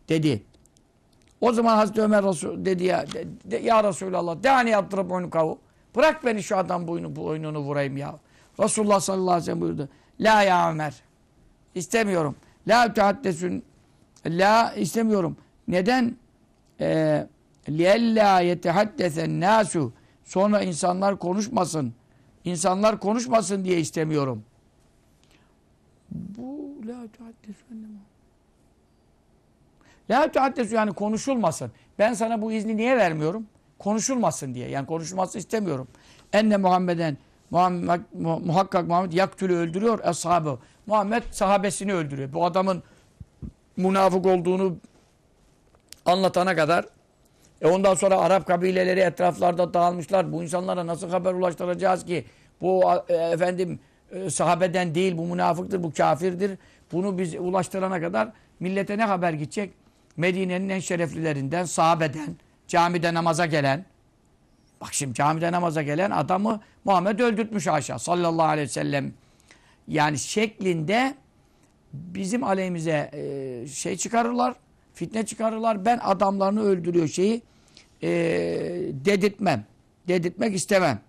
Dedi. 0.09 0.43
O 1.40 1.52
zaman 1.52 1.76
Hazreti 1.76 2.02
Ömer 2.02 2.24
Resul 2.24 2.64
dedi 2.64 2.84
ya, 2.84 3.06
de, 3.44 3.56
ya 3.56 3.84
Resulallah 3.84 4.42
deani 4.42 4.70
yaptırıp 4.70 5.10
boynu 5.10 5.30
kavu. 5.30 5.58
Bırak 5.96 6.24
beni 6.24 6.42
şu 6.42 6.56
adam 6.56 6.88
boynu, 6.88 7.16
boynunu 7.16 7.58
vurayım 7.58 7.96
ya. 7.96 8.18
Resulullah 8.60 9.00
sallallahu 9.00 9.30
aleyhi 9.30 9.42
ve 9.42 9.44
sellem 9.44 9.60
buyurdu. 9.60 9.88
La 10.20 10.42
ya 10.42 10.70
Ömer. 10.70 10.94
İstemiyorum. 11.74 12.36
La 12.68 12.92
tehaddesün. 12.92 13.64
La 14.26 14.72
istemiyorum. 14.72 15.36
Neden? 15.68 16.16
Ee, 16.80 17.26
لِيَلَّا 17.68 18.54
يَتَحَدَّثَ 18.54 19.40
nasu. 19.40 19.92
Sonra 20.24 20.62
insanlar 20.62 21.18
konuşmasın. 21.18 21.94
İnsanlar 22.44 23.00
konuşmasın 23.00 23.64
diye 23.64 23.80
istemiyorum. 23.80 24.44
Bu 26.10 26.74
la 26.86 27.06
tehaddesün 27.18 27.98
La 30.11 30.31
tuhaddesu 30.31 30.75
yani 30.75 30.93
konuşulmasın. 30.93 31.71
Ben 31.99 32.13
sana 32.13 32.41
bu 32.41 32.51
izni 32.51 32.77
niye 32.77 32.97
vermiyorum? 32.97 33.47
Konuşulmasın 33.79 34.53
diye. 34.53 34.69
Yani 34.69 34.85
konuşulması 34.85 35.37
istemiyorum. 35.37 35.87
Enne 36.33 36.57
Muhammeden 36.57 37.17
Muhammed, 37.51 38.01
mu- 38.13 38.39
muhakkak 38.45 38.87
Muhammed 38.87 39.11
yaktülü 39.13 39.55
öldürüyor 39.55 39.99
ashabı. 40.03 40.59
Muhammed 40.85 41.23
sahabesini 41.31 41.93
öldürüyor. 41.93 42.33
Bu 42.33 42.45
adamın 42.45 42.83
münafık 43.77 44.25
olduğunu 44.25 44.77
anlatana 46.05 46.55
kadar 46.55 46.85
e 47.61 47.67
ondan 47.67 47.93
sonra 47.93 48.17
Arap 48.17 48.47
kabileleri 48.47 48.99
etraflarda 48.99 49.73
dağılmışlar. 49.73 50.31
Bu 50.33 50.43
insanlara 50.43 50.87
nasıl 50.87 51.09
haber 51.09 51.33
ulaştıracağız 51.33 52.05
ki? 52.05 52.25
Bu 52.61 52.83
e, 53.09 53.13
efendim 53.13 53.79
e, 54.11 54.29
sahabeden 54.29 54.95
değil, 54.95 55.17
bu 55.17 55.25
münafıktır, 55.25 55.83
bu 55.83 55.93
kafirdir. 55.93 56.57
Bunu 56.91 57.17
biz 57.17 57.35
ulaştırana 57.35 58.01
kadar 58.01 58.29
millete 58.59 58.97
ne 58.97 59.03
haber 59.05 59.33
gidecek? 59.33 59.80
Medine'nin 60.17 60.69
en 60.69 60.79
şereflilerinden, 60.79 61.65
sahabeden, 61.65 62.35
camide 62.67 63.13
namaza 63.13 63.45
gelen. 63.45 63.85
Bak 64.81 64.93
şimdi 64.93 65.13
camide 65.13 65.51
namaza 65.51 65.81
gelen 65.81 66.11
adamı 66.11 66.61
Muhammed 66.85 67.19
öldürtmüş 67.19 67.67
aşağı 67.67 67.99
sallallahu 67.99 68.47
aleyhi 68.47 68.67
ve 68.67 68.71
sellem. 68.71 69.13
Yani 69.87 70.19
şeklinde 70.19 71.15
bizim 71.93 72.43
aleyhimize 72.43 73.09
e, 73.13 73.67
şey 73.67 73.97
çıkarırlar, 73.97 74.55
fitne 74.93 75.25
çıkarırlar. 75.25 75.85
Ben 75.85 75.99
adamlarını 76.03 76.61
öldürüyor 76.63 77.07
şeyi 77.07 77.41
e, 78.03 78.09
dedirtmem. 78.91 79.65
Dedirtmek 80.07 80.55
istemem. 80.55 80.99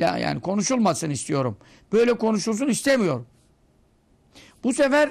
Ya 0.00 0.18
yani 0.18 0.40
konuşulmasın 0.40 1.10
istiyorum. 1.10 1.56
Böyle 1.92 2.18
konuşulsun 2.18 2.68
istemiyorum. 2.68 3.26
Bu 4.64 4.72
sefer 4.72 5.10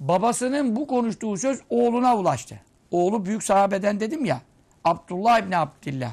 babasının 0.00 0.76
bu 0.76 0.86
konuştuğu 0.86 1.36
söz 1.36 1.60
oğluna 1.70 2.16
ulaştı. 2.16 2.60
Oğlu 2.90 3.26
büyük 3.26 3.42
sahabeden 3.42 4.00
dedim 4.00 4.24
ya. 4.24 4.40
Abdullah 4.84 5.38
İbni 5.40 5.56
Abdillah. 5.56 6.12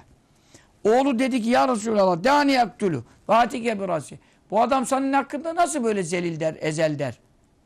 Oğlu 0.84 1.20
dedi 1.20 1.42
ki 1.42 1.50
ya 1.50 1.68
Resulallah 1.68 2.24
dani 2.24 2.52
yaktulu. 2.52 3.04
Vatike 3.28 3.80
birasi. 3.80 4.20
Bu 4.52 4.62
adam 4.62 4.86
senin 4.86 5.14
hakkında 5.14 5.56
nasıl 5.56 5.84
böyle 5.84 6.04
zelil 6.04 6.40
der, 6.40 6.56
ezel 6.60 7.00
der. 7.00 7.20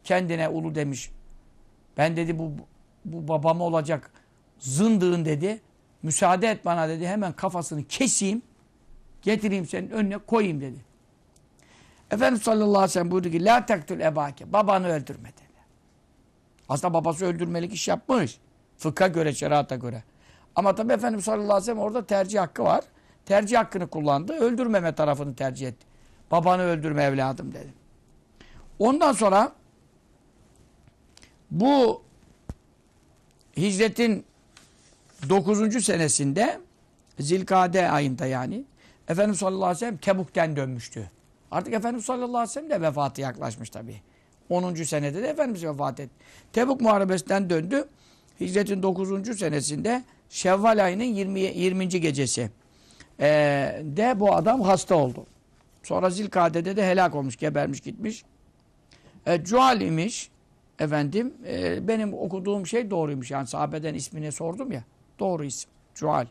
Kendine 0.03 0.49
ulu 0.49 0.75
demiş. 0.75 1.11
Ben 1.97 2.17
dedi 2.17 2.39
bu, 2.39 2.51
bu 3.05 3.27
babam 3.27 3.61
olacak 3.61 4.11
zındığın 4.59 5.25
dedi. 5.25 5.61
Müsaade 6.03 6.47
et 6.47 6.65
bana 6.65 6.89
dedi. 6.89 7.07
Hemen 7.07 7.33
kafasını 7.33 7.83
keseyim. 7.83 8.41
Getireyim 9.21 9.67
senin 9.67 9.89
önüne 9.89 10.17
koyayım 10.17 10.61
dedi. 10.61 10.79
Efendimiz 12.11 12.41
sallallahu 12.41 12.69
aleyhi 12.69 12.83
ve 12.83 12.87
sellem 12.87 13.11
buyurdu 13.11 13.29
ki 13.31 13.45
La 13.45 13.65
tektul 13.65 13.99
ebake. 13.99 14.53
Babanı 14.53 14.87
öldürme 14.87 15.29
dedi. 15.29 15.59
Aslında 16.69 16.93
babası 16.93 17.25
öldürmelik 17.25 17.73
iş 17.73 17.87
yapmış. 17.87 18.39
Fıkha 18.77 19.07
göre, 19.07 19.33
şerata 19.33 19.75
göre. 19.75 20.03
Ama 20.55 20.75
tabi 20.75 20.93
Efendimiz 20.93 21.25
sallallahu 21.25 21.45
aleyhi 21.45 21.61
ve 21.61 21.65
sellem 21.65 21.79
orada 21.79 22.05
tercih 22.05 22.39
hakkı 22.39 22.63
var. 22.63 22.83
Tercih 23.25 23.57
hakkını 23.57 23.87
kullandı. 23.87 24.33
Öldürmeme 24.33 24.95
tarafını 24.95 25.35
tercih 25.35 25.67
etti. 25.67 25.87
Babanı 26.31 26.61
öldürme 26.61 27.03
evladım 27.03 27.53
dedi. 27.53 27.73
Ondan 28.79 29.13
sonra 29.13 29.51
bu 31.51 32.01
hicretin 33.57 34.25
9. 35.29 35.85
senesinde 35.85 36.59
Zilkade 37.19 37.89
ayında 37.89 38.25
yani 38.25 38.63
Efendimiz 39.09 39.39
sallallahu 39.39 39.65
aleyhi 39.65 39.75
ve 39.75 39.79
sellem 39.79 39.97
Tebuk'ten 39.97 40.55
dönmüştü. 40.55 41.11
Artık 41.51 41.73
Efendimiz 41.73 42.05
sallallahu 42.05 42.37
aleyhi 42.37 42.49
ve 42.49 42.53
sellem 42.53 42.69
de 42.69 42.81
vefatı 42.81 43.21
yaklaşmış 43.21 43.69
tabii. 43.69 44.01
10. 44.49 44.73
senede 44.73 45.23
de 45.23 45.27
Efendimiz 45.27 45.65
vefat 45.65 45.99
etti. 45.99 46.15
Tebuk 46.53 46.81
Muharebesi'nden 46.81 47.49
döndü. 47.49 47.87
Hicretin 48.39 48.83
9. 48.83 49.39
senesinde 49.39 50.03
Şevval 50.29 50.85
ayının 50.85 51.03
20. 51.03 51.39
20. 51.39 51.89
gecesi 51.89 52.49
ee, 53.19 53.81
de 53.83 54.19
bu 54.19 54.35
adam 54.35 54.61
hasta 54.61 54.95
oldu. 54.95 55.25
Sonra 55.83 56.09
Zilkade'de 56.09 56.75
de 56.77 56.87
helak 56.87 57.15
olmuş, 57.15 57.37
gebermiş 57.37 57.81
gitmiş. 57.81 58.23
E, 59.25 59.43
Cual 59.43 59.81
imiş. 59.81 60.29
Efendim, 60.79 61.33
e, 61.47 61.87
benim 61.87 62.13
okuduğum 62.13 62.67
şey 62.67 62.91
doğruymuş. 62.91 63.31
Yani 63.31 63.47
sahabeden 63.47 63.93
ismini 63.93 64.31
sordum 64.31 64.71
ya. 64.71 64.83
Doğru 65.19 65.45
isim. 65.45 65.69
Cual. 65.95 66.25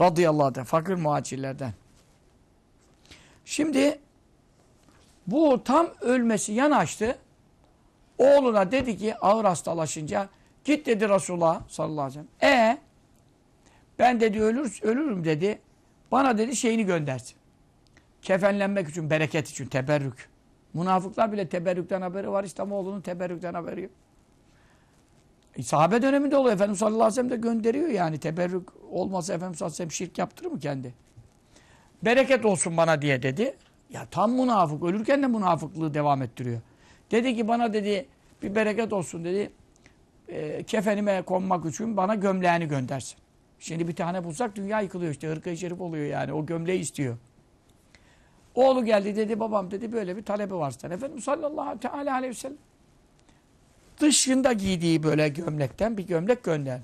Radıyallahu 0.00 0.60
anh. 0.60 0.64
Fakir 0.64 0.94
muhacirlerden. 0.94 1.72
Şimdi 3.44 3.98
bu 5.26 5.64
tam 5.64 5.86
ölmesi 6.00 6.52
yanaştı. 6.52 7.18
Oğluna 8.18 8.72
dedi 8.72 8.96
ki 8.96 9.16
ağır 9.16 9.44
hastalaşınca 9.44 10.28
git 10.64 10.86
dedi 10.86 11.08
Resulullah 11.08 11.62
sallallahu 11.68 12.04
aleyhi 12.04 12.20
ve 12.20 12.24
sellem. 12.40 12.72
E 12.72 12.78
ben 13.98 14.20
dedi 14.20 14.42
ölür, 14.42 14.80
ölürüm 14.82 15.24
dedi. 15.24 15.58
Bana 16.12 16.38
dedi 16.38 16.56
şeyini 16.56 16.84
göndersin. 16.84 17.36
Kefenlenmek 18.22 18.88
için, 18.88 19.10
bereket 19.10 19.48
için, 19.48 19.66
teberrük. 19.66 20.28
Münafıklar 20.74 21.32
bile 21.32 21.48
teberrükten 21.48 22.00
haberi 22.00 22.30
var. 22.30 22.44
İslamoğlu'nun 22.44 23.00
teberrükten 23.00 23.54
haberi 23.54 23.82
yok. 23.82 23.90
E, 25.58 25.62
sahabe 25.62 26.02
döneminde 26.02 26.36
oluyor. 26.36 26.54
Efendimiz 26.54 26.78
sallallahu 26.78 27.02
aleyhi 27.02 27.12
ve 27.12 27.14
sellem 27.14 27.30
de 27.30 27.36
gönderiyor 27.36 27.88
yani. 27.88 28.18
Teberrük 28.18 28.68
olmasa 28.90 29.34
Efendimiz 29.34 29.58
sallallahu 29.58 29.74
aleyhi 29.74 29.90
ve 29.90 29.94
sellem 29.94 30.08
şirk 30.08 30.18
yaptırır 30.18 30.50
mı 30.50 30.58
kendi? 30.58 30.94
Bereket 32.02 32.44
olsun 32.44 32.76
bana 32.76 33.02
diye 33.02 33.22
dedi. 33.22 33.56
Ya 33.90 34.06
tam 34.10 34.32
münafık. 34.32 34.82
Ölürken 34.82 35.22
de 35.22 35.26
münafıklığı 35.26 35.94
devam 35.94 36.22
ettiriyor. 36.22 36.60
Dedi 37.10 37.36
ki 37.36 37.48
bana 37.48 37.72
dedi 37.72 38.06
bir 38.42 38.54
bereket 38.54 38.92
olsun 38.92 39.24
dedi. 39.24 39.50
E, 40.28 40.62
kefenime 40.62 41.22
konmak 41.22 41.66
için 41.66 41.96
bana 41.96 42.14
gömleğini 42.14 42.68
göndersin. 42.68 43.18
Şimdi 43.58 43.88
bir 43.88 43.96
tane 43.96 44.24
bulsak 44.24 44.56
dünya 44.56 44.80
yıkılıyor 44.80 45.12
işte. 45.12 45.28
Hırka-i 45.28 45.56
şerif 45.56 45.80
oluyor 45.80 46.06
yani. 46.06 46.32
O 46.32 46.46
gömleği 46.46 46.80
istiyor. 46.80 47.16
Oğlu 48.54 48.84
geldi 48.84 49.16
dedi 49.16 49.40
babam 49.40 49.70
dedi 49.70 49.92
böyle 49.92 50.16
bir 50.16 50.24
talebi 50.24 50.54
var 50.54 50.70
sana. 50.70 50.94
Efendim 50.94 51.20
sallallahu 51.20 51.80
teala 51.80 52.14
aleyhi 52.14 52.30
ve 52.30 52.34
sellem 52.34 52.56
dışında 54.00 54.52
giydiği 54.52 55.02
böyle 55.02 55.28
gömlekten 55.28 55.96
bir 55.96 56.06
gömlek 56.06 56.44
gönder. 56.44 56.80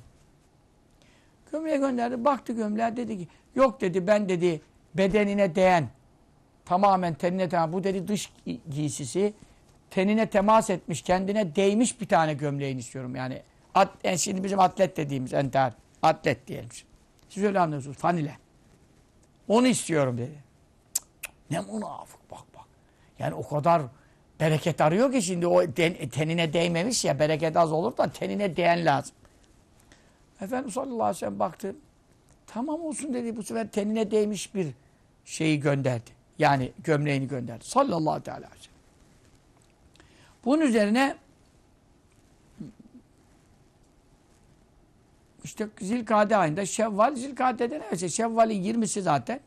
Gömleği 1.53 1.79
gönderdi. 1.79 2.25
Baktı 2.25 2.53
gömleğe 2.53 2.97
dedi 2.97 3.19
ki 3.19 3.29
yok 3.55 3.81
dedi 3.81 4.07
ben 4.07 4.29
dedi 4.29 4.61
bedenine 4.95 5.55
değen 5.55 5.89
tamamen 6.65 7.15
tenine 7.15 7.49
temas 7.49 7.73
bu 7.73 7.85
dedi 7.85 8.09
dış 8.09 8.33
gi- 8.47 8.59
giysisi 8.71 9.35
tenine 9.91 10.31
temas 10.31 10.71
etmiş 10.71 11.03
kendine 11.03 11.57
değmiş 11.57 12.01
bir 12.01 12.09
tane 12.09 12.35
gömleğini 12.35 12.81
istiyorum 12.81 13.17
yani. 13.17 13.43
At, 13.75 13.89
yani 14.05 14.19
şimdi 14.19 14.45
bizim 14.45 14.61
atlet 14.61 14.97
dediğimiz 14.97 15.35
enter 15.35 15.73
atlet 16.03 16.47
diyelim. 16.47 16.69
Siz 17.29 17.45
öyle 17.45 17.61
anlıyorsunuz 17.61 17.97
fanile. 17.97 18.39
Onu 19.49 19.67
istiyorum 19.67 20.19
dedi. 20.19 20.45
Ne 21.51 21.61
münafık 21.61 22.31
bak 22.31 22.45
bak. 22.57 22.65
Yani 23.19 23.35
o 23.35 23.49
kadar 23.49 23.83
bereket 24.45 24.81
arıyor 24.81 25.13
ki 25.13 25.23
şimdi 25.23 25.47
o 25.47 25.73
tenine 26.13 26.53
değmemiş 26.53 27.05
ya 27.05 27.19
bereket 27.19 27.57
az 27.57 27.73
olur 27.73 27.97
da 27.97 28.13
tenine 28.13 28.57
değen 28.57 28.85
lazım. 28.85 29.15
Efendimiz 30.41 30.75
sallallahu 30.75 31.03
aleyhi 31.03 31.17
ve 31.17 31.19
sellem 31.19 31.39
baktı. 31.39 31.77
Tamam 32.47 32.81
olsun 32.81 33.15
dedi 33.15 33.37
bu 33.37 33.43
sefer 33.43 33.69
tenine 33.69 34.11
değmiş 34.11 34.55
bir 34.55 34.67
şeyi 35.25 35.61
gönderdi. 35.61 36.11
Yani 36.39 36.73
gömleğini 36.85 37.29
gönderdi. 37.29 37.65
Sallallahu 37.65 38.11
aleyhi 38.11 38.31
ve 38.31 38.35
sellem. 38.35 38.51
Bunun 40.45 40.61
üzerine 40.61 41.17
işte 45.45 45.69
Zilkade 45.81 46.37
ayında 46.37 46.67
Şevval, 46.67 47.15
Zilkade'de 47.15 47.81
neyse 47.81 48.09
Şevval'in 48.09 48.63
20'si 48.63 49.01
zaten 49.01 49.41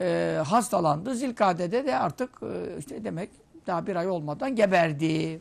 e, 0.00 0.38
hastalandı. 0.46 1.14
Zilkade'de 1.14 1.86
de 1.86 1.98
artık 1.98 2.30
e, 2.42 2.78
işte 2.78 3.04
demek 3.04 3.30
daha 3.66 3.86
bir 3.86 3.96
ay 3.96 4.08
olmadan 4.08 4.56
geberdi. 4.56 5.40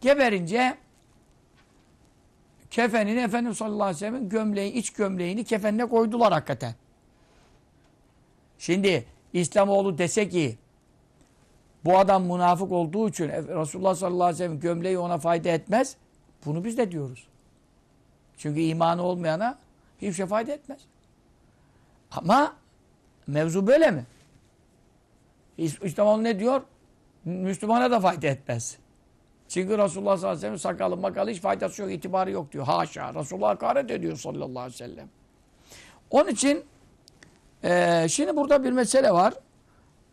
Geberince 0.00 0.76
kefenini 2.70 3.20
Efendimiz 3.20 3.58
sallallahu 3.58 3.82
aleyhi 3.82 3.96
ve 3.96 3.98
sellem'in 3.98 4.28
gömleği, 4.28 4.72
iç 4.72 4.90
gömleğini 4.92 5.44
kefenine 5.44 5.86
koydular 5.86 6.32
hakikaten. 6.32 6.74
Şimdi 8.58 9.06
İslamoğlu 9.32 9.98
dese 9.98 10.28
ki 10.28 10.58
bu 11.84 11.98
adam 11.98 12.22
münafık 12.22 12.72
olduğu 12.72 13.08
için 13.08 13.28
Resulullah 13.28 13.94
sallallahu 13.94 14.24
aleyhi 14.24 14.34
ve 14.42 14.46
sellem 14.46 14.60
gömleği 14.60 14.98
ona 14.98 15.18
fayda 15.18 15.48
etmez. 15.48 15.96
Bunu 16.46 16.64
biz 16.64 16.78
de 16.78 16.90
diyoruz. 16.90 17.26
Çünkü 18.36 18.60
imanı 18.60 19.02
olmayana 19.02 19.58
hiçbir 19.98 20.12
şey 20.12 20.26
fayda 20.26 20.52
etmez. 20.52 20.80
Ama 22.10 22.56
mevzu 23.26 23.66
böyle 23.66 23.90
mi? 23.90 24.04
İs- 25.58 25.86
İslamoğlu 25.86 26.24
ne 26.24 26.38
diyor? 26.38 26.62
Müslümana 27.24 27.90
da 27.90 28.00
fayda 28.00 28.26
etmez. 28.26 28.76
Çünkü 29.48 29.78
Resulullah 29.78 30.16
sallallahu 30.16 30.36
aleyhi 30.38 30.52
ve 30.52 30.58
sellem 30.58 30.58
sakalı 30.58 30.96
makalı 30.96 31.30
hiç 31.30 31.40
faydası 31.40 31.82
yok, 31.82 31.92
itibarı 31.92 32.30
yok 32.30 32.52
diyor. 32.52 32.64
Haşa. 32.64 33.14
Resulullah 33.14 33.48
hakaret 33.48 33.90
ediyor 33.90 34.16
sallallahu 34.16 34.60
aleyhi 34.60 34.74
ve 34.74 34.76
sellem. 34.88 35.08
Onun 36.10 36.28
için 36.28 36.64
eee, 37.64 38.06
şimdi 38.10 38.36
burada 38.36 38.64
bir 38.64 38.72
mesele 38.72 39.10
var. 39.12 39.34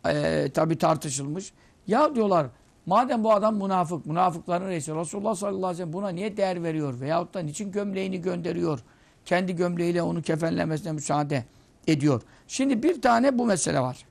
e, 0.06 0.50
tabi 0.54 0.78
tartışılmış. 0.78 1.52
Ya 1.86 2.14
diyorlar 2.14 2.46
madem 2.86 3.24
bu 3.24 3.32
adam 3.32 3.56
münafık, 3.56 4.06
münafıkların 4.06 4.68
reisi 4.68 4.94
Resulullah 4.94 5.34
sallallahu 5.34 5.56
aleyhi 5.58 5.72
ve 5.72 5.76
sellem 5.76 5.92
buna 5.92 6.08
niye 6.08 6.36
değer 6.36 6.62
veriyor? 6.62 7.00
Veyahut 7.00 7.34
da 7.34 7.40
niçin 7.40 7.72
gömleğini 7.72 8.20
gönderiyor? 8.20 8.80
Kendi 9.24 9.56
gömleğiyle 9.56 10.02
onu 10.02 10.22
kefenlemesine 10.22 10.92
müsaade 10.92 11.44
ediyor. 11.86 12.22
Şimdi 12.48 12.82
bir 12.82 13.02
tane 13.02 13.38
bu 13.38 13.46
mesele 13.46 13.80
var. 13.80 14.06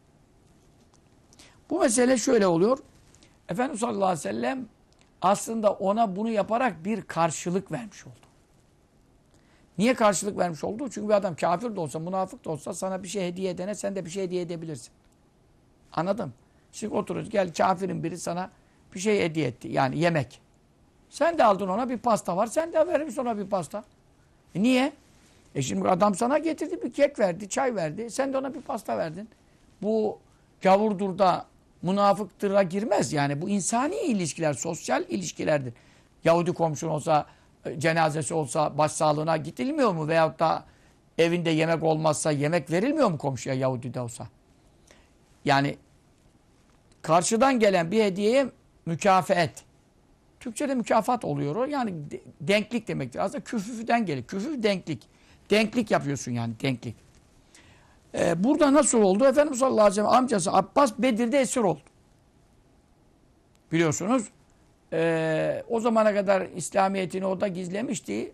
Bu 1.69 1.79
mesele 1.79 2.17
şöyle 2.17 2.47
oluyor. 2.47 2.77
Efendimiz 3.49 3.79
sallallahu 3.79 4.05
aleyhi 4.05 4.19
ve 4.19 4.31
sellem 4.33 4.65
aslında 5.21 5.73
ona 5.73 6.15
bunu 6.15 6.29
yaparak 6.29 6.85
bir 6.85 7.01
karşılık 7.01 7.71
vermiş 7.71 8.07
oldu. 8.07 8.27
Niye 9.77 9.93
karşılık 9.93 10.37
vermiş 10.37 10.63
oldu? 10.63 10.89
Çünkü 10.89 11.07
bir 11.07 11.13
adam 11.13 11.35
kafir 11.35 11.75
de 11.75 11.79
olsa, 11.79 11.99
münafık 11.99 12.45
da 12.45 12.49
olsa 12.51 12.73
sana 12.73 13.03
bir 13.03 13.07
şey 13.07 13.27
hediye 13.27 13.49
edene 13.49 13.75
sen 13.75 13.95
de 13.95 14.05
bir 14.05 14.09
şey 14.09 14.23
hediye 14.23 14.41
edebilirsin. 14.41 14.91
Anladım. 15.93 16.33
Şimdi 16.71 16.95
oturuyoruz. 16.95 17.29
Gel 17.29 17.53
kafirin 17.53 18.03
biri 18.03 18.17
sana 18.17 18.49
bir 18.93 18.99
şey 18.99 19.23
hediye 19.23 19.47
etti. 19.47 19.67
Yani 19.67 19.99
yemek. 19.99 20.41
Sen 21.09 21.37
de 21.37 21.43
aldın 21.43 21.67
ona 21.67 21.89
bir 21.89 21.97
pasta 21.97 22.37
var. 22.37 22.47
Sen 22.47 22.73
de 22.73 22.87
verir 22.87 23.17
ona 23.17 23.37
bir 23.37 23.49
pasta. 23.49 23.83
E 24.55 24.63
niye? 24.63 24.93
E 25.55 25.61
şimdi 25.61 25.89
adam 25.89 26.15
sana 26.15 26.37
getirdi 26.37 26.83
bir 26.83 26.93
kek 26.93 27.19
verdi, 27.19 27.49
çay 27.49 27.75
verdi. 27.75 28.11
Sen 28.11 28.33
de 28.33 28.37
ona 28.37 28.53
bir 28.53 28.61
pasta 28.61 28.97
verdin. 28.97 29.29
Bu 29.81 30.19
gavurdur 30.61 31.17
da 31.17 31.45
münafıktıra 31.81 32.63
girmez. 32.63 33.13
Yani 33.13 33.41
bu 33.41 33.49
insani 33.49 33.95
ilişkiler, 33.95 34.53
sosyal 34.53 35.03
ilişkilerdir. 35.09 35.73
Yahudi 36.23 36.53
komşun 36.53 36.87
olsa, 36.87 37.25
e, 37.65 37.79
cenazesi 37.79 38.33
olsa 38.33 38.77
başsağlığına 38.77 39.37
gidilmiyor 39.37 39.93
mu? 39.93 40.07
Veyahut 40.07 40.39
da 40.39 40.65
evinde 41.17 41.49
yemek 41.49 41.83
olmazsa 41.83 42.31
yemek 42.31 42.71
verilmiyor 42.71 43.11
mu 43.11 43.17
komşuya 43.17 43.55
Yahudi 43.55 43.93
de 43.93 44.01
olsa? 44.01 44.27
Yani 45.45 45.77
karşıdan 47.01 47.59
gelen 47.59 47.91
bir 47.91 48.03
hediyeye 48.03 48.49
mükafat. 48.85 49.63
Türkçe'de 50.39 50.75
mükafat 50.75 51.25
oluyor 51.25 51.55
o. 51.55 51.65
Yani 51.65 51.93
denklik 52.41 52.87
demektir. 52.87 53.19
Aslında 53.19 53.43
küfüften 53.43 54.05
gelir. 54.05 54.23
Küfüf 54.23 54.63
denklik. 54.63 55.03
Denklik 55.49 55.91
yapıyorsun 55.91 56.31
yani 56.31 56.53
denklik. 56.61 56.95
Ee, 58.15 58.43
burada 58.43 58.73
nasıl 58.73 59.01
oldu? 59.01 59.25
Efendimiz 59.25 59.59
sallallahu 59.59 59.81
aleyhi 59.81 59.91
ve 59.91 59.95
sellem 59.95 60.23
amcası 60.23 60.53
Abbas 60.53 60.93
Bedir'de 60.99 61.39
esir 61.39 61.61
oldu. 61.61 61.79
Biliyorsunuz. 63.71 64.29
Ee, 64.93 65.63
o 65.69 65.79
zamana 65.79 66.13
kadar 66.13 66.47
İslamiyetini 66.55 67.25
orada 67.25 67.47
gizlemişti. 67.47 68.33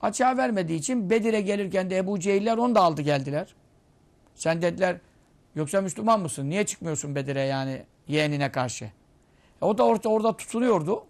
Açığa 0.00 0.36
vermediği 0.36 0.78
için 0.78 1.10
Bedir'e 1.10 1.40
gelirken 1.40 1.90
de 1.90 1.96
Ebu 1.96 2.20
Cehiller 2.20 2.56
onu 2.56 2.74
da 2.74 2.80
aldı 2.80 3.02
geldiler. 3.02 3.54
Sen 4.34 4.62
dediler 4.62 4.96
yoksa 5.54 5.80
Müslüman 5.80 6.20
mısın? 6.20 6.50
Niye 6.50 6.66
çıkmıyorsun 6.66 7.14
Bedir'e 7.14 7.40
yani 7.40 7.82
yeğenine 8.08 8.52
karşı? 8.52 8.84
E, 9.62 9.64
o 9.64 9.78
da 9.78 9.84
orada, 9.84 10.08
orada 10.08 10.36
tutunuyordu. 10.36 11.04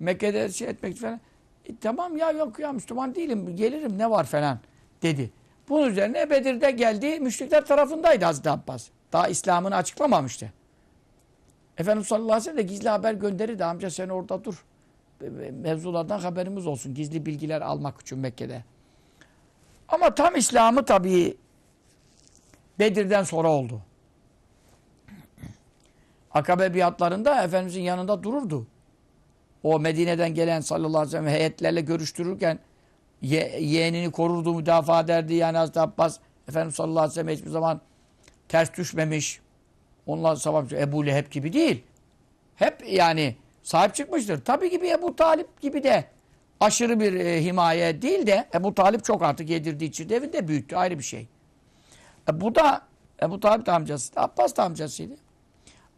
Mekke'de 0.00 0.48
şey 0.48 0.68
etmek 0.68 0.96
falan. 0.96 1.20
E, 1.64 1.76
tamam 1.80 2.16
ya 2.16 2.30
yok 2.30 2.58
ya 2.58 2.72
Müslüman 2.72 3.14
değilim 3.14 3.56
gelirim 3.56 3.98
ne 3.98 4.10
var 4.10 4.24
falan 4.24 4.58
dedi. 5.02 5.30
Bunun 5.72 5.90
üzerine 5.90 6.30
Bedir'de 6.30 6.70
geldi 6.70 7.20
müşrikler 7.20 7.66
tarafındaydı 7.66 8.24
Hazreti 8.24 8.50
Abbas. 8.50 8.88
Daha 9.12 9.28
İslam'ını 9.28 9.76
açıklamamıştı. 9.76 10.52
Efendimiz 11.78 12.08
sallallahu 12.08 12.32
aleyhi 12.32 12.40
ve 12.40 12.44
sellem 12.44 12.58
de 12.58 12.62
gizli 12.62 12.88
haber 12.88 13.14
gönderirdi. 13.14 13.64
Amca 13.64 13.90
sen 13.90 14.08
orada 14.08 14.44
dur. 14.44 14.64
Mevzulardan 15.52 16.18
haberimiz 16.18 16.66
olsun. 16.66 16.94
Gizli 16.94 17.26
bilgiler 17.26 17.60
almak 17.60 18.00
için 18.00 18.18
Mekke'de. 18.18 18.64
Ama 19.88 20.14
tam 20.14 20.36
İslam'ı 20.36 20.84
tabii 20.84 21.36
Bedir'den 22.78 23.22
sonra 23.22 23.50
oldu. 23.50 23.80
Akabe 26.30 26.74
biatlarında 26.74 27.44
Efendimizin 27.44 27.82
yanında 27.82 28.22
dururdu. 28.22 28.66
O 29.62 29.80
Medine'den 29.80 30.34
gelen 30.34 30.60
sallallahu 30.60 30.98
aleyhi 30.98 31.06
ve 31.06 31.10
sellem 31.10 31.26
heyetlerle 31.26 31.80
görüştürürken 31.80 32.58
ye, 33.22 33.60
yeğenini 33.60 34.10
korurdu, 34.10 34.54
müdafaa 34.54 35.00
ederdi. 35.00 35.34
Yani 35.34 35.56
Hazreti 35.58 35.80
Abbas 35.80 36.18
Efendimiz 36.48 36.74
sallallahu 36.74 36.98
aleyhi 36.98 37.10
ve 37.10 37.14
sellem 37.14 37.36
hiçbir 37.36 37.50
zaman 37.50 37.80
ters 38.48 38.74
düşmemiş. 38.74 39.40
Onlar 40.06 40.36
savaş 40.36 40.72
Ebu 40.72 41.06
Leheb 41.06 41.30
gibi 41.30 41.52
değil. 41.52 41.84
Hep 42.56 42.92
yani 42.92 43.36
sahip 43.62 43.94
çıkmıştır. 43.94 44.44
Tabii 44.44 44.70
gibi 44.70 44.88
Ebu 44.88 45.16
Talip 45.16 45.60
gibi 45.60 45.82
de 45.82 46.04
aşırı 46.60 47.00
bir 47.00 47.12
e, 47.12 47.44
himaye 47.44 48.02
değil 48.02 48.26
de 48.26 48.48
Ebu 48.54 48.74
Talip 48.74 49.04
çok 49.04 49.22
artık 49.22 49.50
yedirdiği 49.50 49.88
için 49.88 50.08
evinde 50.08 50.48
büyüttü. 50.48 50.76
Ayrı 50.76 50.98
bir 50.98 51.04
şey. 51.04 51.28
E, 52.28 52.40
bu 52.40 52.54
da 52.54 52.82
Ebu 53.22 53.40
Talip 53.40 53.66
de 53.66 53.72
amcası. 53.72 54.12
Abbas 54.16 54.58
amcasıydı. 54.58 55.14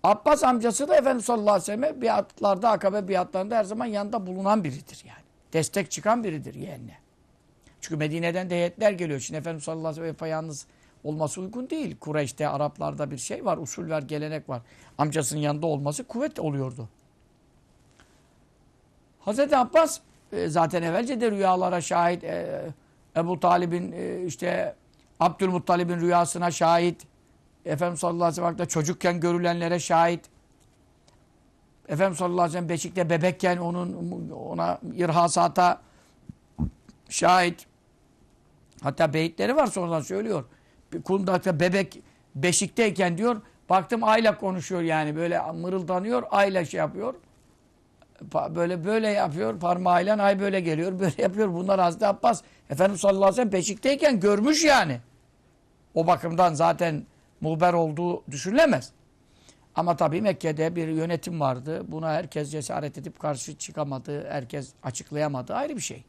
Abbas 0.02 0.44
amcası 0.44 0.88
da 0.88 0.96
Efendimiz 0.96 1.24
sallallahu 1.24 1.54
aleyhi 1.54 1.82
ve 1.82 1.86
sellem 1.86 2.02
biatlarda, 2.02 2.70
akabe 2.70 3.08
biatlarında 3.08 3.56
her 3.56 3.64
zaman 3.64 3.86
yanında 3.86 4.26
bulunan 4.26 4.64
biridir 4.64 5.04
yani. 5.08 5.24
Destek 5.52 5.90
çıkan 5.90 6.24
biridir 6.24 6.54
yeğenine. 6.54 7.03
Çünkü 7.84 7.96
Medine'den 7.96 8.50
de 8.50 8.54
heyetler 8.54 8.92
geliyor. 8.92 9.20
Şimdi 9.20 9.38
Efendimiz 9.38 9.64
sallallahu 9.64 9.88
aleyhi 9.88 10.02
ve 10.02 10.18
sellem 10.18 10.30
yalnız 10.30 10.66
olması 11.04 11.40
uygun 11.40 11.70
değil. 11.70 11.96
Kureyş'te, 12.00 12.48
Araplarda 12.48 13.10
bir 13.10 13.18
şey 13.18 13.44
var, 13.44 13.58
usul 13.58 13.90
var, 13.90 14.02
gelenek 14.02 14.48
var. 14.48 14.62
Amcasının 14.98 15.40
yanında 15.40 15.66
olması 15.66 16.04
kuvvet 16.04 16.38
oluyordu. 16.38 16.88
Hazreti 19.20 19.56
Abbas 19.56 20.00
e, 20.32 20.48
zaten 20.48 20.82
evvelce 20.82 21.20
de 21.20 21.30
rüyalara 21.30 21.80
şahit. 21.80 22.24
E, 22.24 22.62
Ebu 23.16 23.40
Talib'in 23.40 23.92
e, 23.92 24.24
işte 24.26 24.74
Abdülmuttalib'in 25.20 26.00
rüyasına 26.00 26.50
şahit. 26.50 27.06
Efendimiz 27.64 28.00
sallallahu 28.00 28.24
aleyhi 28.24 28.42
ve 28.42 28.54
sellem 28.54 28.68
çocukken 28.68 29.20
görülenlere 29.20 29.80
şahit. 29.80 30.20
Efendimiz 31.88 32.18
sallallahu 32.18 32.40
aleyhi 32.40 32.48
ve 32.48 32.58
sellem 32.58 32.68
beşikte 32.68 33.10
bebekken 33.10 33.56
onun 33.56 34.30
ona 34.30 34.78
irhasata 34.94 35.80
şahit. 37.08 37.73
Hatta 38.84 39.14
beyitleri 39.14 39.56
var 39.56 39.66
sonradan 39.66 40.00
söylüyor. 40.00 40.44
Kundakta 41.04 41.60
bebek 41.60 42.02
beşikteyken 42.34 43.18
diyor 43.18 43.42
baktım 43.68 44.04
ayla 44.04 44.38
konuşuyor 44.38 44.80
yani 44.82 45.16
böyle 45.16 45.40
mırıldanıyor 45.52 46.22
ayla 46.30 46.64
şey 46.64 46.78
yapıyor. 46.78 47.14
Böyle 48.54 48.84
böyle 48.84 49.08
yapıyor 49.08 49.60
parmağıyla 49.60 50.22
ay 50.22 50.40
böyle 50.40 50.60
geliyor 50.60 50.98
böyle 51.00 51.22
yapıyor. 51.22 51.54
Bunlar 51.54 51.80
Hazreti 51.80 52.06
Abbas 52.06 52.42
Efendimiz 52.70 53.00
sallallahu 53.00 53.24
aleyhi 53.24 53.32
ve 53.32 53.36
sellem 53.36 53.52
beşikteyken 53.52 54.20
görmüş 54.20 54.64
yani. 54.64 55.00
O 55.94 56.06
bakımdan 56.06 56.54
zaten 56.54 57.06
muhber 57.40 57.72
olduğu 57.72 58.24
düşünülemez. 58.30 58.92
Ama 59.74 59.96
tabii 59.96 60.22
Mekke'de 60.22 60.76
bir 60.76 60.88
yönetim 60.88 61.40
vardı. 61.40 61.82
Buna 61.88 62.12
herkes 62.12 62.50
cesaret 62.50 62.98
edip 62.98 63.18
karşı 63.18 63.58
çıkamadı. 63.58 64.30
Herkes 64.30 64.72
açıklayamadı. 64.82 65.54
Ayrı 65.54 65.76
bir 65.76 65.80
şey. 65.80 66.04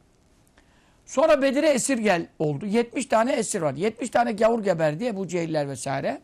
Sonra 1.06 1.42
Bedir'e 1.42 1.68
esir 1.68 1.98
gel 1.98 2.26
oldu. 2.38 2.66
70 2.66 3.06
tane 3.06 3.32
esir 3.32 3.62
var. 3.62 3.74
70 3.74 4.10
tane 4.10 4.32
gavur 4.32 4.62
geberdi 4.62 5.06
Ebu 5.06 5.28
Cehiller 5.28 5.68
vesaire. 5.68 6.20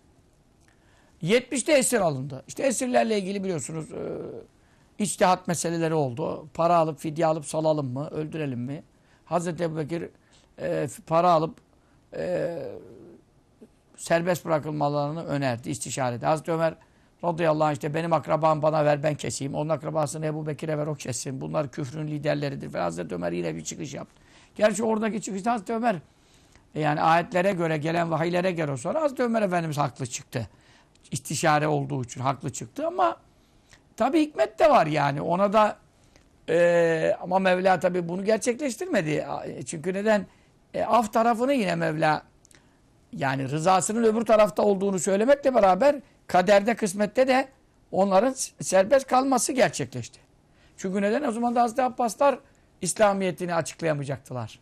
70 1.23 1.69
de 1.69 1.73
esir 1.73 2.01
alındı. 2.01 2.45
İşte 2.49 2.63
esirlerle 2.63 3.19
ilgili 3.19 3.45
biliyorsunuz 3.45 3.93
e, 3.93 4.03
içtihat 4.99 5.49
meseleleri 5.49 5.95
oldu. 5.95 6.49
Para 6.55 6.77
alıp 6.77 6.99
fidye 6.99 7.27
alıp 7.27 7.47
salalım 7.47 7.93
mı? 7.93 8.09
Öldürelim 8.11 8.61
mi? 8.61 8.83
Hazreti 9.25 9.63
Ebu 9.63 9.77
Bekir 9.77 10.09
e, 10.61 10.89
para 11.07 11.31
alıp 11.31 11.59
e, 12.17 12.59
serbest 13.97 14.45
bırakılmalarını 14.45 15.25
önerdi, 15.25 15.71
istişare 15.71 16.17
etti. 16.17 16.27
Hazreti 16.27 16.53
Ömer 16.53 16.75
radıyallahu 17.25 17.65
anh 17.65 17.73
işte 17.73 17.95
benim 17.95 18.13
akrabam 18.13 18.63
bana 18.63 18.85
ver 18.85 19.03
ben 19.03 19.15
keseyim. 19.15 19.55
Onun 19.55 19.69
akrabasını 19.69 20.27
Ebu 20.27 20.47
Bekir'e 20.47 20.79
ver 20.79 20.87
o 20.87 20.95
kessin. 20.95 21.41
Bunlar 21.41 21.69
küfrün 21.69 22.07
liderleridir. 22.07 22.75
Ve 22.75 22.79
Hazreti 22.79 23.15
Ömer 23.15 23.33
yine 23.33 23.57
bir 23.57 23.65
çıkış 23.65 23.95
yaptı. 23.95 24.23
Gerçi 24.55 24.85
oradaki 24.85 25.23
çıkışta 25.23 25.53
Hazreti 25.53 25.73
Ömer 25.73 25.97
e, 26.75 26.81
yani 26.81 27.01
ayetlere 27.01 27.53
göre 27.53 27.77
gelen 27.77 28.11
vahiylere 28.11 28.53
göre 28.53 28.77
sonra 28.77 29.03
Hazreti 29.03 29.23
Ömer 29.23 29.43
Efendimiz 29.43 29.79
haklı 29.79 30.07
çıktı. 30.07 30.49
İstişare 31.11 31.69
olduğu 31.69 32.05
için 32.05 32.21
haklı 32.21 32.53
çıktı 32.53 32.87
ama 32.87 33.17
tabi 33.97 34.21
hikmet 34.21 34.59
de 34.59 34.71
var 34.71 34.87
yani. 34.87 35.21
Ona 35.21 35.53
da 35.53 35.77
e, 36.49 37.17
ama 37.21 37.39
Mevla 37.39 37.81
tabi 37.81 38.09
bunu 38.09 38.25
gerçekleştirmedi. 38.25 39.27
Çünkü 39.67 39.95
neden? 39.95 40.27
E, 40.75 40.85
af 40.85 41.13
tarafını 41.13 41.55
yine 41.55 41.75
Mevla 41.75 42.23
yani 43.13 43.51
rızasının 43.51 44.05
öbür 44.05 44.25
tarafta 44.25 44.63
olduğunu 44.63 44.99
söylemekle 44.99 45.55
beraber 45.55 45.97
kaderde, 46.27 46.75
kısmette 46.75 47.29
de 47.29 47.49
onların 47.93 48.35
serbest 48.61 49.07
kalması 49.07 49.53
gerçekleşti. 49.53 50.21
Çünkü 50.77 51.03
neden? 51.03 51.23
O 51.23 51.33
zaman 51.33 51.55
da 51.55 51.63
Hazreti 51.63 51.83
Abbaslar 51.83 52.39
İslamiyetini 52.83 53.55
açıklayamayacaktılar. 53.55 54.59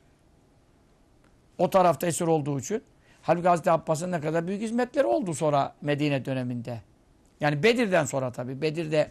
O 1.59 1.71
tarafta 1.71 2.07
esir 2.07 2.27
olduğu 2.27 2.59
için. 2.61 2.83
Halbuki 3.23 3.49
Hazreti 3.49 3.71
Abbas'ın 3.71 4.13
ne 4.13 4.21
kadar 4.21 4.47
büyük 4.47 4.63
hizmetleri 4.63 5.07
oldu 5.07 5.35
sonra 5.35 5.75
Medine 5.81 6.25
döneminde. 6.25 6.81
Yani 7.41 7.63
Bedir'den 7.63 8.05
sonra 8.05 8.33
tabii. 8.33 8.63
Bedir'de 8.63 9.11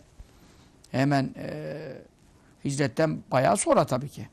hemen 0.91 1.33
e, 1.37 1.77
hicretten 2.65 3.19
bayağı 3.31 3.57
sonra 3.57 3.85
tabii 3.85 4.09
ki. 4.09 4.27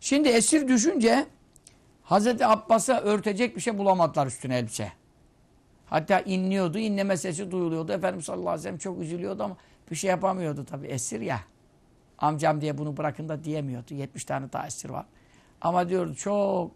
Şimdi 0.00 0.28
esir 0.28 0.68
düşünce 0.68 1.26
Hazreti 2.02 2.46
Abbas'a 2.46 3.00
örtecek 3.00 3.56
bir 3.56 3.60
şey 3.60 3.78
bulamadılar 3.78 4.26
üstüne 4.26 4.58
elbise. 4.58 4.92
Hatta 5.86 6.20
inliyordu, 6.20 6.78
inleme 6.78 7.16
sesi 7.16 7.50
duyuluyordu. 7.50 7.92
Efendimiz 7.92 8.24
sallallahu 8.24 8.48
aleyhi 8.48 8.58
ve 8.58 8.62
sellem 8.62 8.78
çok 8.78 9.00
üzülüyordu 9.00 9.42
ama 9.42 9.56
bir 9.90 9.96
şey 9.96 10.10
yapamıyordu 10.10 10.64
tabii. 10.64 10.86
Esir 10.86 11.20
ya. 11.20 11.40
Amcam 12.22 12.60
diye 12.60 12.78
bunu 12.78 12.96
bırakın 12.96 13.28
da 13.28 13.44
diyemiyordu. 13.44 13.94
70 13.94 14.24
tane 14.24 14.52
daha 14.52 14.94
var. 14.94 15.06
Ama 15.60 15.88
diyordu 15.88 16.14
çok 16.14 16.70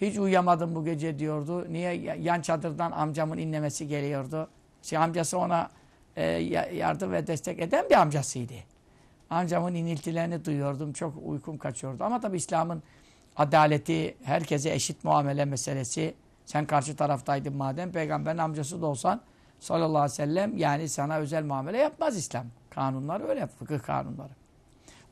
hiç 0.00 0.18
uyuyamadım 0.18 0.74
bu 0.74 0.84
gece 0.84 1.18
diyordu. 1.18 1.72
Niye? 1.72 1.94
Yan 2.20 2.40
çadırdan 2.40 2.92
amcamın 2.92 3.38
inlemesi 3.38 3.88
geliyordu. 3.88 4.48
Şey, 4.82 4.98
amcası 4.98 5.38
ona 5.38 5.70
e, 6.16 6.24
yardım 6.74 7.12
ve 7.12 7.26
destek 7.26 7.60
eden 7.60 7.90
bir 7.90 7.94
amcasıydı. 7.94 8.54
Amcamın 9.30 9.74
iniltilerini 9.74 10.44
duyuyordum. 10.44 10.92
Çok 10.92 11.14
uykum 11.24 11.58
kaçıyordu. 11.58 12.04
Ama 12.04 12.20
tabii 12.20 12.36
İslam'ın 12.36 12.82
adaleti, 13.36 14.16
herkese 14.22 14.70
eşit 14.70 15.04
muamele 15.04 15.44
meselesi. 15.44 16.14
Sen 16.46 16.66
karşı 16.66 16.96
taraftaydın 16.96 17.56
madem 17.56 17.92
peygamberin 17.92 18.38
amcası 18.38 18.82
da 18.82 18.86
olsan 18.86 19.20
sallallahu 19.60 20.02
aleyhi 20.02 20.12
ve 20.12 20.16
sellem 20.16 20.56
yani 20.56 20.88
sana 20.88 21.16
özel 21.16 21.44
muamele 21.44 21.78
yapmaz 21.78 22.16
İslam. 22.16 22.46
Kanunlar 22.70 23.28
öyle, 23.28 23.46
fıkıh 23.46 23.82
kanunları. 23.82 24.39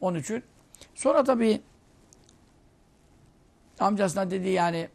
Onun 0.01 0.19
için 0.19 0.43
sonra 0.95 1.25
tabii 1.25 1.61
amcasına 3.81 4.31
dedi 4.31 4.49
yani 4.49 4.89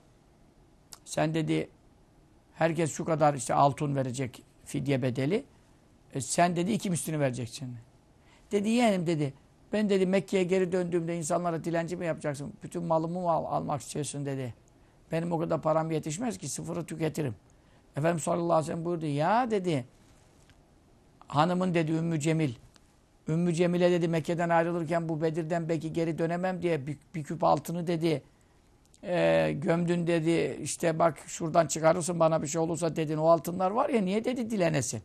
sen 1.05 1.33
dedi 1.33 1.69
herkes 2.53 2.93
şu 2.93 3.05
kadar 3.05 3.33
işte 3.33 3.53
altın 3.53 3.95
verecek 3.95 4.43
fidye 4.65 5.01
bedeli. 5.01 5.45
E, 6.13 6.21
sen 6.21 6.55
dedi 6.55 6.71
iki 6.71 6.89
mislini 6.89 7.19
vereceksin. 7.19 7.75
Dedi 8.51 8.69
yeğenim 8.69 9.07
dedi. 9.07 9.33
Ben 9.73 9.89
dedi 9.89 10.05
Mekke'ye 10.05 10.43
geri 10.43 10.71
döndüğümde 10.71 11.17
insanlara 11.17 11.63
dilenci 11.63 11.97
mi 11.97 12.05
yapacaksın? 12.05 12.53
Bütün 12.63 12.83
malımı 12.83 13.19
mı 13.19 13.31
al, 13.31 13.45
almak 13.45 13.81
istiyorsun 13.81 14.25
dedi. 14.25 14.53
Benim 15.11 15.31
o 15.31 15.39
kadar 15.39 15.61
param 15.61 15.91
yetişmez 15.91 16.37
ki 16.37 16.49
sıfırı 16.49 16.85
tüketirim. 16.85 17.35
Efendimiz 17.97 18.23
sallallahu 18.23 18.53
aleyhi 18.53 18.61
ve 18.61 18.73
sellem 18.73 18.85
buyurdu. 18.85 19.05
Ya 19.05 19.51
dedi 19.51 19.85
hanımın 21.27 21.73
dedi 21.73 21.91
Ümmü 21.91 22.19
Cemil. 22.19 22.53
Ümmü 23.27 23.53
Cemil'e 23.53 23.91
dedi 23.91 24.07
Mekke'den 24.07 24.49
ayrılırken 24.49 25.09
bu 25.09 25.21
Bedir'den 25.21 25.69
belki 25.69 25.93
geri 25.93 26.17
dönemem 26.17 26.61
diye 26.61 26.87
bir, 26.87 26.97
bir 27.15 27.23
küp 27.23 27.43
altını 27.43 27.87
dedi 27.87 28.21
e, 29.03 29.51
gömdün 29.53 30.07
dedi 30.07 30.59
işte 30.61 30.99
bak 30.99 31.17
şuradan 31.27 31.67
çıkarırsın 31.67 32.19
bana 32.19 32.41
bir 32.41 32.47
şey 32.47 32.61
olursa 32.61 32.95
dedin 32.95 33.17
o 33.17 33.27
altınlar 33.27 33.71
var 33.71 33.89
ya 33.89 34.01
niye 34.01 34.25
dedi 34.25 34.49
dilenesin. 34.49 35.01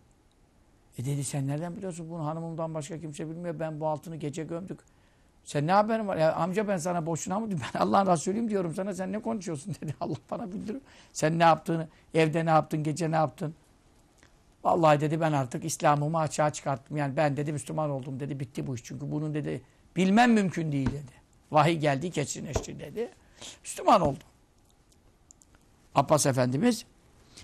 E 0.99 1.05
dedi 1.05 1.25
sen 1.25 1.47
nereden 1.47 1.77
biliyorsun 1.77 2.11
bunu 2.11 2.27
hanımımdan 2.27 2.75
başka 2.75 3.01
kimse 3.01 3.29
bilmiyor 3.29 3.59
ben 3.61 3.81
bu 3.81 3.87
altını 3.87 4.17
gece 4.17 4.45
gömdük. 4.45 4.81
Sen 5.45 5.67
ne 5.67 5.73
haberin 5.73 6.09
var? 6.09 6.17
Ya 6.17 6.35
amca 6.35 6.69
ben 6.69 6.77
sana 6.77 7.07
boşuna 7.07 7.41
mı 7.41 7.51
Ben 7.75 7.81
Allah'ın 7.81 8.13
Resulüyüm 8.13 8.51
diyorum 8.51 8.75
sana. 8.75 8.95
Sen 8.95 9.13
ne 9.13 9.23
konuşuyorsun 9.23 9.75
dedi. 9.83 9.95
Allah 10.01 10.17
bana 10.31 10.53
bildiriyor. 10.53 10.81
Sen 11.13 11.39
ne 11.39 11.43
yaptığını, 11.43 11.89
evde 12.15 12.47
ne 12.47 12.51
yaptın, 12.51 12.83
gece 12.83 13.11
ne 13.11 13.17
yaptın? 13.17 13.55
Vallahi 14.69 15.01
dedi 15.01 15.21
ben 15.21 15.33
artık 15.33 15.65
İslam'ımı 15.65 16.19
açığa 16.19 16.53
çıkarttım. 16.53 16.97
Yani 16.97 17.17
ben 17.17 17.37
dedi 17.37 17.53
Müslüman 17.53 17.91
oldum 17.91 18.21
dedi. 18.21 18.41
Bitti 18.41 18.67
bu 18.67 18.75
iş. 18.75 18.85
Çünkü 18.85 19.11
bunun 19.11 19.35
dedi 19.35 19.63
bilmem 19.97 20.33
mümkün 20.33 20.73
değil 20.73 20.87
dedi. 20.87 21.13
Vahiy 21.51 21.79
geldi 21.79 22.11
kesinleşti 22.11 22.81
dedi. 22.81 23.09
Müslüman 23.63 24.01
oldu. 24.01 24.25
Abbas 25.95 26.27
Efendimiz. 26.27 26.85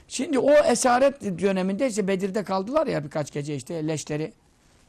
Şimdi 0.08 0.38
o 0.38 0.52
esaret 0.52 1.22
döneminde 1.22 1.88
işte 1.88 2.08
Bedir'de 2.08 2.44
kaldılar 2.44 2.86
ya 2.86 3.04
birkaç 3.04 3.32
gece 3.32 3.56
işte 3.56 3.86
leşleri 3.86 4.32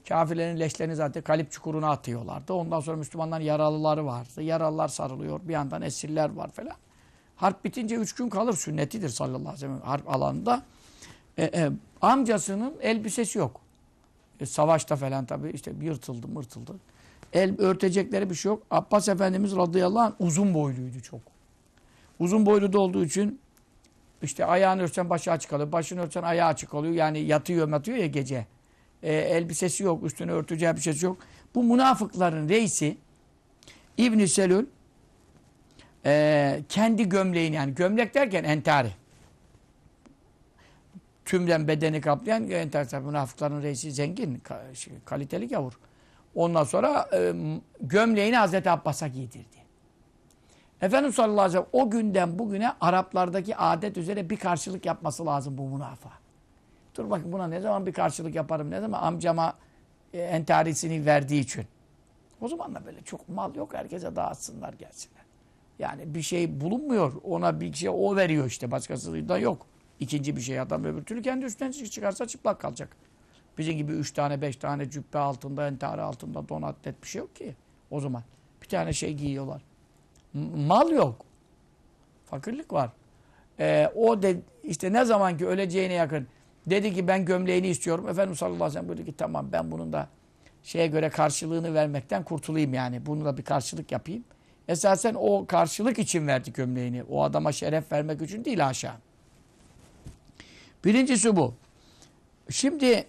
Kafirlerin 0.09 0.59
leşlerini 0.59 0.95
zaten 0.95 1.23
kalip 1.23 1.51
çukuruna 1.51 1.89
atıyorlardı. 1.89 2.53
Ondan 2.53 2.79
sonra 2.79 2.97
Müslümanların 2.97 3.43
yaralıları 3.43 4.05
vardı. 4.05 4.41
Yaralılar 4.41 4.87
sarılıyor. 4.87 5.39
Bir 5.43 5.53
yandan 5.53 5.81
esirler 5.81 6.29
var 6.29 6.51
falan. 6.51 6.75
Harp 7.35 7.65
bitince 7.65 7.95
üç 7.95 8.15
gün 8.15 8.29
kalır. 8.29 8.53
Sünnetidir 8.53 9.09
sallallahu 9.09 9.39
aleyhi 9.39 9.55
ve 9.55 9.57
sellem 9.57 9.81
harp 9.81 10.09
alanında. 10.09 10.63
E, 11.37 11.43
e, 11.43 11.69
amcasının 12.05 12.73
elbisesi 12.81 13.37
yok. 13.39 13.61
E, 14.39 14.45
savaşta 14.45 14.95
falan 14.95 15.25
tabii 15.25 15.49
işte 15.49 15.73
yırtıldı 15.81 16.27
mırtıldı. 16.27 16.75
El 17.33 17.61
örtecekleri 17.61 18.29
bir 18.29 18.35
şey 18.35 18.49
yok. 18.49 18.63
Abbas 18.71 19.09
Efendimiz 19.09 19.55
radıyallahu 19.55 19.99
anh 19.99 20.13
uzun 20.19 20.53
boyluydu 20.53 21.01
çok. 21.01 21.21
Uzun 22.19 22.45
boylu 22.45 22.73
da 22.73 22.79
olduğu 22.79 23.05
için 23.05 23.39
işte 24.21 24.45
ayağını 24.45 24.81
örtsen 24.81 25.09
başı 25.09 25.31
açık 25.31 25.49
kalıyor. 25.49 25.71
Başını 25.71 26.01
örtsen 26.01 26.23
ayağı 26.23 26.47
açık 26.47 26.73
oluyor. 26.73 26.93
Yani 26.93 27.19
yatıyor 27.19 27.69
yatıyor 27.69 27.97
ya 27.97 28.07
gece 28.07 28.45
e, 29.03 29.13
elbisesi 29.13 29.83
yok, 29.83 30.03
üstüne 30.03 30.31
örteceği 30.31 30.71
elbisesi 30.71 31.05
yok. 31.05 31.17
Bu 31.55 31.63
münafıkların 31.63 32.49
reisi 32.49 32.97
İbn 33.97 34.25
Selül 34.25 34.65
e, 36.05 36.63
kendi 36.69 37.09
gömleğini 37.09 37.55
yani 37.55 37.75
gömlek 37.75 38.15
derken 38.15 38.43
entari. 38.43 38.91
Tümden 41.25 41.67
bedeni 41.67 42.01
kaplayan 42.01 42.49
entari. 42.49 43.03
Münafıkların 43.03 43.63
reisi 43.63 43.91
zengin, 43.91 44.43
şey, 44.73 44.93
kaliteli 45.05 45.47
gavur. 45.47 45.73
Ondan 46.35 46.63
sonra 46.63 47.09
e, 47.13 47.33
gömleğini 47.81 48.35
Hazreti 48.35 48.69
Abbas'a 48.69 49.07
giydirdi. 49.07 49.65
Efendimiz 50.81 51.15
sallallahu 51.15 51.41
aleyhi 51.41 51.59
ve 51.59 51.65
sellem 51.71 51.85
o 51.85 51.89
günden 51.89 52.39
bugüne 52.39 52.71
Araplardaki 52.81 53.55
adet 53.55 53.97
üzere 53.97 54.29
bir 54.29 54.37
karşılık 54.37 54.85
yapması 54.85 55.25
lazım 55.25 55.57
bu 55.57 55.69
münafığa. 55.69 56.13
Dur 56.95 57.09
bakın 57.09 57.31
buna 57.31 57.47
ne 57.47 57.61
zaman 57.61 57.85
bir 57.85 57.93
karşılık 57.93 58.35
yaparım 58.35 58.71
ne 58.71 58.81
zaman 58.81 59.01
amcama 59.01 59.53
e, 60.13 60.21
entarisini 60.21 61.05
verdiği 61.05 61.41
için. 61.41 61.65
O 62.41 62.47
zaman 62.47 62.75
da 62.75 62.85
böyle 62.85 63.01
çok 63.01 63.29
mal 63.29 63.55
yok 63.55 63.73
herkese 63.73 64.15
dağıtsınlar 64.15 64.73
gelsinler. 64.73 65.25
Yani 65.79 66.15
bir 66.15 66.21
şey 66.21 66.61
bulunmuyor. 66.61 67.13
Ona 67.23 67.61
bir 67.61 67.73
şey 67.73 67.89
o 67.89 68.15
veriyor 68.15 68.45
işte. 68.45 68.71
Başkası 68.71 69.29
da 69.29 69.37
yok. 69.37 69.67
İkinci 69.99 70.35
bir 70.35 70.41
şey 70.41 70.59
adam 70.59 70.83
öbür 70.83 71.03
türlü 71.03 71.21
kendi 71.21 71.45
üstünden 71.45 71.71
çıkarsa 71.71 72.27
çıplak 72.27 72.59
kalacak. 72.61 72.97
Bizim 73.57 73.77
gibi 73.77 73.91
üç 73.91 74.11
tane 74.11 74.41
beş 74.41 74.55
tane 74.55 74.89
cübbe 74.89 75.17
altında 75.17 75.67
entari 75.67 76.01
altında 76.01 76.49
donat 76.49 76.85
net 76.85 77.03
bir 77.03 77.07
şey 77.07 77.19
yok 77.19 77.35
ki. 77.35 77.55
O 77.91 77.99
zaman 77.99 78.23
bir 78.61 78.67
tane 78.67 78.93
şey 78.93 79.13
giyiyorlar. 79.13 79.61
Mal 80.67 80.91
yok. 80.91 81.25
Fakirlik 82.25 82.73
var. 82.73 82.89
Ee, 83.59 83.91
o 83.95 84.21
de 84.21 84.41
işte 84.63 84.93
ne 84.93 85.05
zaman 85.05 85.37
ki 85.37 85.47
öleceğine 85.47 85.93
yakın 85.93 86.27
Dedi 86.65 86.93
ki 86.93 87.07
ben 87.07 87.25
gömleğini 87.25 87.67
istiyorum. 87.67 88.09
Efendimiz 88.09 88.39
sallallahu 88.39 88.55
aleyhi 88.63 88.69
ve 88.69 88.73
sellem 88.73 88.87
buyurdu 88.87 89.05
ki 89.05 89.17
tamam 89.17 89.47
ben 89.51 89.71
bunun 89.71 89.93
da 89.93 90.07
şeye 90.63 90.87
göre 90.87 91.09
karşılığını 91.09 91.73
vermekten 91.73 92.23
kurtulayım 92.23 92.73
yani. 92.73 93.05
Bunu 93.05 93.25
da 93.25 93.37
bir 93.37 93.43
karşılık 93.43 93.91
yapayım. 93.91 94.23
Esasen 94.67 95.15
o 95.17 95.45
karşılık 95.45 95.99
için 95.99 96.27
verdi 96.27 96.53
gömleğini. 96.53 97.03
O 97.03 97.23
adama 97.23 97.51
şeref 97.51 97.91
vermek 97.91 98.21
için 98.21 98.45
değil 98.45 98.67
aşağı. 98.67 98.95
Birincisi 100.85 101.35
bu. 101.35 101.53
Şimdi 102.49 103.07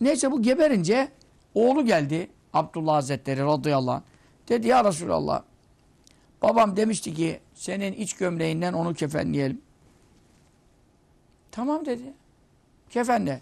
neyse 0.00 0.30
bu 0.30 0.42
geberince 0.42 1.08
oğlu 1.54 1.84
geldi. 1.84 2.30
Abdullah 2.52 2.94
Hazretleri 2.94 3.40
radıyallahu 3.40 3.94
anh. 3.94 4.02
Dedi 4.48 4.68
ya 4.68 4.84
Resulallah 4.84 5.42
babam 6.42 6.76
demişti 6.76 7.14
ki 7.14 7.40
senin 7.54 7.92
iç 7.92 8.12
gömleğinden 8.12 8.72
onu 8.72 8.94
kefenleyelim. 8.94 9.60
Tamam 11.50 11.86
dedi. 11.86 12.14
Kefenle. 12.90 13.40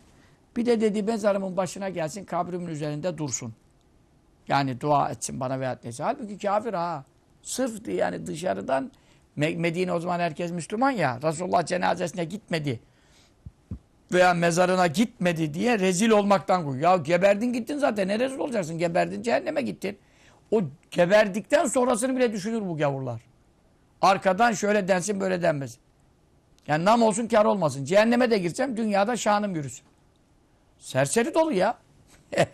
Bir 0.57 0.66
de 0.66 0.80
dedi 0.80 1.03
mezarımın 1.03 1.57
başına 1.57 1.89
gelsin 1.89 2.24
kabrimin 2.24 2.66
üzerinde 2.66 3.18
dursun. 3.18 3.55
Yani 4.49 4.80
dua 4.80 5.11
etsin 5.11 5.41
bana 5.41 5.61
veya 5.61 5.78
neyse. 5.85 6.03
Halbuki 6.03 6.39
kafir 6.39 6.74
ha. 6.74 7.05
Sırf 7.43 7.89
yani 7.89 8.26
dışarıdan 8.26 8.93
Medine 9.37 9.93
o 9.93 10.01
zaman 10.01 10.20
herkes 10.20 10.51
Müslüman 10.51 10.91
ya. 10.91 11.18
Resulullah 11.22 11.66
cenazesine 11.66 12.24
gitmedi. 12.24 12.80
Veya 14.12 14.35
mezarına 14.35 14.87
gitmedi 14.87 15.55
diye 15.55 15.78
rezil 15.78 16.11
olmaktan 16.11 16.64
koy. 16.64 16.80
Ya 16.80 16.97
geberdin 16.97 17.53
gittin 17.53 17.78
zaten. 17.78 18.09
Ne 18.09 18.18
rezil 18.18 18.39
olacaksın? 18.39 18.78
Geberdin 18.78 19.22
cehenneme 19.22 19.62
gittin. 19.62 19.99
O 20.51 20.62
geberdikten 20.91 21.66
sonrasını 21.66 22.16
bile 22.16 22.33
düşünür 22.33 22.61
bu 22.61 22.76
gavurlar. 22.76 23.20
Arkadan 24.03 24.53
şöyle 24.53 24.89
densin 24.89 25.20
böyle 25.20 25.43
denmesin. 25.43 25.80
Yani 26.66 26.85
nam 26.85 27.03
olsun 27.03 27.26
kar 27.26 27.45
olmasın. 27.45 27.85
Cehenneme 27.85 28.30
de 28.30 28.39
girsem 28.39 28.76
dünyada 28.76 29.16
şanım 29.16 29.55
yürüsün. 29.55 29.85
Serseri 30.78 31.35
dolu 31.35 31.53
ya. 31.53 31.78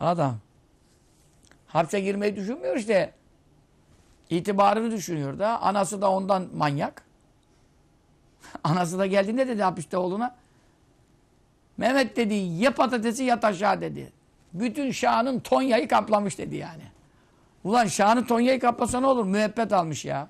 Adam. 0.00 0.38
Hapse 1.66 2.00
girmeyi 2.00 2.36
düşünmüyor 2.36 2.76
işte. 2.76 3.12
İtibarını 4.30 4.90
düşünüyor 4.90 5.38
da. 5.38 5.62
Anası 5.62 6.02
da 6.02 6.10
ondan 6.10 6.48
manyak. 6.54 7.02
Anası 8.64 8.98
da 8.98 9.06
geldiğinde 9.06 9.48
dedi 9.48 9.62
hapiste 9.62 9.96
oğluna. 9.96 10.36
Mehmet 11.76 12.16
dedi 12.16 12.34
ye 12.34 12.70
patatesi 12.70 13.24
yat 13.24 13.44
aşağı 13.44 13.80
dedi. 13.80 14.12
Bütün 14.52 14.90
şanın 14.90 15.40
Tonya'yı 15.40 15.88
kaplamış 15.88 16.38
dedi 16.38 16.56
yani. 16.56 16.82
Ulan 17.64 17.86
şanı 17.86 18.26
Tonya'yı 18.26 18.60
kaplasa 18.60 19.00
ne 19.00 19.06
olur? 19.06 19.24
Müebbet 19.24 19.72
almış 19.72 20.04
ya. 20.04 20.28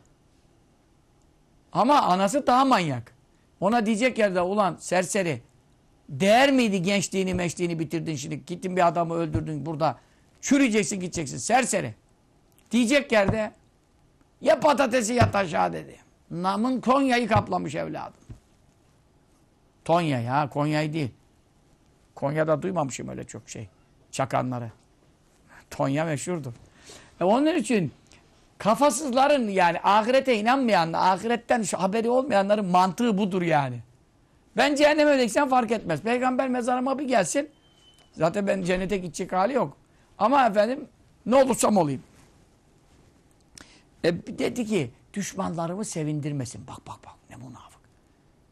Ama 1.72 2.02
anası 2.02 2.46
daha 2.46 2.64
manyak. 2.64 3.12
Ona 3.60 3.86
diyecek 3.86 4.18
yerde 4.18 4.40
ulan 4.40 4.76
serseri. 4.80 5.42
Değer 6.08 6.52
miydi 6.52 6.82
gençliğini 6.82 7.34
meşliğini 7.34 7.78
bitirdin 7.78 8.16
şimdi. 8.16 8.44
Gittin 8.44 8.76
bir 8.76 8.86
adamı 8.86 9.14
öldürdün 9.14 9.66
burada. 9.66 9.98
Çürüyeceksin 10.40 11.00
gideceksin 11.00 11.38
serseri. 11.38 11.94
Diyecek 12.70 13.12
yerde 13.12 13.52
ya 14.40 14.60
patatesi 14.60 15.14
yat 15.14 15.34
aşağı 15.34 15.72
dedi. 15.72 15.96
namın 16.30 16.80
Konya'yı 16.80 17.28
kaplamış 17.28 17.74
evladım. 17.74 18.20
Tonya 19.84 20.20
ya, 20.20 20.48
Konya'yı 20.48 20.92
değil. 20.92 21.10
Konya'da 22.14 22.62
duymamışım 22.62 23.08
öyle 23.08 23.24
çok 23.24 23.48
şey. 23.50 23.68
Çakanları. 24.10 24.70
Tonya 25.70 26.04
meşhurdur. 26.04 26.52
E 27.20 27.24
onun 27.24 27.56
için 27.56 27.92
kafasızların 28.58 29.48
yani 29.48 29.80
ahirete 29.82 30.36
inanmayan, 30.38 30.92
ahiretten 30.92 31.62
şu 31.62 31.78
haberi 31.78 32.10
olmayanların 32.10 32.64
mantığı 32.64 33.18
budur 33.18 33.42
yani. 33.42 33.80
Ben 34.56 34.74
cehenneme 34.74 35.24
gitsem 35.24 35.48
fark 35.48 35.70
etmez. 35.70 36.02
Peygamber 36.02 36.48
mezarıma 36.48 36.98
bir 36.98 37.08
gelsin. 37.08 37.50
Zaten 38.12 38.46
ben 38.46 38.62
cennete 38.62 38.96
gidecek 38.96 39.32
hali 39.32 39.52
yok. 39.52 39.76
Ama 40.18 40.46
efendim 40.46 40.88
ne 41.26 41.36
olursam 41.36 41.76
olayım. 41.76 42.02
E, 44.04 44.38
dedi 44.38 44.66
ki 44.66 44.90
düşmanlarımı 45.14 45.84
sevindirmesin. 45.84 46.66
Bak 46.66 46.86
bak 46.86 46.98
bak 47.06 47.14
ne 47.30 47.36
münafık. 47.36 47.80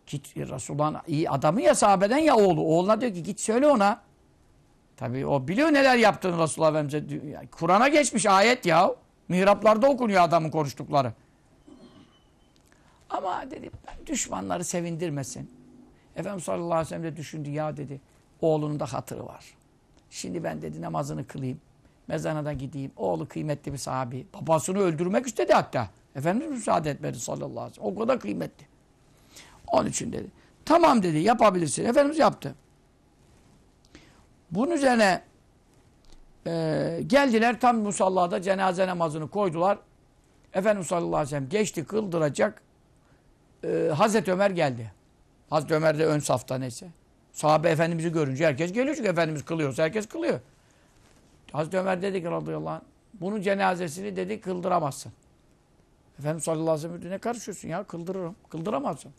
Git 0.06 0.36
Resulullah'ın 0.36 0.96
iyi 1.06 1.30
adamı 1.30 1.62
ya 1.62 1.74
sahabeden 1.74 2.18
ya 2.18 2.36
oğlu. 2.36 2.60
Oğluna 2.60 3.00
diyor 3.00 3.14
ki 3.14 3.22
git 3.22 3.40
söyle 3.40 3.66
ona. 3.66 4.02
Tabii 4.96 5.26
o 5.26 5.48
biliyor 5.48 5.72
neler 5.72 5.96
yaptığını 5.96 6.42
Resulullah 6.42 6.70
Efendimiz'e. 6.70 7.46
Kur'an'a 7.50 7.88
geçmiş 7.88 8.26
ayet 8.26 8.66
ya. 8.66 8.94
Mihraplarda 9.28 9.88
okunuyor 9.88 10.22
adamın 10.22 10.50
konuştukları. 10.50 11.12
Ama 13.10 13.50
dedi 13.50 13.70
ben 13.86 14.06
düşmanları 14.06 14.64
sevindirmesin. 14.64 15.50
Efendimiz 16.16 16.44
sallallahu 16.44 16.72
aleyhi 16.72 16.86
ve 16.86 16.88
sellem 16.88 17.02
de 17.02 17.16
düşündü 17.16 17.50
ya 17.50 17.76
dedi. 17.76 18.00
Oğlunun 18.40 18.80
da 18.80 18.92
hatırı 18.92 19.26
var. 19.26 19.44
Şimdi 20.10 20.44
ben 20.44 20.62
dedi 20.62 20.82
namazını 20.82 21.26
kılayım. 21.26 21.60
Mezana 22.08 22.44
da 22.44 22.52
gideyim. 22.52 22.90
Oğlu 22.96 23.28
kıymetli 23.28 23.72
bir 23.72 23.78
sahabi. 23.78 24.26
Babasını 24.34 24.78
öldürmek 24.78 25.26
istedi 25.26 25.52
hatta. 25.52 25.88
Efendimiz 26.16 26.50
müsaade 26.50 26.90
etmedi 26.90 27.20
sallallahu 27.20 27.60
aleyhi 27.60 27.70
ve 27.70 27.74
sellem. 27.74 27.96
O 27.96 27.98
kadar 27.98 28.20
kıymetli. 28.20 28.66
Onun 29.66 29.88
için 29.88 30.12
dedi. 30.12 30.26
Tamam 30.64 31.02
dedi 31.02 31.18
yapabilirsin. 31.18 31.84
Efendimiz 31.84 32.18
yaptı. 32.18 32.54
Bunun 34.50 34.70
üzerine 34.70 35.22
e, 36.46 37.00
geldiler 37.06 37.60
tam 37.60 37.78
musallada 37.78 38.42
cenaze 38.42 38.86
namazını 38.86 39.28
koydular. 39.28 39.78
Efendimiz 40.54 40.86
sallallahu 40.86 41.16
aleyhi 41.16 41.26
ve 41.26 41.30
sellem 41.30 41.48
geçti 41.48 41.84
kıldıracak. 41.84 42.62
E, 43.64 43.90
Hazreti 43.96 44.32
Ömer 44.32 44.50
geldi. 44.50 44.92
Hazreti 45.50 45.74
Ömer 45.74 45.98
de 45.98 46.06
ön 46.06 46.18
safta 46.18 46.58
neyse. 46.58 46.86
Sahabe 47.32 47.70
Efendimiz'i 47.70 48.12
görünce 48.12 48.46
herkes 48.46 48.72
geliyor 48.72 48.96
çünkü 48.96 49.08
Efendimiz 49.08 49.44
kılıyorsa 49.44 49.82
herkes 49.82 50.08
kılıyor. 50.08 50.40
Hazreti 51.52 51.78
Ömer 51.78 52.02
dedi 52.02 52.22
ki 52.22 52.30
radıyallahu 52.30 52.70
anh, 52.70 52.80
bunun 53.14 53.42
cenazesini 53.42 54.16
dedi 54.16 54.40
kıldıramazsın. 54.40 55.12
Efendimiz 56.18 56.44
sallallahu 56.44 56.70
aleyhi 56.70 56.94
ve 56.94 56.98
sellem 56.98 57.10
ne 57.10 57.18
karışıyorsun 57.18 57.68
ya 57.68 57.84
kıldırırım. 57.84 58.36
Kıldıramazsın. 58.48 59.12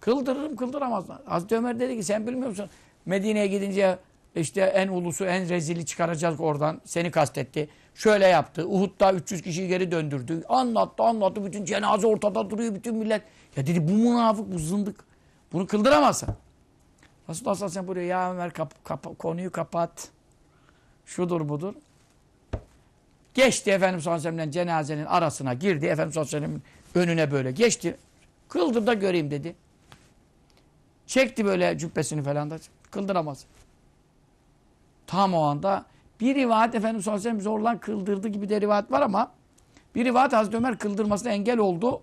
Kıldırırım 0.00 0.56
kıldıramazsın. 0.56 1.16
Hazreti 1.24 1.56
Ömer 1.56 1.80
dedi 1.80 1.96
ki 1.96 2.02
sen 2.02 2.26
bilmiyor 2.26 2.48
musun? 2.48 2.70
Medine'ye 3.06 3.46
gidince 3.46 3.98
işte 4.36 4.60
en 4.60 4.88
ulusu 4.88 5.24
en 5.24 5.48
rezili 5.48 5.86
çıkaracağız 5.86 6.40
oradan. 6.40 6.80
Seni 6.84 7.10
kastetti. 7.10 7.68
Şöyle 7.94 8.26
yaptı. 8.26 8.68
Uhud'da 8.68 9.12
300 9.12 9.42
kişiyi 9.42 9.68
geri 9.68 9.90
döndürdü. 9.90 10.42
Anlattı 10.48 11.02
anlattı. 11.02 11.44
Bütün 11.44 11.64
cenaze 11.64 12.06
ortada 12.06 12.50
duruyor. 12.50 12.74
Bütün 12.74 12.96
millet. 12.96 13.22
Ya 13.56 13.66
dedi 13.66 13.88
bu 13.88 13.92
münafık 13.92 14.52
bu 14.52 14.58
zındık. 14.58 15.04
Bunu 15.52 15.66
kıldıramazsın. 15.66 16.28
Resulullah 17.28 17.54
sallallahu 17.54 17.54
aleyhi 17.54 17.64
ve 17.64 17.74
sellem 17.74 17.88
buraya 17.88 18.06
ya 18.06 18.32
Ömer 18.32 18.52
kap, 18.52 18.84
kap, 18.84 19.18
konuyu 19.18 19.52
kapat. 19.52 20.08
Şudur 21.06 21.48
budur. 21.48 21.74
Geçti 23.34 23.70
Efendimiz 23.70 24.04
sallallahu 24.04 24.28
aleyhi 24.28 24.50
cenazenin 24.50 25.04
arasına 25.04 25.54
girdi. 25.54 25.86
Efendimiz 25.86 26.14
sallallahu 26.14 26.36
aleyhi 26.36 26.62
önüne 26.94 27.30
böyle 27.30 27.50
geçti. 27.50 27.96
Kıldır 28.48 28.86
da 28.86 28.94
göreyim 28.94 29.30
dedi. 29.30 29.56
Çekti 31.06 31.44
böyle 31.44 31.78
cübbesini 31.78 32.22
falan 32.22 32.50
da 32.50 32.58
kıldıramaz. 32.90 33.44
Tam 35.06 35.34
o 35.34 35.42
anda 35.42 35.84
bir 36.20 36.34
rivayet 36.34 36.74
Efendimiz 36.74 37.04
sallallahu 37.04 37.28
aleyhi 37.28 37.42
zorlan 37.42 37.78
kıldırdı 37.78 38.28
gibi 38.28 38.48
de 38.48 38.60
rivayet 38.60 38.92
var 38.92 39.02
ama 39.02 39.32
bir 39.94 40.04
rivayet 40.04 40.32
Hazreti 40.32 40.56
Ömer 40.56 40.78
kıldırmasına 40.78 41.32
engel 41.32 41.58
oldu. 41.58 42.02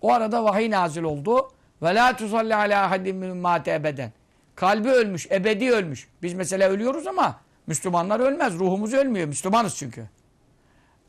O 0.00 0.12
arada 0.12 0.44
vahiy 0.44 0.70
nazil 0.70 1.02
oldu. 1.02 1.50
Ve 1.82 1.94
la 1.94 2.16
tusalli 2.16 2.54
ala 2.54 2.84
ahadin 2.84 3.16
min 3.16 3.44
ebeden. 3.66 4.12
Kalbi 4.54 4.88
ölmüş, 4.88 5.30
ebedi 5.30 5.70
ölmüş. 5.70 6.08
Biz 6.22 6.34
mesela 6.34 6.68
ölüyoruz 6.68 7.06
ama 7.06 7.40
Müslümanlar 7.66 8.20
ölmez. 8.20 8.58
Ruhumuz 8.58 8.94
ölmüyor. 8.94 9.28
Müslümanız 9.28 9.76
çünkü. 9.76 10.08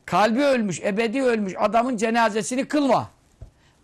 Kalbi 0.05 0.43
ölmüş, 0.43 0.81
ebedi 0.81 1.23
ölmüş 1.23 1.53
adamın 1.59 1.97
cenazesini 1.97 2.65
kılma. 2.67 3.09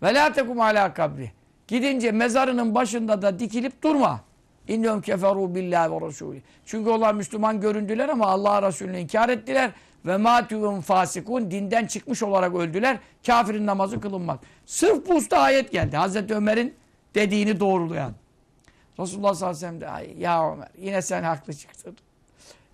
Ve 0.02 0.14
la 0.14 0.32
tekum 0.32 0.60
ala 0.60 0.94
kabri. 0.94 1.32
Gidince 1.68 2.12
mezarının 2.12 2.74
başında 2.74 3.22
da 3.22 3.38
dikilip 3.38 3.82
durma. 3.82 4.20
İnnehum 4.68 5.00
keferu 5.00 5.54
billahi 5.54 5.92
ve 5.92 6.00
rasulü. 6.00 6.42
Çünkü 6.66 6.90
onlar 6.90 7.14
Müslüman 7.14 7.60
göründüler 7.60 8.08
ama 8.08 8.26
Allah 8.26 8.62
Resulü'nü 8.68 8.98
inkar 8.98 9.28
ettiler. 9.28 9.70
Ve 10.06 10.16
matüvün 10.16 10.80
fasikun 10.80 11.50
dinden 11.50 11.86
çıkmış 11.86 12.22
olarak 12.22 12.54
öldüler. 12.54 12.98
Kafirin 13.26 13.66
namazı 13.66 14.00
kılınmaz. 14.00 14.38
Sırf 14.66 15.08
bu 15.08 15.14
usta 15.14 15.38
ayet 15.38 15.72
geldi. 15.72 15.96
Hazreti 15.96 16.34
Ömer'in 16.34 16.74
dediğini 17.14 17.60
doğrulayan. 17.60 18.12
Resulullah 19.00 19.34
sallallahu 19.34 19.56
aleyhi 19.56 19.74
ve 19.74 19.78
sellem 19.78 19.80
de 19.80 19.88
"Ay, 19.88 20.20
ya 20.20 20.52
Ömer 20.52 20.68
yine 20.78 21.02
sen 21.02 21.22
haklı 21.22 21.54
çıktın. 21.54 21.96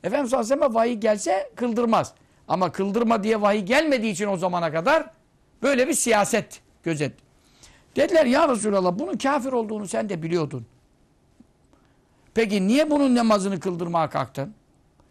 Efendimiz 0.04 0.30
sallallahu 0.30 0.46
aleyhi 0.46 0.60
ve 0.60 0.66
sellem 0.66 0.74
vahiy 0.74 0.94
gelse 0.94 1.50
kıldırmaz. 1.56 2.14
Ama 2.48 2.72
kıldırma 2.72 3.22
diye 3.22 3.40
vahiy 3.40 3.60
gelmediği 3.60 4.12
için 4.12 4.26
o 4.26 4.36
zamana 4.36 4.72
kadar 4.72 5.10
böyle 5.62 5.88
bir 5.88 5.94
siyaset 5.94 6.60
gözetti. 6.82 7.24
Dediler 7.96 8.26
ya 8.26 8.48
Resulallah 8.48 8.98
bunun 8.98 9.16
kafir 9.16 9.52
olduğunu 9.52 9.88
sen 9.88 10.08
de 10.08 10.22
biliyordun. 10.22 10.66
Peki 12.34 12.66
niye 12.66 12.90
bunun 12.90 13.14
namazını 13.14 13.60
kıldırmaya 13.60 14.10
kalktın? 14.10 14.54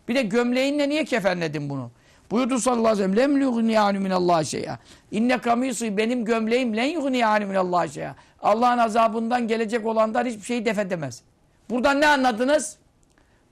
Bir 0.07 0.15
de 0.15 0.21
gömleğinle 0.21 0.89
niye 0.89 1.05
kefenledin 1.05 1.69
bunu? 1.69 1.91
Buyurdu 2.31 2.59
sallallahu 2.59 2.87
aleyhi 2.87 3.11
ve 3.11 3.15
sellem 3.15 3.31
lem 3.31 3.41
yugniyanu 3.41 3.99
minallahi 3.99 4.45
şey'a. 4.45 4.79
İnne 5.11 5.37
kamisi 5.37 5.97
benim 5.97 6.25
gömleğim 6.25 6.77
len 6.77 6.85
yugniyanu 6.85 7.45
minallahi 7.45 7.89
şey'a. 7.93 8.15
Allah'ın 8.41 8.77
azabından 8.77 9.47
gelecek 9.47 9.85
olanlar 9.85 10.27
hiçbir 10.27 10.41
şeyi 10.41 10.65
def 10.65 10.79
edemez. 10.79 11.21
Buradan 11.69 12.01
ne 12.01 12.07
anladınız? 12.07 12.77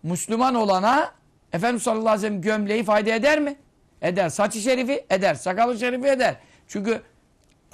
Müslüman 0.04 0.56
olana 0.56 1.12
Efendimiz 1.54 1.84
sallallahu 1.84 2.10
aleyhi 2.10 2.24
ve 2.24 2.28
sellem 2.28 2.42
gömleği 2.42 2.84
fayda 2.84 3.12
eder 3.12 3.40
mi? 3.40 3.56
Eder. 4.02 4.30
Saçı 4.30 4.60
şerifi 4.60 5.06
eder. 5.10 5.36
Sakalı 5.36 5.80
şerifi 5.80 6.08
eder. 6.08 6.36
Çünkü 6.68 7.02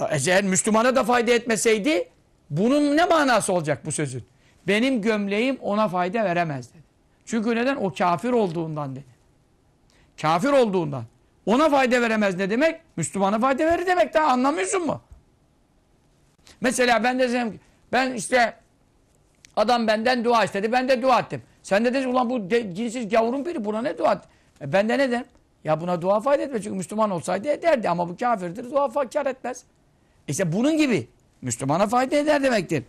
eğer 0.10 0.44
Müslümana 0.44 0.96
da 0.96 1.04
fayda 1.04 1.32
etmeseydi 1.32 2.10
bunun 2.50 2.98
ne 2.98 3.06
manası 3.06 3.54
olacak 3.54 3.86
bu 3.86 3.92
sözün? 3.92 4.24
Benim 4.68 5.02
gömleğim 5.02 5.58
ona 5.62 5.88
fayda 5.88 6.24
veremez 6.24 6.74
dedi. 6.74 6.84
Çünkü 7.26 7.56
neden? 7.56 7.76
O 7.76 7.94
kafir 7.94 8.30
olduğundan 8.30 8.96
dedi. 8.96 9.06
Kafir 10.22 10.50
olduğundan. 10.50 11.04
Ona 11.46 11.70
fayda 11.70 12.02
veremez 12.02 12.36
ne 12.36 12.50
demek? 12.50 12.82
Müslümana 12.96 13.40
fayda 13.40 13.66
verir 13.66 13.86
demek. 13.88 14.14
Daha 14.14 14.28
anlamıyorsun 14.28 14.86
mu? 14.86 15.02
Mesela 16.62 17.04
ben 17.04 17.20
de 17.20 17.24
desem, 17.24 17.54
ben 17.92 18.14
işte 18.14 18.54
adam 19.56 19.88
benden 19.88 20.24
dua 20.24 20.44
istedi. 20.44 20.72
Ben 20.72 20.90
de 20.90 21.02
dua 21.02 21.20
ettim. 21.20 21.42
Sen 21.70 21.86
de 21.86 21.94
desin 21.94 22.10
ulan 22.10 22.30
bu 22.30 22.50
de, 22.50 22.76
cinsiz 22.76 23.10
gavurun 23.10 23.46
biri 23.46 23.66
buna 23.66 23.82
ne 23.82 23.98
dua? 23.98 24.22
E 24.62 24.74
ben 24.74 24.90
de 24.90 24.98
ne 24.98 25.12
derim? 25.12 25.26
Ya 25.64 25.82
buna 25.82 26.02
dua 26.02 26.20
fayda 26.20 26.44
etmez. 26.44 26.64
Çünkü 26.64 26.76
Müslüman 26.76 27.12
olsaydı 27.12 27.48
ederdi. 27.48 27.90
Ama 27.90 28.10
bu 28.10 28.18
kafirdir. 28.18 28.72
Dua 28.72 29.10
kar 29.10 29.26
etmez. 29.26 29.64
İşte 30.28 30.52
bunun 30.52 30.78
gibi. 30.78 31.08
Müslümana 31.42 31.88
fayda 31.88 32.16
eder 32.16 32.44
demektir. 32.44 32.84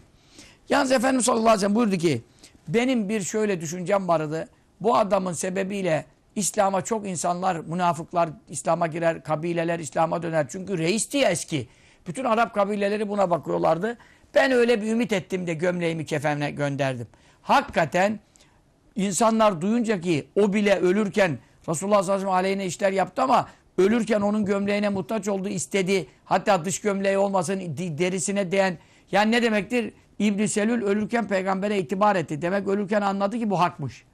Yalnız 0.69 0.93
Efendimiz 0.93 1.25
sallallahu 1.25 1.49
aleyhi 1.49 1.57
ve 1.57 1.61
sellem 1.61 1.75
buyurdu 1.75 1.97
ki 1.97 2.23
benim 2.69 3.09
bir 3.09 3.21
şöyle 3.21 3.61
düşüncem 3.61 4.09
vardı. 4.09 4.49
Bu 4.81 4.97
adamın 4.97 5.33
sebebiyle 5.33 6.05
İslam'a 6.37 6.83
çok 6.83 7.07
insanlar, 7.07 7.57
münafıklar 7.57 8.31
İslam'a 8.49 8.87
girer, 8.87 9.23
kabileler 9.23 9.79
İslam'a 9.79 10.23
döner. 10.23 10.47
Çünkü 10.49 10.79
reisti 10.79 11.19
ya 11.19 11.31
eski. 11.31 11.69
Bütün 12.07 12.25
Arap 12.25 12.55
kabileleri 12.55 13.09
buna 13.09 13.31
bakıyorlardı. 13.31 13.99
Ben 14.35 14.53
öyle 14.53 14.83
bir 14.83 14.93
ümit 14.93 15.13
ettim 15.13 15.47
de 15.47 15.55
gömleğimi 15.55 16.07
kefenle 16.07 16.51
gönderdim. 16.51 17.07
Hakikaten 17.43 18.21
insanlar 18.97 19.61
duyunca 19.61 20.01
ki 20.01 20.27
o 20.37 20.53
bile 20.53 20.81
ölürken 20.81 21.39
Resulullah 21.69 22.03
sallallahu 22.03 22.33
aleyhi 22.33 22.53
ve 22.53 22.57
sellem 22.57 22.69
işler 22.69 22.93
yaptı 22.93 23.23
ama 23.23 23.49
ölürken 23.79 24.21
onun 24.21 24.45
gömleğine 24.45 24.89
muhtaç 24.89 25.29
olduğu 25.29 25.49
istedi. 25.49 26.07
Hatta 26.25 26.65
dış 26.65 26.81
gömleği 26.81 27.19
olmasın 27.19 27.61
derisine 27.77 28.53
değen. 28.53 28.79
Yani 29.13 29.33
ne 29.33 29.43
demektir? 29.43 29.93
İbn 30.19 30.47
Selül 30.47 30.83
ölürken 30.83 31.29
peygambere 31.29 31.79
itibar 31.79 32.17
etti. 32.17 32.43
Demek 32.43 32.69
ölürken 32.69 33.03
anladı 33.03 33.39
ki 33.39 33.51
bu 33.51 33.61
hakmış. 33.61 34.05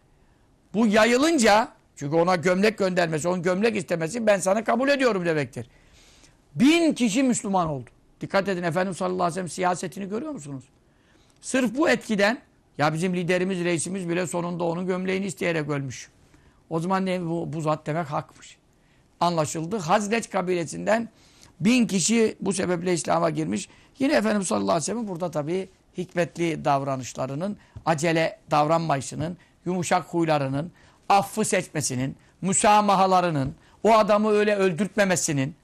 Bu 0.74 0.87
yayılınca 0.87 1.68
çünkü 1.97 2.16
ona 2.16 2.37
gömlek 2.37 2.79
göndermesi, 2.79 3.29
onun 3.29 3.43
gömlek 3.43 3.77
istemesi 3.77 4.27
ben 4.27 4.39
sana 4.39 4.64
kabul 4.64 4.89
ediyorum 4.89 5.27
demektir. 5.27 5.66
Bin 6.55 6.95
kişi 6.95 7.22
Müslüman 7.22 7.68
oldu. 7.68 7.91
Dikkat 8.20 8.49
edin 8.49 8.62
Efendimiz 8.62 8.97
sallallahu 8.97 9.22
aleyhi 9.22 9.31
ve 9.31 9.35
sellem 9.35 9.49
siyasetini 9.49 10.09
görüyor 10.09 10.33
musunuz? 10.33 10.64
Sırf 11.41 11.77
bu 11.77 11.89
etkiden 11.89 12.39
ya 12.79 12.95
bizim 12.95 13.14
liderimiz, 13.14 13.64
reisimiz 13.64 14.09
bile 14.09 14.27
sonunda 14.27 14.64
onun 14.64 14.87
gömleğini 14.87 15.27
isteyerek 15.27 15.68
ölmüş. 15.68 16.09
O 16.70 16.81
zaman 16.81 17.07
ne 17.07 17.22
bu, 17.22 17.53
bu 17.53 17.61
zat 17.61 17.87
demek 17.87 18.07
hakmış. 18.07 18.57
Anlaşıldı. 19.20 19.79
Hazreç 19.79 20.31
kabilesinden 20.31 21.09
Bin 21.61 21.87
kişi 21.87 22.37
bu 22.41 22.53
sebeple 22.53 22.93
İslam'a 22.93 23.31
girmiş. 23.31 23.68
Yine 23.99 24.14
Efendimiz 24.14 24.49
sallallahu 24.49 24.70
aleyhi 24.70 24.83
ve 24.83 24.85
sellem 24.85 25.09
burada 25.09 25.31
tabii 25.31 25.68
hikmetli 25.99 26.64
davranışlarının, 26.64 27.57
acele 27.87 28.39
davranmayışının, 28.51 29.37
yumuşak 29.66 30.03
huylarının, 30.03 30.72
affı 31.09 31.45
seçmesinin, 31.45 32.16
müsamahalarının, 32.43 33.55
o 33.83 33.93
adamı 33.93 34.31
öyle 34.31 34.57
öldürtmemesinin, 34.57 35.55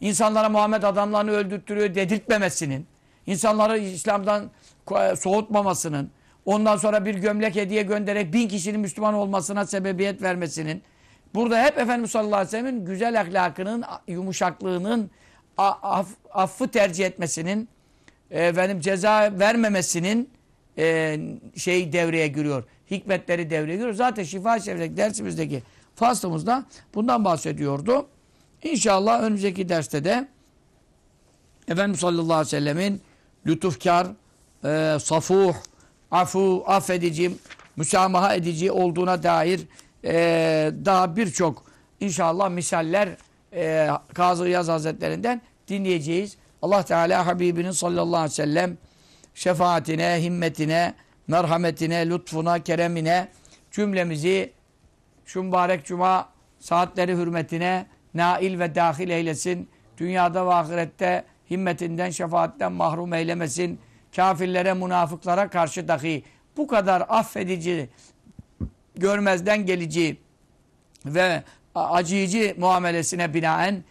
insanlara 0.00 0.48
Muhammed 0.48 0.82
adamlarını 0.82 1.30
öldürttürüyor 1.30 1.94
dedirtmemesinin, 1.94 2.86
insanları 3.26 3.78
İslam'dan 3.78 4.50
soğutmamasının, 5.16 6.10
ondan 6.48 6.76
sonra 6.76 7.04
bir 7.04 7.14
gömlek 7.14 7.56
hediye 7.56 7.82
göndererek 7.82 8.32
bin 8.32 8.48
kişinin 8.48 8.80
Müslüman 8.80 9.14
olmasına 9.14 9.66
sebebiyet 9.66 10.22
vermesinin, 10.22 10.82
burada 11.34 11.64
hep 11.64 11.78
Efendimiz 11.78 12.10
sallallahu 12.10 12.36
aleyhi 12.36 12.46
ve 12.46 12.50
sellem'in 12.50 12.84
güzel 12.86 13.20
ahlakının, 13.20 13.84
yumuşaklığının, 14.08 15.10
af, 15.58 16.08
affı 16.32 16.68
tercih 16.68 17.06
etmesinin, 17.06 17.68
efendim 18.30 18.80
ceza 18.80 19.32
vermemesinin 19.38 20.30
e, 20.78 21.18
şey 21.56 21.92
devreye 21.92 22.28
giriyor. 22.28 22.64
Hikmetleri 22.90 23.50
devreye 23.50 23.76
giriyor. 23.76 23.94
Zaten 23.94 24.22
şifa 24.22 24.60
şefrek 24.60 24.96
dersimizdeki 24.96 25.62
faslımızda 25.94 26.64
bundan 26.94 27.24
bahsediyordu. 27.24 28.06
İnşallah 28.62 29.22
önümüzdeki 29.22 29.68
derste 29.68 30.04
de 30.04 30.28
Efendimiz 31.68 32.00
sallallahu 32.00 32.32
aleyhi 32.32 32.46
ve 32.46 32.50
sellemin 32.50 33.00
lütufkar, 33.46 34.06
e, 34.64 34.98
safuh, 34.98 35.54
afu, 36.10 36.64
affedici, 36.66 37.30
müsamaha 37.76 38.34
edici 38.34 38.72
olduğuna 38.72 39.22
dair 39.22 39.60
e, 40.04 40.14
daha 40.84 41.16
birçok 41.16 41.64
inşallah 42.00 42.50
misaller 42.50 43.08
e, 43.52 43.88
Kazı 44.14 44.48
Yaz 44.48 44.68
Hazretlerinden 44.68 45.42
dinleyeceğiz. 45.68 46.36
Allah 46.62 46.82
Teala 46.82 47.26
Habibinin 47.26 47.70
sallallahu 47.70 48.16
aleyhi 48.16 48.30
ve 48.32 48.34
sellem 48.34 48.78
şefaatine, 49.34 50.22
himmetine, 50.22 50.94
merhametine, 51.28 52.10
lütfuna, 52.10 52.58
keremine 52.58 53.28
cümlemizi 53.70 54.52
şu 55.24 55.42
mübarek 55.42 55.86
cuma 55.86 56.28
saatleri 56.58 57.16
hürmetine 57.16 57.86
nail 58.14 58.58
ve 58.58 58.74
dahil 58.74 59.10
eylesin. 59.10 59.68
Dünyada 59.98 60.46
ve 60.46 60.54
ahirette 60.54 61.24
himmetinden, 61.50 62.10
şefaatten 62.10 62.72
mahrum 62.72 63.14
eylemesin. 63.14 63.80
Kafirlere, 64.18 64.74
münafıklara 64.74 65.50
karşı 65.50 65.88
dahi 65.88 66.22
bu 66.56 66.66
kadar 66.66 67.04
affedici, 67.08 67.88
görmezden 68.96 69.66
gelici 69.66 70.16
ve 71.06 71.42
acıyıcı 71.74 72.54
muamelesine 72.58 73.34
binaen 73.34 73.84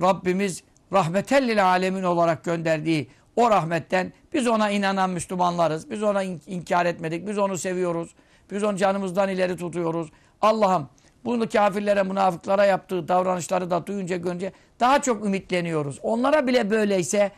Rabbimiz 0.00 0.62
rahmetellil 0.92 1.64
alemin 1.64 2.02
olarak 2.02 2.44
gönderdiği 2.44 3.08
o 3.36 3.50
rahmetten 3.50 4.12
biz 4.32 4.46
ona 4.46 4.70
inanan 4.70 5.10
Müslümanlarız. 5.10 5.90
Biz 5.90 6.02
ona 6.02 6.22
in 6.22 6.40
inkar 6.46 6.86
etmedik. 6.86 7.28
Biz 7.28 7.38
onu 7.38 7.58
seviyoruz. 7.58 8.14
Biz 8.50 8.62
onu 8.64 8.76
canımızdan 8.76 9.28
ileri 9.28 9.56
tutuyoruz. 9.56 10.08
Allah'ım 10.40 10.88
bunu 11.24 11.48
kafirlere, 11.48 12.02
münafıklara 12.02 12.64
yaptığı 12.64 13.08
davranışları 13.08 13.70
da 13.70 13.86
duyunca 13.86 14.16
görünce 14.16 14.52
daha 14.80 15.02
çok 15.02 15.24
ümitleniyoruz. 15.24 15.98
Onlara 16.02 16.46
bile 16.46 16.70
böyleyse 16.70 17.32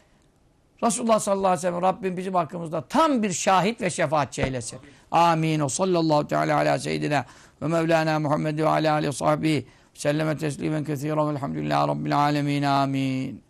Resulullah 0.82 1.20
sallallahu 1.20 1.46
aleyhi 1.46 1.58
ve 1.58 1.70
sellem 1.70 1.82
Rabbim 1.82 2.16
bizim 2.16 2.34
hakkımızda 2.34 2.80
tam 2.80 3.22
bir 3.22 3.32
şahit 3.32 3.80
ve 3.80 3.90
şefaatçi 3.90 4.42
eylesin. 4.42 4.78
Amin. 5.10 5.60
O 5.60 5.68
sallallahu 5.68 6.28
teala 6.28 6.56
ala 6.56 6.78
seyyidina 6.78 7.24
ve 7.62 7.66
mevlana 7.66 8.18
Muhammed 8.18 8.58
ve 8.58 8.68
ala 8.68 8.92
aleyhi 8.92 9.12
sahbihi 9.12 9.66
selleme 9.94 10.38
teslimen 10.38 10.84
kethiren 10.84 11.28
velhamdülillahi 11.28 11.88
rabbil 11.88 12.18
alemin. 12.18 12.62
Amin. 12.62 13.42